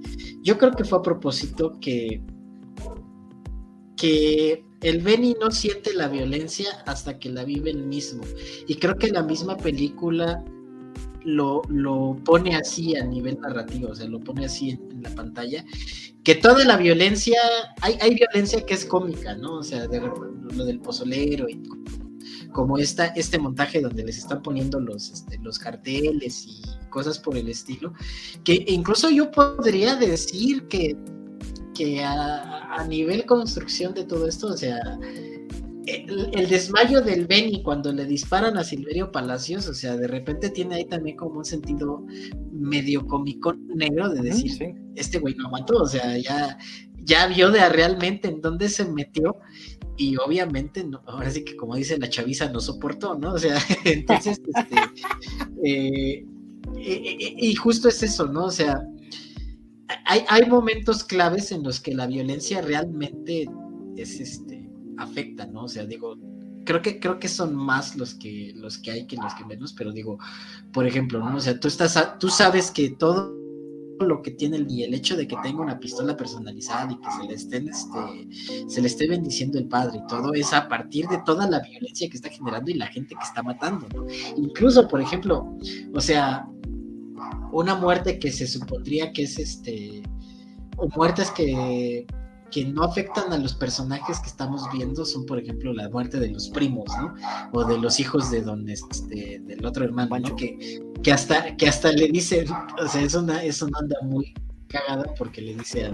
yo 0.43 0.57
creo 0.57 0.73
que 0.73 0.85
fue 0.85 0.99
a 0.99 1.03
propósito 1.03 1.73
que 1.81 2.23
que 3.97 4.65
el 4.83 5.01
Benny 5.01 5.35
no 5.41 5.51
siente 5.51 5.93
la 5.95 6.09
violencia 6.09 6.69
hasta 6.87 7.19
que 7.19 7.31
la 7.31 7.45
vive 7.45 7.71
él 7.71 7.85
mismo. 7.85 8.23
Y 8.67 8.77
creo 8.77 8.97
que 8.97 9.09
la 9.09 9.23
misma 9.23 9.57
película 9.57 10.45
lo, 11.25 11.63
lo 11.69 12.17
pone 12.25 12.55
así 12.55 12.97
a 12.97 13.05
nivel 13.05 13.39
narrativo, 13.41 13.89
o 13.91 13.95
sea, 13.95 14.07
lo 14.07 14.21
pone 14.21 14.47
así 14.47 14.71
en, 14.71 15.03
la 15.03 15.11
pantalla, 15.11 15.65
que 16.25 16.35
toda 16.35 16.65
la 16.65 16.77
violencia, 16.77 17.39
hay, 17.81 17.97
hay 18.01 18.15
violencia 18.15 18.65
que 18.65 18.75
es 18.75 18.85
cómica, 18.85 19.35
¿no? 19.37 19.59
O 19.59 19.63
sea, 19.63 19.87
lo 19.87 20.65
del 20.65 20.81
pozolero 20.81 21.49
y 21.49 21.63
como 22.53 22.79
esta, 22.79 23.07
este 23.09 23.39
montaje 23.39 23.81
donde 23.81 24.05
les 24.05 24.19
están 24.19 24.43
poniendo 24.43 24.81
los, 24.81 25.11
este, 25.11 25.39
los 25.43 25.59
carteles 25.59 26.47
y 26.47 26.63
cosas 26.89 27.19
por 27.19 27.37
el 27.37 27.49
estilo, 27.49 27.93
que 28.45 28.65
incluso 28.69 29.11
yo 29.11 29.31
podría 29.31 29.95
decir 29.97 30.67
que 30.69 30.97
que 31.79 32.03
a, 32.03 32.85
nivel 32.89 33.25
construcción 33.25 33.95
de 33.95 34.05
todo 34.05 34.27
esto, 34.27 34.49
o 34.49 34.57
sea, 34.57 34.81
el, 35.87 36.49
desmayo 36.49 37.01
del 37.01 37.27
Benny 37.27 37.63
cuando 37.63 37.93
le 37.93 38.05
disparan 38.05 38.59
a 38.59 38.65
Silverio 38.65 39.13
Palacios, 39.13 39.69
o 39.69 39.75
sea, 39.75 39.97
de 39.97 40.09
repente 40.09 40.51
tiene 40.51 40.75
ahí 40.75 40.85
también 40.85 41.17
como 41.17 41.39
un 41.39 41.45
sentido 41.45 42.05
medio 42.53 43.07
cómico 43.07 43.55
negro 43.55 44.09
de 44.09 44.23
decir, 44.23 44.75
este 44.97 45.21
güey 45.21 45.35
no 45.37 45.47
aguantó, 45.47 45.83
o 45.83 45.87
sea, 45.87 46.19
ya, 46.19 46.59
ya 47.05 47.29
vio 47.29 47.51
de 47.51 47.69
realmente 47.69 48.29
en 48.29 48.41
dónde 48.41 48.69
se 48.69 48.85
metió 48.85 49.37
y 49.97 50.17
obviamente, 50.17 50.83
no, 50.85 51.03
ahora 51.07 51.31
sí 51.31 51.45
que 51.45 51.57
como 51.57 51.77
dice 51.77 51.97
la 51.99 52.09
chaviza, 52.09 52.51
no 52.51 52.61
soportó, 52.61 53.17
¿no? 53.17 53.35
O 53.35 53.39
sea, 53.39 53.57
entonces, 53.85 54.41
este, 54.55 54.77
eh, 55.65 56.25
eh, 56.77 57.17
eh, 57.21 57.35
y 57.37 57.55
justo 57.55 57.89
es 57.89 58.03
eso, 58.03 58.27
¿no? 58.27 58.47
O 58.47 58.51
sea, 58.51 58.83
hay, 60.05 60.47
momentos 60.47 61.05
claves 61.05 61.53
en 61.53 61.63
los 61.63 61.81
que 61.81 61.95
la 61.95 62.07
violencia 62.07 62.61
realmente 62.61 63.49
es 63.97 64.21
este 64.21 64.69
afecta, 64.99 65.47
¿no? 65.47 65.65
O 65.65 65.69
sea, 65.69 65.85
digo, 65.87 66.17
creo 66.65 66.83
que 66.83 66.99
creo 67.01 67.19
que 67.19 67.29
son 67.29 67.55
más 67.55 67.97
los 67.97 68.15
que 68.15 68.53
los 68.57 68.79
que 68.79 68.91
hay 68.91 69.07
que 69.07 69.17
los 69.17 69.35
que 69.35 69.45
menos, 69.45 69.73
pero 69.73 69.93
digo, 69.93 70.19
por 70.73 70.87
ejemplo, 70.87 71.21
¿no? 71.21 71.37
O 71.37 71.41
sea, 71.41 71.59
tú 71.59 71.69
estás 71.69 72.19
tú 72.19 72.29
sabes 72.29 72.71
que 72.71 72.91
todo 72.91 73.39
lo 74.01 74.23
que 74.23 74.31
tiene 74.31 74.65
y 74.69 74.85
el 74.85 74.95
hecho 74.95 75.17
de 75.17 75.27
que 75.27 75.37
tenga 75.43 75.63
una 75.63 75.81
pistola 75.81 76.17
personalizada 76.17 76.93
y 76.93 76.97
que 76.99 77.11
se 77.11 77.29
le 77.29 77.35
estén 77.35 77.69
este, 77.69 78.69
se 78.69 78.81
le 78.81 78.87
esté 78.87 79.09
bendiciendo 79.09 79.59
el 79.59 79.67
padre 79.67 79.99
y 79.99 80.07
todo 80.07 80.35
es 80.35 80.53
a 80.53 80.69
partir 80.69 81.07
de 81.09 81.19
toda 81.25 81.49
la 81.49 81.61
violencia 81.61 82.09
que 82.09 82.17
está 82.17 82.29
generando 82.29 82.71
y 82.71 82.75
la 82.75 82.87
gente 82.87 83.15
que 83.15 83.25
está 83.25 83.43
matando, 83.43 83.87
¿no? 83.95 84.07
Incluso, 84.37 84.87
por 84.87 85.01
ejemplo, 85.01 85.57
o 85.93 86.01
sea, 86.01 86.49
una 87.53 87.75
muerte 87.75 88.19
que 88.19 88.31
se 88.33 88.47
supondría 88.47 89.13
que 89.13 89.25
es 89.25 89.39
este, 89.39 90.03
o 90.77 90.89
muertes 90.97 91.31
que, 91.31 92.07
que 92.51 92.65
no 92.65 92.83
afectan 92.83 93.33
a 93.33 93.39
los 93.39 93.55
personajes 93.55 94.21
que 94.21 94.29
estamos 94.29 94.63
viendo 94.73 95.05
son, 95.05 95.27
por 95.27 95.39
ejemplo, 95.39 95.73
la 95.73 95.89
muerte 95.89 96.19
de 96.19 96.29
los 96.29 96.49
primos, 96.49 96.87
¿no? 96.99 97.15
O 97.53 97.65
de 97.65 97.79
los 97.79 98.01
hijos 98.01 98.31
de 98.31 98.43
don, 98.43 98.69
este, 98.69 99.41
del 99.45 99.65
otro 99.65 99.85
hermano, 99.85 100.19
¿no? 100.19 100.37
Que, 100.37 100.81
que, 101.03 101.13
hasta, 101.13 101.57
que 101.57 101.69
hasta 101.69 101.93
le 101.93 102.09
dicen, 102.09 102.47
o 102.83 102.89
sea, 102.89 103.03
es 103.03 103.15
una, 103.15 103.43
es 103.43 103.61
una 103.63 103.79
onda 103.79 103.97
muy 104.03 104.35
cagada 104.69 105.15
porque 105.17 105.41
le 105.41 105.55
dice 105.55 105.91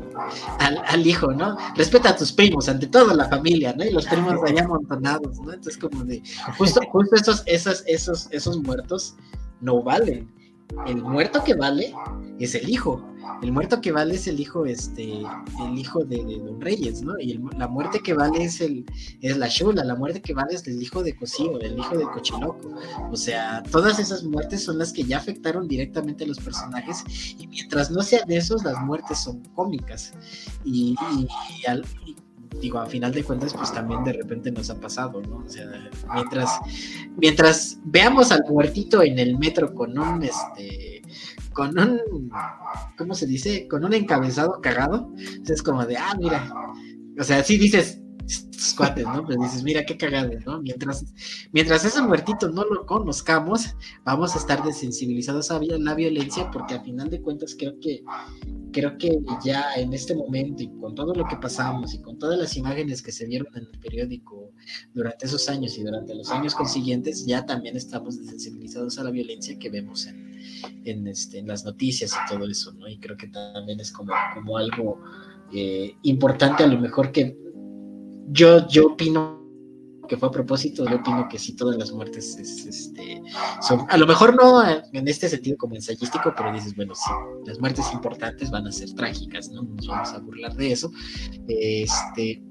al, 0.58 0.82
al, 0.84 1.06
hijo, 1.06 1.32
¿no? 1.32 1.56
Respeta 1.76 2.10
a 2.10 2.16
tus 2.16 2.32
primos, 2.32 2.68
ante 2.68 2.88
todo 2.88 3.14
la 3.14 3.28
familia, 3.28 3.74
¿no? 3.76 3.84
Y 3.84 3.90
los 3.90 4.06
primos 4.06 4.34
allá 4.44 4.64
amontonados, 4.64 5.38
¿no? 5.40 5.52
Entonces 5.52 5.78
como 5.78 6.04
de, 6.04 6.22
justo, 6.58 6.80
justo 6.90 7.16
esos, 7.16 7.42
esos, 7.46 7.84
esos, 7.86 8.28
esos 8.32 8.58
muertos 8.58 9.14
no 9.60 9.82
valen 9.82 10.28
el 10.86 11.02
muerto 11.02 11.42
que 11.44 11.54
vale 11.54 11.94
es 12.38 12.54
el 12.54 12.68
hijo. 12.68 13.04
El 13.42 13.52
muerto 13.52 13.80
que 13.80 13.92
vale 13.92 14.14
es 14.14 14.26
el 14.26 14.38
hijo, 14.38 14.66
este, 14.66 15.04
el 15.04 15.78
hijo 15.78 16.04
de, 16.04 16.18
Don 16.18 16.60
Reyes, 16.60 17.02
¿no? 17.02 17.18
Y 17.18 17.40
la 17.58 17.68
muerte 17.68 18.00
que 18.00 18.14
vale 18.14 18.44
es 18.44 18.60
el, 18.60 18.84
es 19.20 19.36
la 19.36 19.48
Shula, 19.48 19.82
la 19.84 19.94
muerte 19.94 20.20
que 20.20 20.34
vale 20.34 20.54
es 20.54 20.66
el 20.66 20.80
hijo 20.82 21.02
de 21.02 21.16
Cosío, 21.16 21.58
el 21.60 21.78
hijo 21.78 21.96
de 21.96 22.04
Cochiloco. 22.04 22.74
O 23.10 23.16
sea, 23.16 23.62
todas 23.70 23.98
esas 23.98 24.24
muertes 24.24 24.64
son 24.64 24.78
las 24.78 24.92
que 24.92 25.04
ya 25.04 25.18
afectaron 25.18 25.68
directamente 25.68 26.24
a 26.24 26.26
los 26.26 26.38
personajes. 26.38 27.04
Y 27.38 27.46
mientras 27.46 27.90
no 27.90 28.02
sean 28.02 28.30
esos, 28.30 28.64
las 28.64 28.80
muertes 28.82 29.18
son 29.18 29.42
cómicas. 29.54 30.12
Y, 30.64 30.94
al, 31.66 31.84
digo, 32.60 32.78
a 32.78 32.86
final 32.86 33.12
de 33.12 33.24
cuentas, 33.24 33.54
pues 33.54 33.72
también 33.72 34.04
de 34.04 34.12
repente 34.12 34.50
nos 34.50 34.70
ha 34.70 34.80
pasado, 34.80 35.20
¿no? 35.22 35.44
O 35.44 35.48
sea, 35.48 35.66
mientras, 36.14 36.60
mientras 37.16 37.78
veamos 37.84 38.32
al 38.32 38.42
muertito 38.48 39.02
en 39.02 39.18
el 39.18 39.38
metro 39.38 39.74
con 39.74 39.98
un, 39.98 40.22
este, 40.22 41.02
con 41.52 41.78
un, 41.78 42.30
¿cómo 42.96 43.14
se 43.14 43.26
dice? 43.26 43.66
Con 43.68 43.84
un 43.84 43.94
encabezado 43.94 44.60
cagado, 44.60 45.12
es 45.46 45.62
como 45.62 45.84
de, 45.86 45.96
ah, 45.96 46.14
mira, 46.18 46.52
o 47.18 47.24
sea, 47.24 47.42
sí 47.42 47.58
dices, 47.58 48.00
estos 48.26 48.74
cuates, 48.74 49.04
¿no? 49.04 49.24
Pues 49.24 49.38
dices, 49.40 49.62
mira 49.62 49.84
qué 49.84 49.96
cagado, 49.96 50.32
¿no? 50.46 50.62
Mientras, 50.62 51.04
mientras 51.52 51.84
ese 51.84 52.00
muertito 52.02 52.48
no 52.48 52.64
lo 52.64 52.86
conozcamos, 52.86 53.74
vamos 54.04 54.34
a 54.34 54.38
estar 54.38 54.62
desensibilizados 54.62 55.50
a 55.50 55.60
la 55.60 55.94
violencia, 55.94 56.50
porque 56.50 56.74
a 56.74 56.80
final 56.80 57.10
de 57.10 57.20
cuentas 57.20 57.54
creo 57.58 57.78
que, 57.80 58.02
creo 58.72 58.96
que 58.98 59.18
ya 59.44 59.74
en 59.76 59.92
este 59.92 60.14
momento 60.14 60.62
y 60.62 60.68
con 60.80 60.94
todo 60.94 61.14
lo 61.14 61.26
que 61.26 61.36
pasamos 61.36 61.94
y 61.94 62.00
con 62.00 62.18
todas 62.18 62.38
las 62.38 62.56
imágenes 62.56 63.02
que 63.02 63.12
se 63.12 63.26
vieron 63.26 63.48
en 63.54 63.68
el 63.72 63.78
periódico 63.78 64.52
durante 64.94 65.26
esos 65.26 65.48
años 65.48 65.76
y 65.78 65.82
durante 65.82 66.14
los 66.14 66.30
años 66.30 66.54
consiguientes, 66.54 67.26
ya 67.26 67.44
también 67.44 67.76
estamos 67.76 68.18
desensibilizados 68.18 68.98
a 68.98 69.04
la 69.04 69.10
violencia 69.10 69.58
que 69.58 69.70
vemos 69.70 70.06
en, 70.06 70.40
en, 70.84 71.06
este, 71.06 71.38
en 71.38 71.48
las 71.48 71.64
noticias 71.64 72.12
y 72.12 72.32
todo 72.32 72.46
eso, 72.48 72.72
¿no? 72.72 72.88
Y 72.88 72.98
creo 72.98 73.16
que 73.16 73.28
también 73.28 73.80
es 73.80 73.92
como, 73.92 74.12
como 74.34 74.56
algo 74.56 75.00
eh, 75.52 75.96
importante 76.02 76.64
a 76.64 76.66
lo 76.66 76.80
mejor 76.80 77.12
que 77.12 77.43
yo, 78.28 78.66
yo 78.68 78.86
opino 78.88 79.44
que 80.08 80.16
fue 80.16 80.28
a 80.28 80.30
propósito, 80.30 80.84
yo 80.88 80.96
opino 80.96 81.28
que 81.28 81.38
sí, 81.38 81.56
todas 81.56 81.76
las 81.76 81.92
muertes 81.92 82.36
este, 82.38 83.22
son, 83.62 83.86
a 83.88 83.96
lo 83.96 84.06
mejor 84.06 84.36
no 84.36 84.62
en 84.66 85.08
este 85.08 85.28
sentido 85.28 85.56
como 85.56 85.74
ensayístico, 85.74 86.32
pero 86.36 86.52
dices, 86.52 86.74
bueno, 86.76 86.94
sí, 86.94 87.10
las 87.46 87.58
muertes 87.58 87.86
importantes 87.92 88.50
van 88.50 88.66
a 88.66 88.72
ser 88.72 88.92
trágicas, 88.92 89.50
¿no? 89.50 89.62
Nos 89.62 89.86
vamos 89.86 90.12
a 90.12 90.18
burlar 90.18 90.54
de 90.56 90.72
eso. 90.72 90.90
Este, 91.48 92.42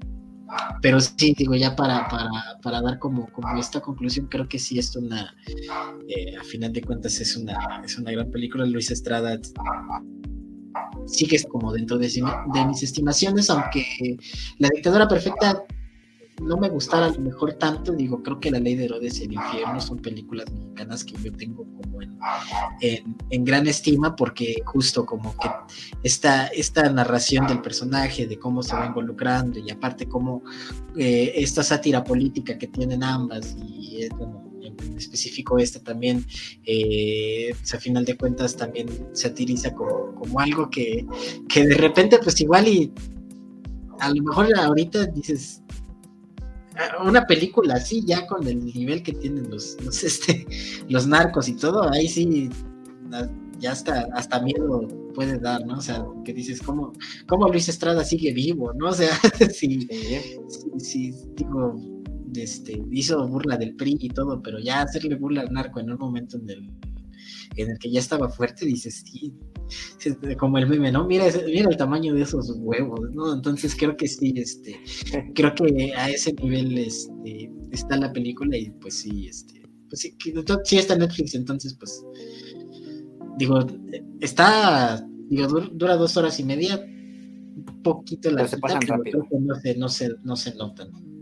pero 0.82 1.00
sí, 1.00 1.34
digo, 1.36 1.54
ya 1.54 1.74
para, 1.74 2.08
para, 2.08 2.28
para 2.62 2.82
dar 2.82 2.98
como, 2.98 3.30
como 3.32 3.56
esta 3.58 3.80
conclusión, 3.80 4.26
creo 4.26 4.48
que 4.48 4.58
sí 4.58 4.78
es 4.78 4.94
una, 4.96 5.34
eh, 6.08 6.36
a 6.36 6.44
final 6.44 6.72
de 6.72 6.82
cuentas 6.82 7.20
es 7.20 7.36
una, 7.36 7.82
es 7.84 7.98
una 7.98 8.12
gran 8.12 8.30
película. 8.30 8.66
Luis 8.66 8.90
Estrada 8.90 9.38
sigue 11.06 11.42
como 11.44 11.72
dentro 11.72 11.98
de, 11.98 12.08
mis 12.66 12.82
estimaciones, 12.82 13.50
aunque 13.50 14.16
La 14.58 14.68
Dictadura 14.68 15.08
Perfecta 15.08 15.64
no 16.42 16.56
me 16.56 16.68
gustara 16.68 17.06
a 17.06 17.10
lo 17.10 17.20
mejor 17.20 17.54
tanto, 17.54 17.92
digo, 17.92 18.22
creo 18.22 18.40
que 18.40 18.50
La 18.50 18.58
Ley 18.58 18.74
de 18.74 18.86
Herodes 18.86 19.20
y 19.20 19.24
El 19.24 19.34
Infierno 19.34 19.80
son 19.80 19.98
películas 19.98 20.50
mexicanas 20.50 21.04
que 21.04 21.14
yo 21.22 21.32
tengo 21.32 21.64
como 21.64 22.00
en, 22.80 23.44
gran 23.44 23.66
estima 23.66 24.16
porque 24.16 24.56
justo 24.64 25.06
como 25.06 25.34
que 25.36 25.48
esta, 26.02 26.48
esta 26.48 26.88
narración 26.90 27.46
del 27.46 27.60
personaje, 27.60 28.26
de 28.26 28.38
cómo 28.38 28.62
se 28.62 28.74
va 28.74 28.86
involucrando 28.86 29.58
y 29.58 29.70
aparte 29.70 30.08
como 30.08 30.42
eh, 30.96 31.32
esta 31.36 31.62
sátira 31.62 32.02
política 32.02 32.58
que 32.58 32.66
tienen 32.66 33.02
ambas 33.04 33.56
y 33.56 34.02
es 34.02 34.10
como 34.10 34.53
en 34.64 34.96
específico 34.96 35.58
esta 35.58 35.80
también, 35.80 36.24
eh, 36.64 37.54
pues, 37.58 37.74
a 37.74 37.78
final 37.78 38.04
de 38.04 38.16
cuentas 38.16 38.56
también 38.56 38.88
satiriza 39.12 39.72
como, 39.74 40.14
como 40.14 40.40
algo 40.40 40.70
que, 40.70 41.06
que 41.48 41.66
de 41.66 41.74
repente 41.74 42.18
pues 42.22 42.40
igual 42.40 42.68
y 42.68 42.92
a 44.00 44.10
lo 44.10 44.22
mejor 44.22 44.48
ahorita 44.58 45.06
dices, 45.06 45.62
ah, 46.76 47.04
una 47.04 47.26
película 47.26 47.74
así, 47.74 48.04
ya 48.06 48.26
con 48.26 48.46
el 48.46 48.64
nivel 48.64 49.02
que 49.02 49.12
tienen 49.12 49.50
los, 49.50 49.76
los, 49.84 50.02
este, 50.04 50.46
los 50.88 51.06
narcos 51.06 51.48
y 51.48 51.54
todo, 51.54 51.90
ahí 51.92 52.08
sí, 52.08 52.50
ya 53.58 53.72
hasta, 53.72 54.08
hasta 54.14 54.40
miedo 54.40 54.88
puede 55.14 55.38
dar, 55.38 55.64
¿no? 55.64 55.78
O 55.78 55.80
sea, 55.80 56.04
que 56.24 56.32
dices, 56.32 56.60
¿cómo, 56.60 56.92
cómo 57.26 57.48
Luis 57.48 57.68
Estrada 57.68 58.04
sigue 58.04 58.32
vivo, 58.32 58.72
¿no? 58.74 58.88
O 58.88 58.92
sea, 58.92 59.16
sí, 59.54 59.88
sí, 60.78 61.14
digo, 61.36 61.76
este, 62.36 62.82
hizo 62.90 63.26
burla 63.28 63.56
del 63.56 63.74
PRI 63.74 63.98
y 64.00 64.08
todo, 64.08 64.42
pero 64.42 64.58
ya 64.58 64.82
hacerle 64.82 65.16
burla 65.16 65.42
al 65.42 65.52
narco 65.52 65.80
en 65.80 65.90
un 65.90 65.98
momento 65.98 66.36
en 66.38 66.50
el, 66.50 66.70
en 67.56 67.70
el 67.70 67.78
que 67.78 67.90
ya 67.90 68.00
estaba 68.00 68.28
fuerte, 68.28 68.66
dices, 68.66 69.04
sí, 69.06 69.32
como 70.38 70.58
el 70.58 70.68
meme, 70.68 70.92
¿no? 70.92 71.06
Mira, 71.06 71.26
mira 71.46 71.70
el 71.70 71.76
tamaño 71.76 72.14
de 72.14 72.22
esos 72.22 72.52
huevos, 72.58 73.10
¿no? 73.12 73.32
Entonces 73.32 73.74
creo 73.76 73.96
que 73.96 74.06
sí, 74.06 74.34
este, 74.36 74.80
creo 75.34 75.54
que 75.54 75.92
a 75.94 76.10
ese 76.10 76.32
nivel 76.34 76.78
este, 76.78 77.50
está 77.70 77.96
la 77.96 78.12
película 78.12 78.56
y 78.56 78.70
pues 78.70 78.98
sí, 78.98 79.28
este, 79.28 79.62
pues 79.88 80.00
sí, 80.00 80.16
sí 80.64 80.76
está 80.76 80.96
Netflix, 80.96 81.34
entonces 81.34 81.74
pues, 81.74 82.04
digo, 83.38 83.66
está, 84.20 85.06
digo, 85.28 85.48
dura 85.72 85.96
dos 85.96 86.16
horas 86.16 86.38
y 86.40 86.44
media, 86.44 86.84
un 87.56 87.82
poquito 87.82 88.30
la 88.30 88.46
se 88.48 88.58
pasan 88.58 88.82
rápido. 88.82 89.26
no 89.40 89.54
se, 89.54 89.76
no 89.76 89.88
se, 89.88 90.08
no 90.24 90.36
se 90.36 90.54
notan. 90.54 91.13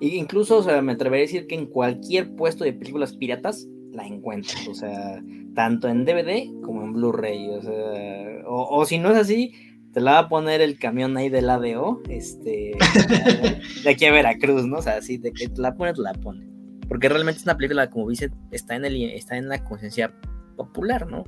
E 0.00 0.08
incluso, 0.08 0.58
o 0.58 0.62
sea, 0.62 0.82
me 0.82 0.92
atrevería 0.92 1.24
a 1.24 1.26
decir 1.26 1.46
que 1.46 1.54
en 1.54 1.66
cualquier 1.66 2.34
puesto 2.34 2.64
de 2.64 2.72
películas 2.72 3.16
piratas 3.16 3.66
la 3.92 4.06
encuentras, 4.06 4.68
o 4.68 4.74
sea, 4.74 5.22
tanto 5.54 5.88
en 5.88 6.04
DVD 6.04 6.44
como 6.62 6.84
en 6.84 6.92
Blu-ray, 6.92 7.48
o 7.48 7.62
sea, 7.62 8.42
o, 8.46 8.84
si 8.84 8.98
no 8.98 9.10
es 9.10 9.16
así, 9.16 9.52
te 9.92 10.00
la 10.00 10.12
va 10.12 10.18
a 10.18 10.28
poner 10.28 10.60
el 10.60 10.78
camión 10.78 11.16
ahí 11.16 11.30
del 11.30 11.48
ADO, 11.48 12.02
este, 12.10 12.76
de 13.84 13.90
aquí 13.90 14.04
a 14.04 14.12
Veracruz, 14.12 14.66
¿no? 14.66 14.78
O 14.78 14.82
sea, 14.82 14.98
así 14.98 15.16
de 15.16 15.32
que 15.32 15.48
te 15.48 15.60
la 15.60 15.74
pone, 15.74 15.94
te 15.94 16.02
la 16.02 16.12
pone. 16.12 16.46
Porque 16.88 17.08
realmente 17.08 17.38
es 17.38 17.46
una 17.46 17.56
película, 17.56 17.88
como 17.90 18.10
dice, 18.10 18.30
está 18.50 18.76
en, 18.76 18.84
el, 18.84 19.02
está 19.02 19.38
en 19.38 19.48
la 19.48 19.64
conciencia 19.64 20.14
popular, 20.56 21.06
¿no? 21.10 21.24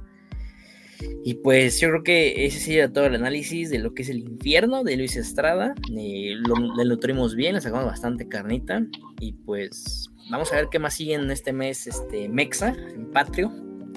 Y 1.25 1.35
pues 1.35 1.81
yo 1.81 1.89
creo 1.89 2.03
que 2.03 2.47
ese 2.47 2.59
sería 2.59 2.93
todo 2.93 3.07
el 3.07 3.15
análisis 3.15 3.71
de 3.71 3.79
lo 3.79 3.95
que 3.95 4.03
es 4.03 4.09
el 4.09 4.21
infierno 4.21 4.85
de 4.85 4.97
Luis 4.97 5.17
Estrada. 5.17 5.75
Eh, 5.97 6.35
lo, 6.37 6.99
tuvimos 6.99 7.35
bien, 7.35 7.55
le 7.55 7.61
sacamos 7.61 7.87
bastante 7.87 8.29
carnita. 8.29 8.85
Y 9.21 9.33
pues 9.33 10.11
vamos 10.31 10.53
a 10.53 10.57
ver 10.57 10.69
qué 10.71 10.79
más 10.79 10.95
sigue 10.95 11.15
en 11.15 11.31
este 11.31 11.53
mes 11.53 11.87
este, 11.87 12.29
Mexa, 12.29 12.69
en 12.95 13.11
Patrio. 13.11 13.53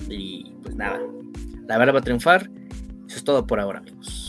Y 0.10 0.54
pues 0.62 0.76
nada, 0.76 1.00
la 1.68 1.78
verdad 1.78 1.96
va 1.96 2.00
a 2.00 2.04
triunfar. 2.04 2.50
Eso 3.08 3.18
es 3.18 3.24
todo 3.24 3.46
por 3.46 3.60
ahora, 3.60 3.80
amigos. 3.80 4.21